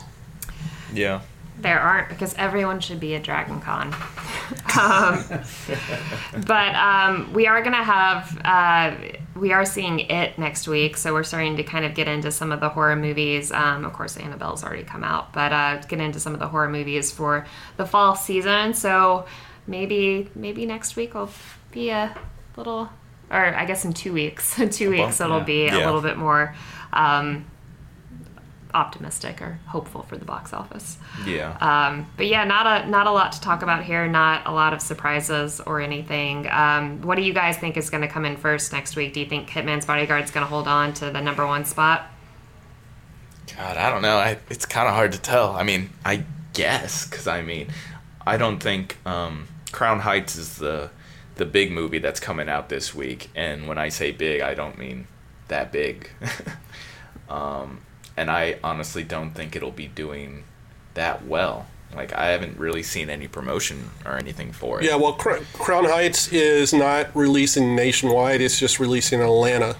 Yeah. 0.94 1.22
There 1.58 1.80
aren't 1.80 2.08
because 2.08 2.34
everyone 2.34 2.78
should 2.78 3.00
be 3.00 3.16
at 3.16 3.24
Dragon 3.24 3.60
Con. 3.60 3.88
um, 4.80 5.24
but 6.46 6.74
um, 6.76 7.32
we 7.32 7.48
are 7.48 7.60
going 7.62 7.74
to 7.74 7.82
have, 7.82 8.40
uh, 8.44 8.94
we 9.34 9.52
are 9.52 9.64
seeing 9.64 10.00
it 10.00 10.38
next 10.38 10.66
week. 10.66 10.96
So 10.96 11.12
we're 11.12 11.22
starting 11.22 11.56
to 11.56 11.62
kind 11.62 11.84
of 11.84 11.94
get 11.94 12.08
into 12.08 12.30
some 12.30 12.52
of 12.52 12.60
the 12.60 12.68
horror 12.68 12.96
movies. 12.96 13.52
Um, 13.52 13.84
of 13.84 13.92
course, 13.92 14.16
Annabelle's 14.16 14.64
already 14.64 14.82
come 14.82 15.04
out, 15.04 15.32
but 15.32 15.52
uh, 15.52 15.80
get 15.82 16.00
into 16.00 16.18
some 16.18 16.34
of 16.34 16.40
the 16.40 16.48
horror 16.48 16.68
movies 16.68 17.12
for 17.12 17.46
the 17.76 17.86
fall 17.86 18.16
season. 18.16 18.74
So 18.74 19.26
maybe, 19.66 20.28
maybe 20.34 20.66
next 20.66 20.96
week 20.96 21.14
will 21.14 21.30
be 21.70 21.90
a 21.90 22.16
little, 22.56 22.90
or 23.30 23.54
I 23.54 23.64
guess 23.64 23.84
in 23.84 23.92
two 23.92 24.12
weeks, 24.12 24.56
two 24.70 24.90
weeks 24.90 25.20
it'll 25.20 25.38
yeah. 25.38 25.44
be 25.44 25.68
a 25.68 25.76
little 25.76 26.02
bit 26.02 26.16
more. 26.16 26.54
Um, 26.92 27.46
optimistic 28.74 29.40
or 29.42 29.58
hopeful 29.66 30.02
for 30.02 30.16
the 30.16 30.24
box 30.24 30.52
office. 30.52 30.98
Yeah. 31.26 31.56
Um, 31.60 32.06
but 32.16 32.26
yeah, 32.26 32.44
not 32.44 32.66
a 32.66 32.88
not 32.88 33.06
a 33.06 33.10
lot 33.10 33.32
to 33.32 33.40
talk 33.40 33.62
about 33.62 33.84
here. 33.84 34.06
Not 34.06 34.46
a 34.46 34.52
lot 34.52 34.72
of 34.72 34.80
surprises 34.80 35.60
or 35.60 35.80
anything. 35.80 36.48
Um, 36.50 37.02
what 37.02 37.16
do 37.16 37.22
you 37.22 37.32
guys 37.32 37.56
think 37.58 37.76
is 37.76 37.90
going 37.90 38.02
to 38.02 38.08
come 38.08 38.24
in 38.24 38.36
first 38.36 38.72
next 38.72 38.96
week? 38.96 39.12
Do 39.12 39.20
you 39.20 39.26
think 39.26 39.48
Hitman's 39.48 39.86
Bodyguard 39.86 40.24
is 40.24 40.30
going 40.30 40.44
to 40.44 40.50
hold 40.50 40.68
on 40.68 40.94
to 40.94 41.10
the 41.10 41.20
number 41.20 41.46
one 41.46 41.64
spot? 41.64 42.06
God, 43.56 43.76
I 43.76 43.90
don't 43.90 44.02
know. 44.02 44.16
I, 44.16 44.38
it's 44.48 44.64
kind 44.64 44.88
of 44.88 44.94
hard 44.94 45.12
to 45.12 45.20
tell. 45.20 45.52
I 45.52 45.62
mean, 45.62 45.90
I 46.04 46.24
guess 46.52 47.06
because 47.06 47.26
I 47.26 47.42
mean, 47.42 47.68
I 48.26 48.36
don't 48.36 48.62
think 48.62 48.98
um, 49.06 49.48
Crown 49.72 50.00
Heights 50.00 50.36
is 50.36 50.58
the 50.58 50.90
the 51.36 51.46
big 51.46 51.72
movie 51.72 51.98
that's 51.98 52.20
coming 52.20 52.48
out 52.48 52.68
this 52.68 52.94
week. 52.94 53.30
And 53.34 53.66
when 53.66 53.78
I 53.78 53.88
say 53.88 54.12
big, 54.12 54.42
I 54.42 54.54
don't 54.54 54.78
mean 54.78 55.06
that 55.48 55.72
big. 55.72 56.10
um, 57.28 57.80
and 58.16 58.30
I 58.30 58.58
honestly 58.62 59.04
don't 59.04 59.30
think 59.30 59.56
it'll 59.56 59.70
be 59.70 59.88
doing 59.88 60.44
that 60.94 61.26
well. 61.26 61.66
Like 61.94 62.12
I 62.12 62.26
haven't 62.26 62.58
really 62.58 62.82
seen 62.82 63.10
any 63.10 63.26
promotion 63.26 63.90
or 64.04 64.16
anything 64.16 64.52
for 64.52 64.80
it. 64.80 64.86
Yeah, 64.86 64.96
well, 64.96 65.14
Cr- 65.14 65.42
Crown 65.54 65.86
Heights 65.86 66.32
is 66.32 66.72
not 66.72 67.14
releasing 67.16 67.74
nationwide; 67.74 68.40
it's 68.40 68.58
just 68.58 68.78
releasing 68.78 69.18
in 69.20 69.26
Atlanta. 69.26 69.76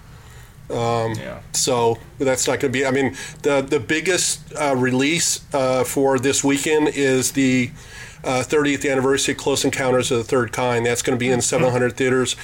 Um, 0.71 1.15
Yeah. 1.15 1.41
So 1.53 1.99
that's 2.19 2.47
not 2.47 2.61
going 2.61 2.73
to 2.73 2.79
be. 2.79 2.85
I 2.87 2.91
mean, 2.91 3.17
the 3.43 3.61
the 3.61 3.81
biggest 3.81 4.41
uh, 4.55 4.75
release 4.77 5.45
uh, 5.55 5.85
for 5.85 6.19
this 6.19 6.43
weekend 6.43 6.89
is 6.89 7.33
the 7.33 7.71
uh, 8.25 8.45
30th 8.47 8.91
anniversary 8.91 9.33
of 9.33 9.39
Close 9.39 9.65
Encounters 9.65 10.11
of 10.11 10.19
the 10.19 10.25
Third 10.25 10.53
Kind. 10.53 10.87
That's 10.87 11.03
going 11.03 11.17
to 11.17 11.21
be 11.21 11.31
in 11.31 11.41
700 11.41 11.97
theaters, 11.97 12.37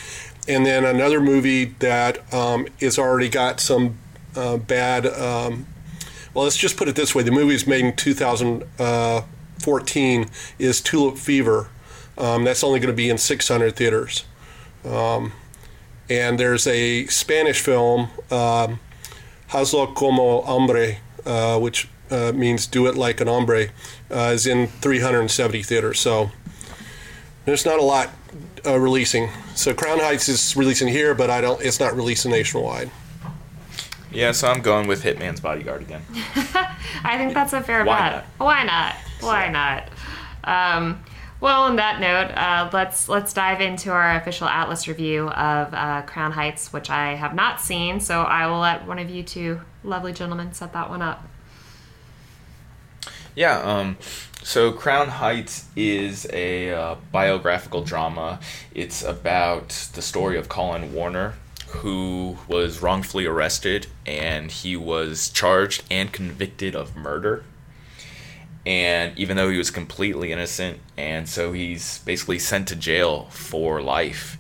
and 0.49 0.65
then 0.65 0.85
another 0.85 1.21
movie 1.21 1.67
that 1.81 2.33
um, 2.33 2.67
is 2.81 2.99
already 2.99 3.29
got 3.29 3.61
some 3.61 3.99
uh, 4.37 4.57
bad. 4.59 5.07
Um, 5.07 5.67
well, 6.37 6.45
let's 6.45 6.57
just 6.59 6.77
put 6.77 6.87
it 6.87 6.95
this 6.97 7.15
way: 7.15 7.23
the 7.23 7.31
movie 7.31 7.55
was 7.55 7.67
made 7.67 7.83
in 7.83 7.97
2014. 7.97 10.27
Is 10.59 10.83
Tulip 10.83 11.17
Fever? 11.17 11.71
Um, 12.19 12.45
that's 12.45 12.63
only 12.63 12.79
going 12.79 12.93
to 12.93 12.97
be 12.97 13.09
in 13.09 13.17
600 13.17 13.75
theaters. 13.75 14.27
Um, 14.85 15.33
and 16.11 16.39
there's 16.39 16.67
a 16.67 17.07
Spanish 17.07 17.63
film, 17.63 18.11
um, 18.31 18.81
Hazlo 19.49 19.95
como 19.95 20.43
hombre, 20.43 20.99
uh, 21.25 21.59
which 21.59 21.89
uh, 22.11 22.33
means 22.35 22.67
do 22.67 22.87
it 22.87 22.97
like 22.97 23.23
an 23.23 23.29
hombre, 23.29 23.69
uh, 24.11 24.33
is 24.35 24.47
in 24.47 24.67
370 24.67 25.63
theaters. 25.63 26.01
So 26.01 26.31
there's 27.47 27.65
not 27.65 27.79
a 27.79 27.83
lot 27.83 28.11
uh, 28.67 28.79
releasing. 28.79 29.31
So 29.55 29.73
Crown 29.73 30.01
Heights 30.01 30.29
is 30.29 30.55
releasing 30.55 30.89
here, 30.89 31.15
but 31.15 31.31
I 31.31 31.41
don't. 31.41 31.63
It's 31.63 31.81
not 31.81 31.97
releasing 31.97 32.31
nationwide. 32.31 32.91
Yeah, 34.17 34.33
so 34.33 34.49
I'm 34.49 34.63
going 34.63 34.89
with 34.89 35.03
Hitman's 35.03 35.41
Bodyguard 35.41 35.83
again. 35.83 36.01
I 37.05 37.19
think 37.19 37.35
that's 37.35 37.53
a 37.53 37.63
fair 37.63 37.85
Why 37.85 38.11
bet. 38.11 38.25
Why 38.39 38.65
not? 38.65 38.95
Why 39.21 39.51
not? 39.51 39.91
Um, 40.43 41.05
well, 41.39 41.65
on 41.65 41.77
that 41.77 42.01
note, 42.01 42.35
uh, 42.35 42.71
let's 42.73 43.11
let's 43.11 43.35
dive 43.35 43.61
into 43.61 43.91
our 43.91 44.17
official 44.17 44.49
Atlas 44.49 44.89
review 44.89 45.29
of 45.29 45.75
uh, 45.75 46.01
Crown 46.07 46.33
Heights, 46.33 46.73
which 46.73 46.89
I 46.89 47.15
have 47.15 47.35
not 47.35 47.61
seen. 47.61 48.01
So 48.01 48.23
I 48.23 48.47
will 48.47 48.61
let 48.61 48.87
one 48.87 48.99
of 48.99 49.11
you 49.11 49.23
two 49.23 49.61
lovely 49.85 50.15
gentlemen 50.15 50.55
set 50.55 50.73
that 50.73 50.89
one 50.89 51.03
up. 51.03 51.23
Yeah, 53.35 53.59
um, 53.59 53.99
so 54.43 54.73
Crown 54.73 55.09
Heights 55.09 55.67
is 55.77 56.27
a 56.33 56.73
uh, 56.73 56.95
biographical 57.13 57.85
drama. 57.85 58.41
It's 58.73 59.05
about 59.05 59.91
the 59.93 60.01
story 60.01 60.39
of 60.39 60.49
Colin 60.49 60.95
Warner, 60.95 61.35
who 61.69 62.37
was 62.49 62.81
wrongfully 62.81 63.27
arrested 63.27 63.87
and 64.07 64.51
he 64.51 64.77
was 64.77 65.29
charged 65.29 65.83
and 65.91 66.13
convicted 66.13 66.75
of 66.75 66.97
murder. 66.97 67.45
And 68.65 69.17
even 69.17 69.37
though 69.37 69.51
he 69.51 69.59
was 69.59 69.71
completely 69.71 70.33
innocent, 70.33 70.81
and 70.97 71.29
so 71.29 71.53
he's 71.53 71.99
basically 71.99 72.39
sent 72.39 72.67
to 72.69 72.77
jail 72.77 73.27
for 73.31 73.81
life. 73.81 74.39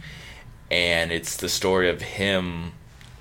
And 0.69 1.13
it's 1.13 1.37
the 1.37 1.49
story 1.49 1.89
of 1.89 2.03
him 2.03 2.73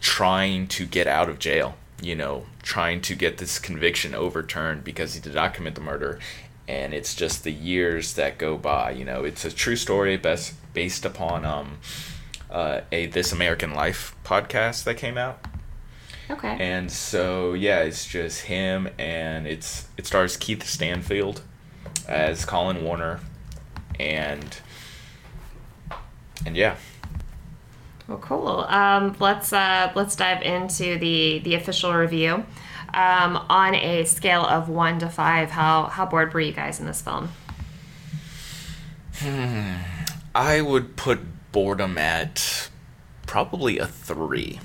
trying 0.01 0.67
to 0.67 0.85
get 0.85 1.05
out 1.05 1.29
of 1.29 1.37
jail, 1.37 1.75
you 2.01 2.15
know, 2.15 2.45
trying 2.63 3.01
to 3.01 3.15
get 3.15 3.37
this 3.37 3.59
conviction 3.59 4.15
overturned 4.15 4.83
because 4.83 5.13
he 5.13 5.19
did 5.19 5.35
not 5.35 5.53
commit 5.53 5.75
the 5.75 5.81
murder. 5.81 6.19
And 6.67 6.93
it's 6.93 7.13
just 7.13 7.43
the 7.43 7.51
years 7.51 8.13
that 8.13 8.39
go 8.39 8.57
by, 8.57 8.91
you 8.91 9.05
know, 9.05 9.23
it's 9.23 9.45
a 9.45 9.51
true 9.51 9.75
story 9.75 10.17
best 10.17 10.53
based 10.73 11.05
upon 11.05 11.45
um, 11.45 11.77
uh, 12.55 12.81
a 12.93 13.07
This 13.07 13.33
American 13.33 13.73
Life 13.73 14.15
podcast 14.23 14.85
that 14.85 14.95
came 14.95 15.17
out. 15.17 15.45
Okay. 16.31 16.55
And 16.57 16.89
so 16.89 17.53
yeah, 17.53 17.81
it's 17.81 18.07
just 18.07 18.43
him, 18.43 18.87
and 18.97 19.45
it's 19.45 19.87
it 19.97 20.07
stars 20.07 20.37
Keith 20.37 20.65
Stanfield 20.65 21.41
as 22.07 22.45
Colin 22.45 22.81
Warner, 22.83 23.19
and 23.99 24.57
and 26.45 26.55
yeah, 26.55 26.77
Well, 28.07 28.19
cool. 28.19 28.65
Um, 28.69 29.15
let's 29.19 29.51
uh, 29.51 29.91
let's 29.93 30.15
dive 30.15 30.41
into 30.41 30.97
the 30.97 31.39
the 31.39 31.55
official 31.55 31.93
review. 31.93 32.45
Um, 32.93 33.35
on 33.49 33.75
a 33.75 34.05
scale 34.05 34.45
of 34.45 34.69
one 34.69 34.97
to 34.99 35.09
five, 35.09 35.51
how 35.51 35.87
how 35.87 36.05
bored 36.05 36.33
were 36.33 36.39
you 36.39 36.53
guys 36.53 36.79
in 36.79 36.85
this 36.85 37.01
film? 37.01 37.29
Hmm. 39.17 39.73
I 40.33 40.61
would 40.61 40.95
put 40.95 41.19
boredom 41.55 41.97
at 41.97 42.69
probably 43.25 43.77
a 43.79 43.87
three. 43.87 44.59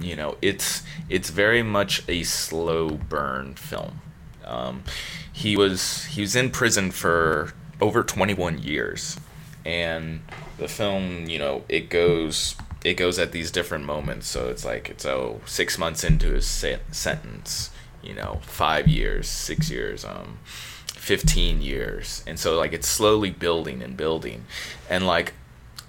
You 0.00 0.14
know, 0.14 0.36
it's 0.40 0.84
it's 1.08 1.30
very 1.30 1.64
much 1.64 2.04
a 2.06 2.22
slow 2.22 2.90
burn 2.90 3.56
film. 3.56 4.00
Um, 4.46 4.84
he 5.32 5.56
was 5.56 6.04
he 6.04 6.20
was 6.20 6.36
in 6.36 6.50
prison 6.50 6.92
for 6.92 7.54
over 7.80 8.04
21 8.04 8.58
years, 8.58 9.18
and 9.64 10.20
the 10.58 10.68
film, 10.68 11.28
you 11.28 11.40
know, 11.40 11.64
it 11.68 11.90
goes 11.90 12.54
it 12.84 12.94
goes 12.94 13.18
at 13.18 13.32
these 13.32 13.50
different 13.50 13.84
moments. 13.84 14.28
So 14.28 14.48
it's 14.48 14.64
like 14.64 14.88
it's 14.90 15.04
oh 15.04 15.40
six 15.44 15.76
months 15.76 16.04
into 16.04 16.34
his 16.34 16.46
se- 16.46 16.82
sentence, 16.92 17.70
you 18.00 18.14
know, 18.14 18.38
five 18.42 18.86
years, 18.86 19.26
six 19.26 19.72
years, 19.72 20.04
um, 20.04 20.38
15 20.86 21.62
years, 21.62 22.22
and 22.28 22.38
so 22.38 22.56
like 22.56 22.72
it's 22.72 22.86
slowly 22.86 23.30
building 23.30 23.82
and 23.82 23.96
building, 23.96 24.44
and 24.88 25.04
like 25.04 25.34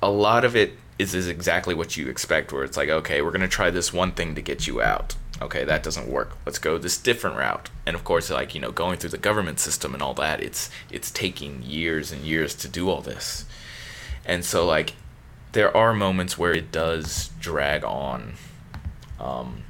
a 0.01 0.09
lot 0.09 0.45
of 0.45 0.55
it 0.55 0.73
is, 0.97 1.13
is 1.13 1.27
exactly 1.27 1.73
what 1.73 1.97
you 1.97 2.07
expect 2.07 2.51
where 2.51 2.63
it's 2.63 2.77
like 2.77 2.89
okay 2.89 3.21
we're 3.21 3.31
going 3.31 3.41
to 3.41 3.47
try 3.47 3.69
this 3.69 3.93
one 3.93 4.11
thing 4.11 4.35
to 4.35 4.41
get 4.41 4.67
you 4.67 4.81
out. 4.81 5.15
Okay 5.41 5.63
that 5.63 5.83
doesn't 5.83 6.07
work. 6.07 6.37
Let's 6.45 6.59
go 6.59 6.77
this 6.77 6.97
different 6.97 7.37
route. 7.37 7.69
And 7.85 7.95
of 7.95 8.03
course 8.03 8.29
like 8.29 8.53
you 8.53 8.61
know 8.61 8.71
going 8.71 8.97
through 8.97 9.11
the 9.11 9.17
government 9.17 9.59
system 9.59 9.93
and 9.93 10.03
all 10.03 10.13
that 10.15 10.41
it's 10.41 10.69
it's 10.91 11.11
taking 11.11 11.63
years 11.63 12.11
and 12.11 12.23
years 12.23 12.55
to 12.55 12.67
do 12.67 12.89
all 12.89 13.01
this. 13.01 13.45
And 14.25 14.43
so 14.43 14.65
like 14.65 14.93
there 15.51 15.75
are 15.75 15.93
moments 15.93 16.37
where 16.37 16.53
it 16.53 16.71
does 16.71 17.31
drag 17.39 17.83
on 17.83 18.33
um, 19.19 19.63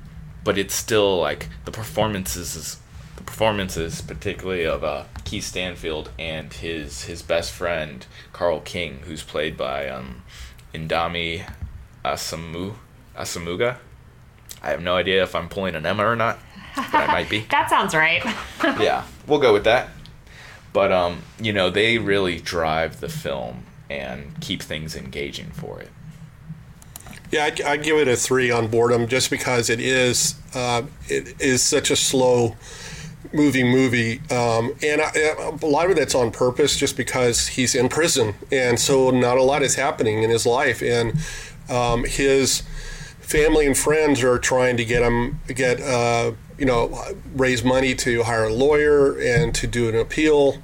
but 0.44 0.58
it's 0.58 0.74
still 0.74 1.20
like 1.20 1.48
the 1.66 1.72
performances 1.72 2.56
is 2.56 2.78
the 3.16 3.24
performances 3.24 4.02
particularly 4.02 4.66
of 4.66 4.84
uh, 4.84 5.04
Keith 5.30 5.44
Stanfield 5.44 6.10
and 6.18 6.52
his 6.52 7.04
his 7.04 7.22
best 7.22 7.52
friend 7.52 8.08
Carl 8.34 8.62
King 8.62 9.02
who's 9.04 9.22
played 9.22 9.56
by 9.56 9.88
um, 9.88 10.24
Indami 10.74 11.48
Asamu 12.04 12.74
Asamuga 13.16 13.78
I 14.64 14.72
have 14.72 14.82
no 14.82 14.96
idea 14.96 15.22
if 15.22 15.36
I'm 15.36 15.48
pulling 15.48 15.76
an 15.76 15.86
Emma 15.86 16.04
or 16.04 16.16
not 16.16 16.40
but 16.76 16.96
I 16.96 17.06
might 17.06 17.30
be 17.30 17.42
That 17.52 17.70
sounds 17.70 17.94
right. 17.94 18.26
yeah, 18.80 19.04
we'll 19.28 19.40
go 19.40 19.54
with 19.54 19.66
that. 19.66 19.90
But 20.74 20.92
um, 20.92 21.22
you 21.40 21.54
know, 21.54 21.70
they 21.70 22.00
really 22.00 22.40
drive 22.40 23.00
the 23.00 23.10
film 23.10 23.66
and 23.88 24.40
keep 24.42 24.64
things 24.64 24.96
engaging 24.96 25.52
for 25.52 25.80
it. 25.80 25.90
Yeah, 27.32 27.46
I'd, 27.46 27.62
I'd 27.62 27.84
give 27.84 27.98
it 27.98 28.08
a 28.08 28.16
three 28.16 28.50
on 28.50 28.68
boredom 28.68 29.08
just 29.08 29.30
because 29.30 29.70
it 29.70 29.80
is 29.80 30.36
uh, 30.56 30.84
it 31.08 31.40
is 31.40 31.62
such 31.62 31.92
a 31.92 31.96
slow 31.96 32.56
moving 33.34 33.70
movie, 33.70 34.22
um, 34.32 34.74
and 34.82 35.02
I, 35.02 35.12
a 35.62 35.66
lot 35.66 35.90
of 35.90 35.96
that's 35.96 36.16
on 36.16 36.32
purpose, 36.32 36.78
just 36.78 36.98
because 36.98 37.48
he's 37.48 37.76
in 37.76 37.90
prison, 37.90 38.36
and 38.52 38.80
so 38.80 39.10
not 39.12 39.38
a 39.38 39.44
lot 39.44 39.62
is 39.62 39.76
happening 39.76 40.24
in 40.24 40.30
his 40.30 40.46
life, 40.46 40.82
and 40.82 41.14
um, 41.70 42.06
his 42.06 42.64
family 43.20 43.68
and 43.68 43.78
friends 43.78 44.24
are 44.24 44.40
trying 44.40 44.78
to 44.78 44.86
get 44.86 45.04
him 45.04 45.40
get 45.48 45.80
uh, 45.82 46.32
you 46.58 46.66
know 46.66 47.06
raise 47.36 47.64
money 47.64 47.94
to 47.96 48.24
hire 48.24 48.46
a 48.46 48.54
lawyer 48.54 49.20
and 49.20 49.54
to 49.56 49.68
do 49.68 49.88
an 49.90 49.96
appeal. 49.96 50.58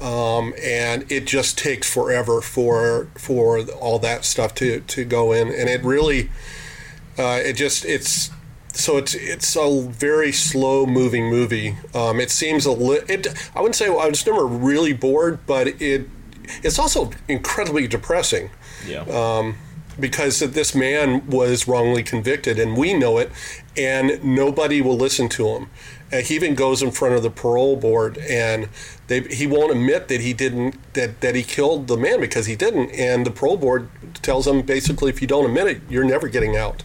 Um, 0.00 0.54
and 0.62 1.10
it 1.10 1.26
just 1.26 1.58
takes 1.58 1.92
forever 1.92 2.40
for 2.40 3.08
for 3.16 3.60
all 3.62 3.98
that 3.98 4.24
stuff 4.24 4.54
to, 4.56 4.78
to 4.80 5.04
go 5.04 5.32
in, 5.32 5.48
and 5.48 5.68
it 5.68 5.82
really, 5.82 6.30
uh, 7.18 7.40
it 7.42 7.54
just 7.54 7.84
it's 7.84 8.30
so 8.72 8.96
it's 8.96 9.14
it's 9.14 9.56
a 9.56 9.82
very 9.88 10.32
slow 10.32 10.86
moving 10.86 11.30
movie. 11.30 11.76
Um, 11.94 12.20
it 12.20 12.30
seems 12.30 12.66
a 12.66 12.72
li- 12.72 13.00
it 13.08 13.26
I 13.54 13.60
wouldn't 13.60 13.76
say 13.76 13.86
I 13.86 14.08
was 14.08 14.26
never 14.26 14.46
really 14.46 14.92
bored, 14.92 15.40
but 15.46 15.68
it 15.80 16.08
it's 16.62 16.78
also 16.78 17.10
incredibly 17.28 17.86
depressing 17.86 18.50
Yeah. 18.86 19.00
Um, 19.02 19.56
because 20.00 20.38
this 20.38 20.74
man 20.76 21.26
was 21.28 21.66
wrongly 21.66 22.04
convicted, 22.04 22.58
and 22.58 22.76
we 22.76 22.94
know 22.94 23.18
it, 23.18 23.32
and 23.76 24.22
nobody 24.22 24.80
will 24.80 24.96
listen 24.96 25.28
to 25.30 25.48
him. 25.48 25.70
Uh, 26.12 26.18
he 26.18 26.36
even 26.36 26.54
goes 26.54 26.82
in 26.82 26.90
front 26.90 27.14
of 27.14 27.22
the 27.22 27.30
parole 27.30 27.76
board, 27.76 28.16
and 28.18 28.68
they, 29.08 29.22
he 29.22 29.46
won't 29.46 29.72
admit 29.72 30.08
that 30.08 30.20
he 30.20 30.32
didn't 30.32 30.76
that, 30.94 31.20
that 31.20 31.34
he 31.34 31.42
killed 31.42 31.88
the 31.88 31.96
man 31.96 32.20
because 32.20 32.46
he 32.46 32.56
didn't. 32.56 32.90
And 32.92 33.26
the 33.26 33.30
parole 33.30 33.56
board 33.56 33.88
tells 34.22 34.46
him 34.46 34.62
basically, 34.62 35.10
if 35.10 35.20
you 35.20 35.26
don't 35.26 35.44
admit 35.44 35.66
it, 35.66 35.82
you're 35.90 36.04
never 36.04 36.28
getting 36.28 36.56
out. 36.56 36.84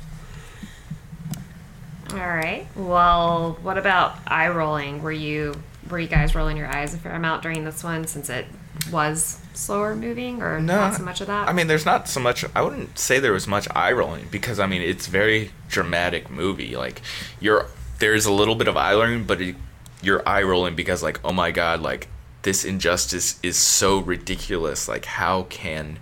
All 2.14 2.20
right. 2.20 2.68
Well, 2.76 3.58
what 3.62 3.78
about 3.78 4.18
eye 4.28 4.50
rolling? 4.50 5.02
Were 5.02 5.12
you 5.12 5.56
were 5.90 6.00
you 6.00 6.08
guys 6.08 6.36
rolling 6.36 6.58
your 6.58 6.68
eyes 6.68 6.94
a 6.94 6.98
fair 6.98 7.14
amount 7.14 7.44
during 7.44 7.66
this 7.66 7.84
one 7.84 8.08
since 8.08 8.30
it 8.30 8.46
was 8.92 9.40
slower 9.54 9.96
moving, 9.96 10.42
or 10.42 10.62
not 10.62 10.96
so 10.96 11.04
much 11.04 11.22
of 11.22 11.28
that? 11.28 11.50
I 11.50 11.54
mean, 11.54 11.68
there's 11.68 11.86
not 11.86 12.08
so 12.08 12.20
much. 12.20 12.46
I 12.56 12.62
wouldn't 12.62 12.98
say 12.98 13.20
there 13.20 13.34
was 13.34 13.48
much 13.48 13.68
eye 13.76 13.92
rolling 13.92 14.28
because 14.32 14.60
I 14.60 14.68
mean 14.68 14.82
it's 14.82 15.08
very 15.08 15.52
dramatic 15.70 16.30
movie. 16.30 16.76
Like 16.76 17.02
you're 17.40 17.68
there's 18.00 18.26
a 18.26 18.32
little 18.32 18.56
bit 18.56 18.68
of 18.68 18.78
eye 18.78 18.94
rolling, 18.94 19.26
but 19.26 19.42
it, 19.42 19.56
you're 20.02 20.28
eye 20.28 20.44
rolling 20.44 20.76
because 20.76 21.02
like 21.02 21.20
oh 21.24 21.34
my 21.34 21.52
god, 21.52 21.82
like 21.82 22.08
this 22.44 22.64
injustice 22.64 23.40
is 23.42 23.58
so 23.58 24.00
ridiculous. 24.00 24.88
Like 24.88 25.06
how 25.06 25.44
can 25.44 26.00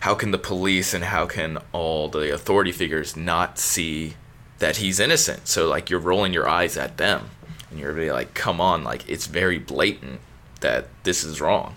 how 0.00 0.14
can 0.14 0.30
the 0.30 0.38
police 0.38 0.92
and 0.92 1.04
how 1.04 1.26
can 1.26 1.58
all 1.72 2.08
the 2.08 2.32
authority 2.32 2.72
figures 2.72 3.16
not 3.16 3.58
see 3.58 4.14
that 4.58 4.76
he's 4.78 4.98
innocent? 5.00 5.48
So 5.48 5.68
like 5.68 5.90
you're 5.90 6.00
rolling 6.00 6.32
your 6.32 6.48
eyes 6.48 6.76
at 6.76 6.96
them 6.96 7.30
and 7.70 7.78
you're 7.80 7.92
really 7.92 8.10
like, 8.10 8.34
come 8.34 8.60
on, 8.60 8.84
like 8.84 9.08
it's 9.08 9.26
very 9.26 9.58
blatant 9.58 10.20
that 10.60 10.86
this 11.04 11.22
is 11.24 11.40
wrong. 11.40 11.74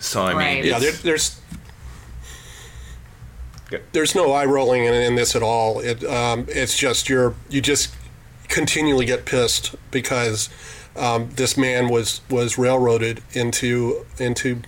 So 0.00 0.22
I 0.22 0.34
Right. 0.34 0.54
mean, 0.62 0.66
Yeah, 0.72 0.78
there, 0.78 0.92
there's 0.92 1.40
there's 3.92 4.14
no 4.14 4.32
eye 4.32 4.46
rolling 4.46 4.84
in, 4.84 4.94
in 4.94 5.14
this 5.14 5.36
at 5.36 5.42
all. 5.42 5.80
It 5.80 6.02
um, 6.04 6.46
it's 6.48 6.76
just 6.76 7.08
you're 7.08 7.34
you 7.50 7.60
just 7.60 7.94
continually 8.48 9.04
get 9.04 9.26
pissed 9.26 9.74
because 9.90 10.48
um, 10.96 11.28
this 11.34 11.56
man 11.58 11.88
was 11.88 12.22
was 12.30 12.56
railroaded 12.56 13.22
into 13.32 14.06
into 14.18 14.62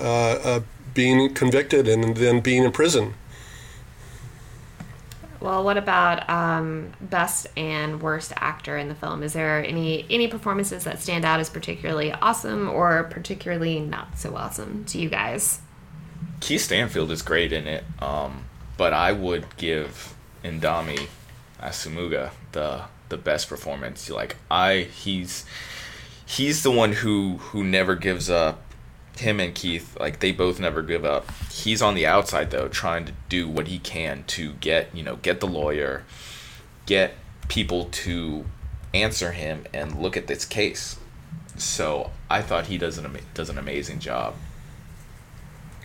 uh, 0.00 0.04
uh, 0.04 0.60
being 0.94 1.34
convicted 1.34 1.86
and 1.86 2.16
then 2.16 2.40
being 2.40 2.64
in 2.64 2.72
prison. 2.72 3.14
Well, 5.40 5.64
what 5.64 5.76
about 5.76 6.28
um, 6.28 6.92
best 7.00 7.46
and 7.56 8.02
worst 8.02 8.32
actor 8.36 8.76
in 8.76 8.88
the 8.88 8.94
film? 8.94 9.22
Is 9.22 9.32
there 9.32 9.64
any 9.64 10.06
any 10.10 10.28
performances 10.28 10.84
that 10.84 11.00
stand 11.00 11.24
out 11.24 11.40
as 11.40 11.48
particularly 11.48 12.12
awesome 12.12 12.68
or 12.68 13.04
particularly 13.04 13.80
not 13.80 14.18
so 14.18 14.36
awesome 14.36 14.84
to 14.86 14.98
you 14.98 15.08
guys? 15.08 15.60
Keith 16.40 16.62
Stanfield 16.62 17.10
is 17.10 17.22
great 17.22 17.52
in 17.52 17.66
it, 17.66 17.84
um, 18.00 18.44
but 18.76 18.92
I 18.92 19.12
would 19.12 19.56
give 19.56 20.14
Indami 20.44 21.08
Asumuga 21.60 22.30
the 22.52 22.82
the 23.08 23.16
best 23.16 23.48
performance. 23.48 24.08
Like 24.08 24.36
I, 24.50 24.80
he's 24.82 25.44
he's 26.24 26.62
the 26.62 26.70
one 26.70 26.92
who 26.92 27.38
who 27.38 27.64
never 27.64 27.94
gives 27.94 28.30
up. 28.30 28.62
Him 29.16 29.40
and 29.40 29.54
Keith, 29.54 29.96
like 30.00 30.20
they 30.20 30.32
both 30.32 30.58
never 30.58 30.82
give 30.82 31.04
up. 31.04 31.26
He's 31.50 31.82
on 31.82 31.94
the 31.94 32.06
outside 32.06 32.50
though, 32.50 32.68
trying 32.68 33.04
to 33.06 33.12
do 33.28 33.48
what 33.48 33.68
he 33.68 33.78
can 33.78 34.24
to 34.28 34.54
get 34.54 34.94
you 34.94 35.02
know 35.02 35.16
get 35.16 35.40
the 35.40 35.46
lawyer, 35.46 36.04
get 36.86 37.14
people 37.48 37.86
to 37.86 38.44
answer 38.94 39.32
him 39.32 39.64
and 39.72 40.00
look 40.00 40.16
at 40.16 40.26
this 40.26 40.44
case. 40.44 40.98
So 41.56 42.10
I 42.30 42.42
thought 42.42 42.66
he 42.66 42.78
does 42.78 42.98
an 42.98 43.18
does 43.34 43.50
an 43.50 43.58
amazing 43.58 43.98
job. 43.98 44.34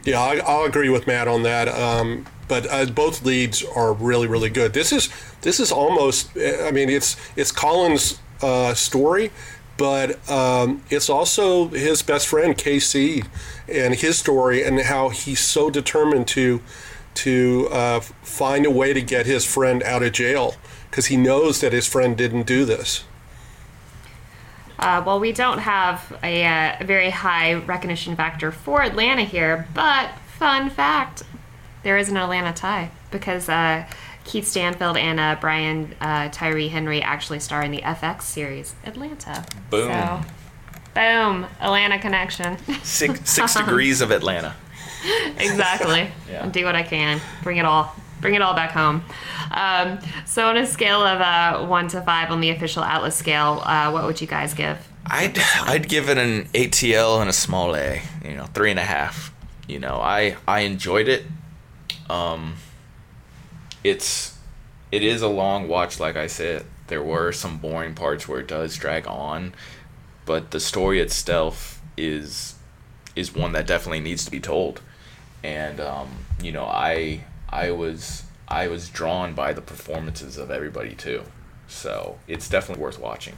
Yeah, 0.06 0.22
I, 0.22 0.38
I'll 0.38 0.66
agree 0.66 0.90
with 0.90 1.08
Matt 1.08 1.28
on 1.28 1.44
that. 1.44 1.68
Um, 1.68 2.26
but 2.48 2.72
uh, 2.72 2.86
both 2.86 3.26
leads 3.26 3.64
are 3.64 3.92
really, 3.94 4.28
really 4.28 4.50
good. 4.50 4.74
This 4.74 4.92
is 4.92 5.10
this 5.42 5.60
is 5.60 5.72
almost. 5.72 6.30
I 6.38 6.72
mean, 6.72 6.90
it's 6.90 7.18
it's 7.36 7.52
Colin's 7.52 8.20
uh, 8.42 8.74
story, 8.74 9.32
but 9.78 10.30
um, 10.30 10.84
it's 10.90 11.10
also 11.10 11.68
his 11.70 12.02
best 12.02 12.28
friend 12.28 12.56
KC 12.58 13.26
and 13.68 13.96
his 13.96 14.18
story 14.18 14.64
and 14.64 14.80
how 14.82 15.10
he's 15.10 15.40
so 15.40 15.70
determined 15.70 16.28
to 16.30 16.62
to 17.16 17.70
uh, 17.72 18.00
find 18.00 18.66
a 18.66 18.72
way 18.72 18.94
to 18.94 19.02
get 19.02 19.26
his 19.26 19.46
friend 19.46 19.82
out 19.84 20.04
of 20.04 20.12
jail 20.12 20.56
because 20.90 21.06
he 21.06 21.18
knows 21.18 21.62
that 21.62 21.72
his 21.72 21.88
friend 21.88 22.18
didn't 22.18 22.44
do 22.44 22.66
this. 22.66 23.06
Uh, 24.78 25.02
well, 25.06 25.20
we 25.20 25.32
don't 25.32 25.60
have 25.60 26.18
a, 26.22 26.46
uh, 26.46 26.76
a 26.82 26.84
very 26.84 27.10
high 27.10 27.54
recognition 27.54 28.16
factor 28.16 28.52
for 28.52 28.84
Atlanta 28.84 29.24
here, 29.24 29.68
but 29.74 30.12
fun 30.38 30.70
fact 30.70 31.24
there 31.84 31.98
is 31.98 32.10
an 32.10 32.18
Atlanta 32.18 32.52
tie 32.52 32.92
because 33.12 33.48
uh, 33.48 33.86
Keith 34.26 34.48
Stanfield 34.48 34.98
and 34.98 35.20
uh, 35.20 35.38
Brian 35.40 35.96
uh, 36.02 36.30
Tyree 36.32 36.68
Henry 36.68 37.02
actually 37.02 37.40
star 37.40 37.62
in 37.64 37.72
the 37.72 37.82
FX 37.82 38.24
series 38.24 38.76
Atlanta. 38.84 39.46
Boom. 39.70 39.90
So, 39.92 40.22
boom. 40.96 41.46
Atlanta 41.62 42.00
connection. 42.00 42.58
Six 42.84 43.30
six 43.30 43.54
degrees 43.56 44.02
of 44.02 44.12
Atlanta. 44.12 44.56
exactly. 45.38 46.10
Yeah. 46.30 46.48
Do 46.50 46.66
what 46.66 46.76
I 46.76 46.84
can. 46.84 47.22
Bring 47.44 47.58
it 47.58 47.66
all. 47.66 47.96
Bring 48.20 48.34
it 48.34 48.42
all 48.42 48.56
back 48.56 48.72
home. 48.72 49.04
Um, 49.52 50.00
so, 50.26 50.48
on 50.48 50.58
a 50.58 50.66
scale 50.66 51.02
of 51.04 51.22
uh, 51.22 51.66
one 51.68 51.88
to 51.90 52.02
five 52.02 52.32
on 52.32 52.42
the 52.42 52.50
official 52.50 52.84
Atlas 52.84 53.16
scale, 53.16 53.62
uh, 53.64 53.92
what 53.92 54.06
would 54.06 54.20
you 54.20 54.28
guys 54.28 54.54
give? 54.56 54.78
I'd 55.06 55.38
I'd 55.62 55.88
give 55.88 56.10
it 56.10 56.18
an 56.18 56.46
ATL 56.56 57.22
and 57.22 57.30
a 57.30 57.34
small 57.34 57.76
A. 57.76 58.02
You 58.26 58.36
know, 58.36 58.46
three 58.46 58.72
and 58.72 58.80
a 58.80 58.84
half. 58.84 59.32
You 59.68 59.80
know, 59.80 60.00
I 60.02 60.36
I 60.48 60.62
enjoyed 60.62 61.08
it. 61.08 61.26
Um, 62.10 62.56
it's 63.86 64.36
it 64.92 65.04
is 65.04 65.22
a 65.22 65.28
long 65.28 65.68
watch, 65.68 66.00
like 66.00 66.16
I 66.16 66.26
said. 66.26 66.66
There 66.88 67.04
were 67.04 67.32
some 67.32 67.60
boring 67.60 67.94
parts 67.94 68.28
where 68.28 68.40
it 68.40 68.48
does 68.48 68.76
drag 68.76 69.08
on, 69.08 69.54
but 70.26 70.50
the 70.52 70.60
story 70.60 71.00
itself 71.00 71.82
is 71.96 72.56
is 73.16 73.34
one 73.34 73.52
that 73.54 73.68
definitely 73.68 74.00
needs 74.00 74.26
to 74.26 74.32
be 74.32 74.40
told. 74.40 74.82
And 75.44 75.80
um, 75.80 76.10
you 76.42 76.52
know, 76.52 76.66
I 76.66 77.26
I 77.48 77.72
was 77.72 78.24
I 78.48 78.68
was 78.68 78.90
drawn 78.90 79.36
by 79.36 79.54
the 79.54 79.62
performances 79.62 80.38
of 80.38 80.50
everybody 80.50 80.96
too. 80.96 81.22
So 81.68 82.18
it's 82.28 82.50
definitely 82.50 82.82
worth 82.82 83.00
watching. 83.00 83.36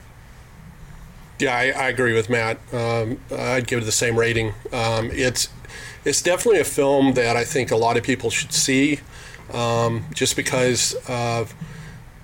Yeah, 1.39 1.55
I, 1.55 1.65
I 1.71 1.87
agree 1.89 2.13
with 2.13 2.29
Matt. 2.29 2.57
Um, 2.73 3.19
I'd 3.31 3.67
give 3.67 3.81
it 3.81 3.85
the 3.85 3.91
same 3.91 4.17
rating. 4.17 4.53
Um, 4.71 5.11
it's 5.11 5.49
it's 6.05 6.21
definitely 6.21 6.61
a 6.61 6.65
film 6.65 7.15
that 7.15 7.35
I 7.35 7.43
think 7.43 7.69
a 7.69 7.75
lot 7.75 7.97
of 7.97 8.03
people 8.03 8.29
should 8.29 8.53
see, 8.53 9.01
um, 9.53 10.05
just 10.13 10.35
because 10.35 10.95
uh, 11.09 11.45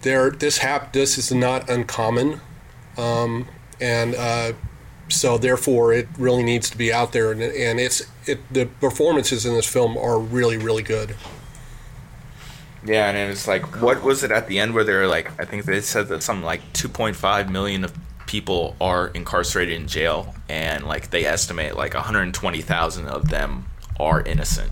there 0.02 0.30
this 0.30 0.60
hap 0.60 0.94
this 0.94 1.18
is 1.18 1.32
not 1.32 1.70
uncommon, 1.70 2.42
um, 2.98 3.48
and 3.80 4.16
uh, 4.16 4.54
so 5.10 5.38
therefore 5.38 5.94
it 5.94 6.08
really 6.18 6.44
needs 6.44 6.70
to 6.70 6.78
be 6.78 6.92
out 6.92 7.12
there. 7.14 7.32
And, 7.32 7.42
and 7.42 7.80
it's 7.80 8.04
it 8.26 8.40
the 8.52 8.66
performances 8.66 9.46
in 9.46 9.54
this 9.54 9.68
film 9.68 9.98
are 9.98 10.20
really 10.20 10.58
really 10.58 10.84
good. 10.84 11.16
Yeah, 12.86 13.10
and 13.10 13.32
it's 13.32 13.48
like, 13.48 13.82
what 13.82 14.04
was 14.04 14.24
it 14.24 14.32
at 14.32 14.48
the 14.48 14.60
end 14.60 14.74
where 14.74 14.84
they 14.84 14.94
were 14.94 15.08
like, 15.08 15.32
I 15.40 15.46
think 15.46 15.64
they 15.64 15.80
said 15.80 16.10
that 16.10 16.22
something 16.22 16.44
like 16.44 16.74
2.5 16.74 17.50
million 17.50 17.86
of 17.86 17.94
people 18.26 18.76
are 18.82 19.08
incarcerated 19.08 19.80
in 19.80 19.88
jail, 19.88 20.36
and 20.50 20.86
like 20.86 21.10
they 21.10 21.26
estimate 21.26 21.78
like 21.78 21.94
120,000 21.94 23.08
of 23.08 23.30
them 23.30 23.68
are 24.00 24.22
innocent. 24.22 24.72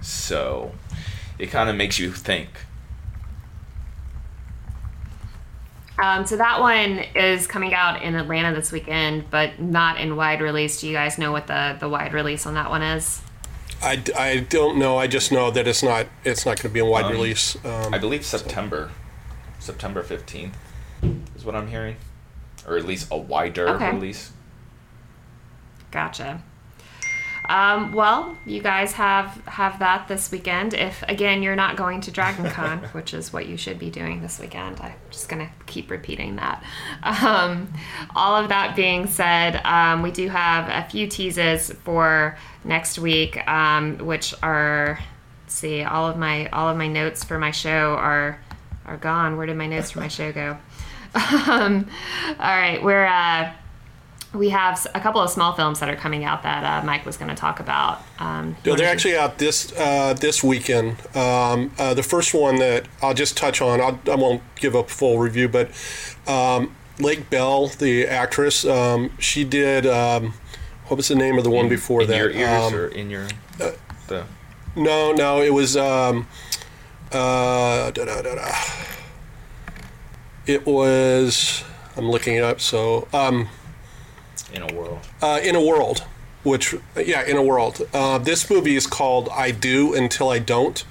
So 0.00 0.72
it 1.38 1.46
kind 1.50 1.68
of 1.68 1.76
makes 1.76 1.98
you 1.98 2.12
think. 2.12 2.48
Um, 5.98 6.26
so 6.26 6.36
that 6.36 6.58
one 6.60 6.98
is 7.14 7.46
coming 7.46 7.74
out 7.74 8.02
in 8.02 8.14
Atlanta 8.16 8.54
this 8.54 8.72
weekend, 8.72 9.30
but 9.30 9.60
not 9.60 10.00
in 10.00 10.16
wide 10.16 10.40
release. 10.40 10.80
Do 10.80 10.88
you 10.88 10.92
guys 10.94 11.16
know 11.16 11.30
what 11.30 11.46
the, 11.46 11.76
the 11.78 11.88
wide 11.88 12.12
release 12.12 12.44
on 12.46 12.54
that 12.54 12.70
one 12.70 12.82
is? 12.82 13.20
I, 13.80 14.02
I 14.16 14.38
don't 14.40 14.78
know. 14.78 14.96
I 14.98 15.06
just 15.06 15.30
know 15.32 15.50
that 15.50 15.66
it's 15.68 15.82
not 15.82 16.06
it's 16.24 16.46
not 16.46 16.56
going 16.56 16.70
to 16.70 16.74
be 16.74 16.80
in 16.80 16.86
wide 16.86 17.04
Um, 17.06 17.12
release. 17.12 17.56
Um, 17.64 17.92
I 17.94 17.98
believe 17.98 18.24
September, 18.24 18.90
September 19.58 20.02
15th 20.02 20.52
is 21.36 21.44
what 21.44 21.54
I'm 21.54 21.68
hearing, 21.68 21.96
or 22.66 22.76
at 22.76 22.84
least 22.84 23.08
a 23.10 23.16
wider 23.16 23.68
Okay. 23.70 23.90
release. 23.92 24.32
Gotcha. 25.90 26.42
Um, 27.52 27.92
well, 27.92 28.38
you 28.46 28.62
guys 28.62 28.92
have 28.92 29.42
have 29.44 29.78
that 29.80 30.08
this 30.08 30.32
weekend. 30.32 30.72
If 30.72 31.02
again 31.02 31.42
you're 31.42 31.54
not 31.54 31.76
going 31.76 32.00
to 32.00 32.10
Dragon 32.10 32.48
Con, 32.50 32.78
which 32.92 33.12
is 33.12 33.30
what 33.30 33.46
you 33.46 33.58
should 33.58 33.78
be 33.78 33.90
doing 33.90 34.22
this 34.22 34.38
weekend, 34.38 34.80
I'm 34.80 34.94
just 35.10 35.28
gonna 35.28 35.50
keep 35.66 35.90
repeating 35.90 36.36
that. 36.36 36.64
Um, 37.22 37.72
all 38.16 38.36
of 38.36 38.48
that 38.48 38.74
being 38.74 39.06
said, 39.06 39.60
um, 39.64 40.02
we 40.02 40.10
do 40.10 40.28
have 40.28 40.68
a 40.68 40.88
few 40.88 41.06
teases 41.06 41.70
for 41.84 42.38
next 42.64 42.98
week, 42.98 43.46
um, 43.48 43.98
which 43.98 44.34
are 44.42 44.98
let's 45.44 45.54
see 45.54 45.82
all 45.82 46.08
of 46.08 46.16
my 46.16 46.48
all 46.48 46.70
of 46.70 46.76
my 46.78 46.88
notes 46.88 47.22
for 47.22 47.38
my 47.38 47.50
show 47.50 47.94
are 47.94 48.40
are 48.86 48.96
gone. 48.96 49.36
Where 49.36 49.46
did 49.46 49.56
my 49.58 49.66
notes 49.66 49.90
for 49.90 50.00
my 50.00 50.08
show 50.08 50.32
go? 50.32 50.56
um, 51.14 51.86
all 52.38 52.56
right, 52.56 52.82
we're. 52.82 53.04
Uh, 53.04 53.52
we 54.34 54.48
have 54.48 54.86
a 54.94 55.00
couple 55.00 55.20
of 55.20 55.30
small 55.30 55.52
films 55.52 55.80
that 55.80 55.88
are 55.88 55.96
coming 55.96 56.24
out 56.24 56.42
that 56.42 56.64
uh, 56.64 56.86
Mike 56.86 57.04
was 57.04 57.16
going 57.16 57.28
to 57.28 57.34
talk 57.34 57.60
about. 57.60 58.02
Um, 58.18 58.56
No, 58.64 58.74
they're 58.76 58.88
actually 58.88 59.16
out 59.16 59.38
this 59.38 59.72
uh, 59.72 60.14
this 60.14 60.42
weekend. 60.42 60.96
Um, 61.14 61.72
uh, 61.78 61.94
the 61.94 62.02
first 62.02 62.32
one 62.32 62.56
that 62.56 62.86
I'll 63.02 63.14
just 63.14 63.36
touch 63.36 63.60
on, 63.60 63.80
I'll, 63.80 64.00
I 64.10 64.14
won't 64.14 64.42
give 64.56 64.74
a 64.74 64.84
full 64.84 65.18
review, 65.18 65.48
but 65.48 65.70
um, 66.26 66.74
Lake 66.98 67.28
Bell, 67.30 67.68
the 67.68 68.06
actress, 68.06 68.64
um, 68.64 69.12
she 69.18 69.44
did. 69.44 69.86
Um, 69.86 70.34
what 70.86 70.96
was 70.96 71.08
the 71.08 71.14
name 71.14 71.38
of 71.38 71.44
the 71.44 71.50
one 71.50 71.68
before 71.68 72.02
in 72.02 72.08
that? 72.08 72.16
your 72.18 72.30
ears 72.30 72.62
Um, 72.62 72.74
or 72.74 72.86
in 72.86 73.10
your 73.10 73.28
the 73.58 73.76
no, 74.74 75.12
no, 75.12 75.42
it 75.42 75.52
was. 75.52 75.76
Um, 75.76 76.26
uh, 77.12 77.90
da, 77.90 78.04
da, 78.04 78.22
da, 78.22 78.34
da. 78.34 78.52
It 80.46 80.64
was. 80.66 81.62
I'm 81.96 82.10
looking 82.10 82.36
it 82.36 82.42
up. 82.42 82.60
So, 82.60 83.06
um, 83.12 83.48
In 84.52 84.62
a 84.62 84.72
world. 84.74 85.00
uh, 85.22 85.40
in 85.42 85.56
a 85.56 85.62
world, 85.64 86.04
which 86.42 86.74
yeah, 86.96 87.24
in 87.24 87.36
a 87.36 87.42
world. 87.42 87.86
Uh, 87.94 88.18
this 88.18 88.50
movie 88.50 88.76
is 88.76 88.86
called 88.86 89.28
"I 89.30 89.50
Do 89.50 89.94
Until 89.94 90.28
I 90.28 90.38
Don't." 90.38 90.84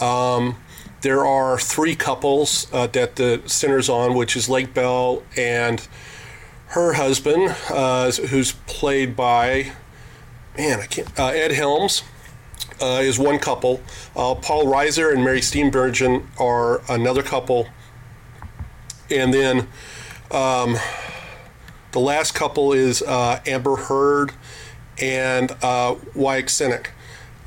Um, 0.00 0.56
there 1.02 1.26
are 1.26 1.58
three 1.58 1.94
couples 1.94 2.66
uh, 2.72 2.86
that 2.88 3.16
the 3.16 3.42
center's 3.44 3.88
on, 3.90 4.14
which 4.14 4.36
is 4.36 4.48
Lake 4.48 4.72
Bell 4.72 5.22
and 5.36 5.86
her 6.68 6.94
husband, 6.94 7.54
uh, 7.68 8.10
who's 8.10 8.52
played 8.66 9.14
by 9.14 9.72
man, 10.56 10.80
I 10.80 10.86
can't. 10.86 11.18
Uh, 11.18 11.26
Ed 11.28 11.52
Helms 11.52 12.02
uh, 12.80 13.00
is 13.02 13.18
one 13.18 13.38
couple. 13.38 13.80
Paul 14.14 14.64
Reiser 14.66 15.12
and 15.12 15.22
Mary 15.22 15.40
Steenburgen 15.40 16.26
are 16.40 16.80
another 16.90 17.22
couple, 17.22 17.68
and 19.10 19.32
then 19.34 19.68
um, 20.30 20.76
the 21.94 22.00
last 22.00 22.34
couple 22.34 22.72
is 22.72 23.02
uh, 23.02 23.40
Amber 23.46 23.76
Heard 23.76 24.32
and 25.00 25.52
uh, 25.62 25.94
Wyatt 26.14 26.46
Cenac. 26.46 26.88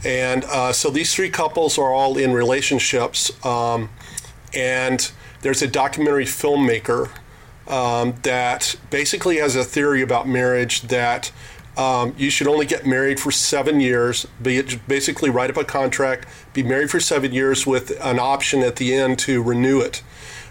And 0.05 0.45
uh, 0.45 0.71
so 0.71 0.89
these 0.89 1.13
three 1.13 1.29
couples 1.29 1.77
are 1.77 1.91
all 1.91 2.17
in 2.17 2.31
relationships. 2.31 3.45
Um, 3.45 3.89
and 4.53 5.11
there's 5.41 5.61
a 5.61 5.67
documentary 5.67 6.23
filmmaker 6.23 7.09
um, 7.67 8.15
that 8.23 8.77
basically 8.89 9.37
has 9.37 9.57
a 9.57 9.65
theory 9.65 10.01
about 10.01 10.29
marriage 10.29 10.83
that 10.83 11.29
um, 11.75 12.15
you 12.17 12.29
should 12.29 12.47
only 12.47 12.65
get 12.65 12.85
married 12.85 13.19
for 13.19 13.31
seven 13.31 13.81
years, 13.81 14.25
basically 14.41 15.29
write 15.29 15.49
up 15.49 15.57
a 15.57 15.65
contract, 15.65 16.25
be 16.53 16.63
married 16.63 16.89
for 16.89 17.01
seven 17.01 17.33
years 17.33 17.67
with 17.67 17.91
an 18.01 18.17
option 18.17 18.63
at 18.63 18.77
the 18.77 18.95
end 18.95 19.19
to 19.19 19.43
renew 19.43 19.81
it, 19.81 20.01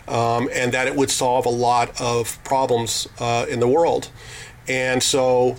um, 0.08 0.48
and 0.52 0.72
that 0.72 0.86
it 0.86 0.94
would 0.94 1.10
solve 1.10 1.46
a 1.46 1.50
lot 1.50 2.00
of 2.00 2.42
problems 2.44 3.08
uh, 3.18 3.46
in 3.48 3.60
the 3.60 3.68
world. 3.68 4.10
And 4.68 5.02
so 5.02 5.56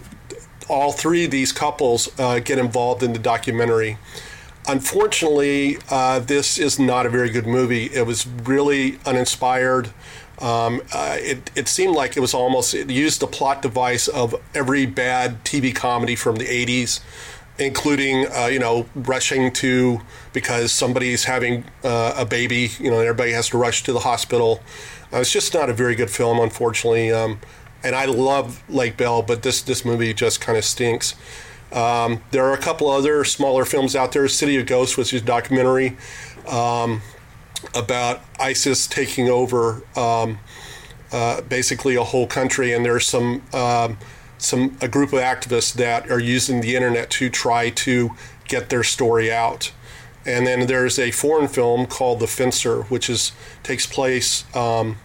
all 0.69 0.91
three 0.91 1.25
of 1.25 1.31
these 1.31 1.51
couples 1.51 2.09
uh, 2.19 2.39
get 2.39 2.57
involved 2.57 3.03
in 3.03 3.13
the 3.13 3.19
documentary. 3.19 3.97
Unfortunately, 4.67 5.77
uh, 5.89 6.19
this 6.19 6.57
is 6.57 6.77
not 6.77 7.05
a 7.05 7.09
very 7.09 7.29
good 7.29 7.47
movie. 7.47 7.85
It 7.85 8.05
was 8.05 8.27
really 8.27 8.99
uninspired. 9.05 9.89
Um, 10.39 10.81
uh, 10.93 11.17
it, 11.19 11.49
it 11.55 11.67
seemed 11.67 11.95
like 11.95 12.17
it 12.17 12.19
was 12.19 12.33
almost, 12.33 12.73
it 12.73 12.89
used 12.89 13.21
the 13.21 13.27
plot 13.27 13.61
device 13.61 14.07
of 14.07 14.35
every 14.53 14.85
bad 14.85 15.43
TV 15.43 15.73
comedy 15.73 16.15
from 16.15 16.35
the 16.35 16.45
80s, 16.45 16.99
including, 17.59 18.27
uh, 18.31 18.45
you 18.45 18.59
know, 18.59 18.87
rushing 18.95 19.51
to, 19.51 20.01
because 20.33 20.71
somebody's 20.71 21.23
having 21.23 21.63
uh, 21.83 22.13
a 22.15 22.25
baby, 22.25 22.71
you 22.79 22.91
know, 22.91 22.99
everybody 22.99 23.31
has 23.31 23.49
to 23.49 23.57
rush 23.57 23.83
to 23.83 23.93
the 23.93 23.99
hospital. 23.99 24.61
Uh, 25.11 25.17
it's 25.17 25.31
just 25.31 25.53
not 25.53 25.69
a 25.69 25.73
very 25.73 25.95
good 25.95 26.09
film, 26.09 26.39
unfortunately. 26.39 27.11
Um, 27.11 27.39
and 27.83 27.95
I 27.95 28.05
love 28.05 28.63
Lake 28.69 28.97
Bell, 28.97 29.21
but 29.21 29.43
this, 29.43 29.61
this 29.61 29.85
movie 29.85 30.13
just 30.13 30.41
kind 30.41 30.57
of 30.57 30.65
stinks. 30.65 31.15
Um, 31.71 32.21
there 32.31 32.45
are 32.45 32.53
a 32.53 32.57
couple 32.57 32.89
other 32.89 33.23
smaller 33.23 33.65
films 33.65 33.95
out 33.95 34.11
there. 34.11 34.27
City 34.27 34.57
of 34.57 34.65
Ghosts, 34.67 34.97
which 34.97 35.13
is 35.13 35.21
a 35.21 35.25
documentary 35.25 35.97
um, 36.47 37.01
about 37.75 38.21
ISIS 38.39 38.87
taking 38.87 39.29
over 39.29 39.83
um, 39.97 40.39
uh, 41.11 41.41
basically 41.41 41.95
a 41.95 42.03
whole 42.03 42.27
country, 42.27 42.73
and 42.73 42.85
there's 42.85 43.05
some 43.05 43.41
um, 43.53 43.97
some 44.37 44.77
a 44.81 44.87
group 44.87 45.13
of 45.13 45.19
activists 45.19 45.73
that 45.73 46.09
are 46.09 46.19
using 46.19 46.61
the 46.61 46.75
internet 46.75 47.09
to 47.11 47.29
try 47.29 47.69
to 47.69 48.11
get 48.47 48.69
their 48.69 48.83
story 48.83 49.31
out. 49.31 49.71
And 50.25 50.45
then 50.45 50.67
there's 50.67 50.99
a 50.99 51.11
foreign 51.11 51.47
film 51.47 51.85
called 51.85 52.19
The 52.19 52.27
Fencer, 52.27 52.83
which 52.83 53.09
is 53.09 53.31
takes 53.63 53.87
place. 53.87 54.43
Um, 54.55 54.97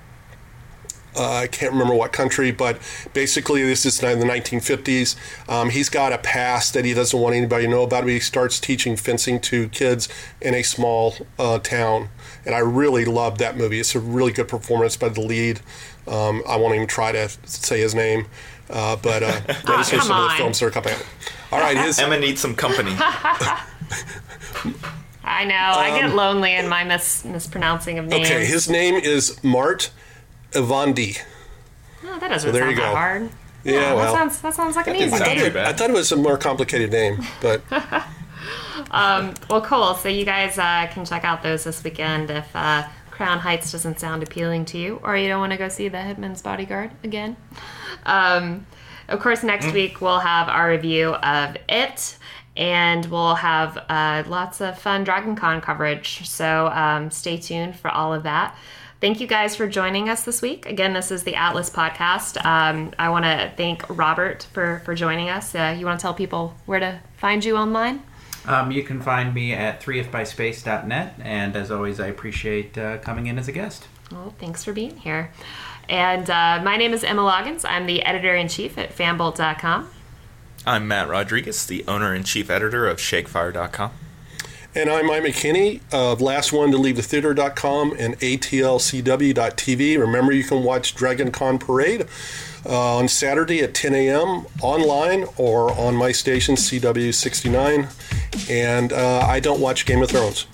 uh, 1.15 1.41
I 1.43 1.47
can't 1.47 1.73
remember 1.73 1.95
what 1.95 2.13
country, 2.13 2.51
but 2.53 2.79
basically 3.13 3.63
this 3.63 3.85
is 3.85 4.03
in 4.03 4.19
the 4.19 4.25
1950s. 4.25 5.17
Um, 5.49 5.71
he's 5.71 5.89
got 5.89 6.13
a 6.13 6.19
past 6.19 6.73
that 6.75 6.85
he 6.85 6.95
doesn't 6.95 7.19
want 7.19 7.37
anybody 7.37 7.65
to 7.65 7.71
know 7.71 7.83
about. 7.83 8.05
But 8.05 8.11
he 8.11 8.21
starts 8.21 8.59
teaching 8.59 8.97
fencing 8.97 9.41
to 9.43 9.69
kids 9.69 10.09
in 10.41 10.55
a 10.55 10.63
small 10.63 11.15
uh, 11.39 11.59
town, 11.59 12.09
and 12.47 12.55
I 12.55 12.61
really 12.61 13.05
loved 13.05 13.39
that 13.39 13.57
movie. 13.57 13.79
It's 13.79 13.95
a 13.95 14.01
really 14.01 14.33
good 14.33 14.49
performance 14.49 14.97
by 14.97 15.11
the 15.11 15.21
lead. 15.21 15.61
Um, 16.09 16.43
I 16.49 16.57
won't 16.57 16.75
even 16.75 16.89
try 16.89 17.13
to 17.13 17.29
say 17.45 17.81
his 17.81 17.95
name, 17.95 18.27
uh, 18.73 18.97
but 18.97 19.23
uh, 19.23 19.41
those 19.67 19.93
are 19.93 19.97
come 19.97 20.07
some 20.07 20.25
of 20.25 20.31
the 20.31 20.37
films 20.37 20.59
that 20.61 20.67
are 20.67 20.71
coming 20.71 20.95
out. 20.95 21.05
All 21.53 21.61
right, 21.61 21.77
his, 21.77 21.99
Emma 21.99 22.19
needs 22.19 22.41
some 22.41 22.55
company. 22.55 22.93
I 25.25 25.45
know. 25.45 25.55
I 25.55 25.99
get 26.01 26.15
lonely 26.15 26.55
in 26.55 26.69
my 26.69 26.85
mis- 26.85 27.25
mispronouncing 27.25 27.99
of 27.99 28.07
names. 28.07 28.29
Um, 28.29 28.37
okay, 28.37 28.45
his 28.47 28.69
name 28.69 28.95
is 28.97 29.43
Mart 29.45 29.91
Evandi. 30.53 31.21
Oh, 32.05 32.19
that 32.19 32.29
doesn't 32.29 32.53
there 32.53 32.63
sound 32.63 32.71
you 32.73 32.77
that 32.83 32.91
go. 32.91 32.95
hard. 32.97 33.31
Yeah, 33.65 33.81
that 33.81 33.97
well. 33.97 34.15
sounds 34.15 34.41
that 34.41 34.55
sounds 34.55 34.75
like 34.77 34.89
an 34.89 34.97
easy 34.97 35.11
sound 35.11 35.25
name. 35.25 35.39
too 35.39 35.51
bad. 35.53 35.67
I 35.67 35.73
thought 35.73 35.91
it 35.91 35.95
was 35.95 36.11
a 36.11 36.17
more 36.17 36.37
complicated 36.37 36.91
name, 36.91 37.23
but 37.41 37.63
Well, 38.93 39.61
cool. 39.63 39.95
So 39.95 40.09
you 40.09 40.25
guys 40.25 40.59
uh, 40.59 40.89
can 40.91 41.05
check 41.05 41.25
out 41.25 41.43
those 41.43 41.65
this 41.65 41.83
weekend 41.85 42.31
if 42.31 42.49
uh, 42.55 42.89
Crown 43.23 43.39
Heights 43.39 43.71
doesn't 43.71 44.01
sound 44.01 44.25
appealing 44.25 44.65
to 44.65 44.79
you, 44.79 45.01
or 45.05 45.17
you 45.17 45.29
don't 45.29 45.39
want 45.39 45.53
to 45.53 45.57
go 45.57 45.69
see 45.69 45.87
The 45.87 45.99
Hitman's 45.99 46.43
Bodyguard 46.43 46.91
again. 47.05 47.37
Um, 48.05 48.67
of 49.09 49.21
course, 49.21 49.45
next 49.45 49.67
Mm. 49.67 49.75
week 49.75 50.01
we'll 50.01 50.19
have 50.19 50.49
our 50.49 50.69
review 50.69 51.11
of 51.15 51.57
it, 51.69 52.17
and 52.57 53.07
we'll 53.07 53.37
have 53.37 53.79
uh, 53.89 54.25
lots 54.27 54.61
of 54.61 54.77
fun 54.77 55.05
Dragon 55.05 55.37
Con 55.37 55.61
coverage. 55.61 56.29
So 56.29 56.67
um, 56.75 57.13
stay 57.13 57.37
tuned 57.37 57.77
for 57.79 57.93
all 57.93 58.13
of 58.13 58.25
that. 58.25 58.57
Thank 59.01 59.21
you 59.21 59.29
guys 59.29 59.55
for 59.55 59.69
joining 59.69 60.09
us 60.09 60.25
this 60.25 60.43
week. 60.43 60.67
Again, 60.67 60.93
this 60.93 61.13
is 61.13 61.23
the 61.23 61.37
Atlas 61.37 61.71
podcast. 61.71 62.45
Um, 62.45 62.93
I 62.99 63.09
want 63.09 63.25
to 63.25 63.53
thank 63.57 63.85
Robert 63.89 64.49
for, 64.53 64.83
for 64.85 64.97
joining 64.97 65.29
us. 65.29 65.55
Uh, 65.55 65.77
you 65.79 65.87
want 65.87 66.01
to 66.01 66.03
tell 66.03 66.15
people 66.15 66.55
where 66.67 66.81
to 66.81 66.99
find 67.19 67.45
you 67.45 67.57
online? 67.57 68.03
Um, 68.47 68.73
you 68.73 68.83
can 68.83 69.01
find 69.01 69.33
me 69.33 69.53
at 69.53 69.81
3ifbyspace.net, 69.81 71.15
and 71.23 71.55
as 71.55 71.71
always, 71.71 72.01
I 72.01 72.09
appreciate 72.09 72.77
uh, 72.77 72.99
coming 72.99 73.27
in 73.27 73.39
as 73.39 73.49
a 73.49 73.53
guest. 73.53 73.87
Well, 74.11 74.35
thanks 74.39 74.65
for 74.65 74.73
being 74.73 74.97
here. 74.99 75.31
And 75.89 76.29
uh, 76.29 76.61
my 76.65 76.77
name 76.77 76.93
is 76.93 77.05
Emma 77.05 77.23
Loggins. 77.23 77.65
I'm 77.69 77.87
the 77.87 78.03
editor 78.03 78.35
in 78.35 78.49
chief 78.49 78.79
at 78.79 78.95
fanbolt.com. 78.97 79.91
I'm 80.67 80.87
Matt 80.87 81.09
Rodriguez, 81.09 81.67
the 81.67 81.85
owner 81.89 82.15
and 82.15 82.25
chief 82.25 82.51
editor 82.51 82.87
of 82.87 82.99
ShakeFire.com. 82.99 83.91
And 84.75 84.89
I'm 84.89 85.07
Mike 85.07 85.25
McKinney 85.25 85.81
of 85.93 86.23
Last 86.23 86.53
One 86.53 86.71
to 86.71 86.79
Leave 86.79 86.97
the 86.97 87.03
Theater.com 87.03 87.95
and 87.99 88.19
ATLCW.tv. 88.21 89.99
Remember, 89.99 90.33
you 90.33 90.45
can 90.45 90.63
watch 90.63 90.95
Dragon 90.95 91.31
Con 91.31 91.59
Parade 91.59 92.07
uh, 92.67 92.97
on 92.97 93.09
Saturday 93.09 93.61
at 93.61 93.75
10 93.75 93.95
a.m. 93.95 94.47
online 94.61 95.27
or 95.37 95.73
on 95.79 95.95
my 95.95 96.13
station, 96.13 96.55
CW69. 96.55 97.89
And 98.51 98.93
uh, 98.93 99.21
I 99.21 99.41
don't 99.41 99.61
watch 99.61 99.87
Game 99.87 100.03
of 100.03 100.11
Thrones. 100.11 100.47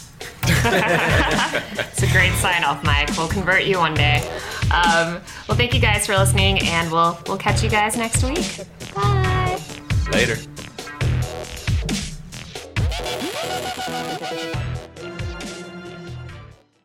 It's 0.43 2.03
a 2.03 2.13
great 2.13 2.33
sign 2.35 2.65
off, 2.65 2.83
Mike. 2.85 3.17
We'll 3.17 3.29
convert 3.29 3.65
you 3.65 3.79
one 3.79 3.95
day. 3.95 4.19
Um, 4.65 5.21
well, 5.49 5.57
thank 5.57 5.75
you 5.75 5.81
guys 5.81 6.07
for 6.07 6.17
listening, 6.17 6.61
and 6.61 6.91
we'll 6.91 7.19
we'll 7.27 7.39
catch 7.39 7.63
you 7.63 7.71
guys 7.71 7.97
next 7.97 8.23
week. 8.23 8.67
Bye. 8.95 9.61
Later. 10.13 10.37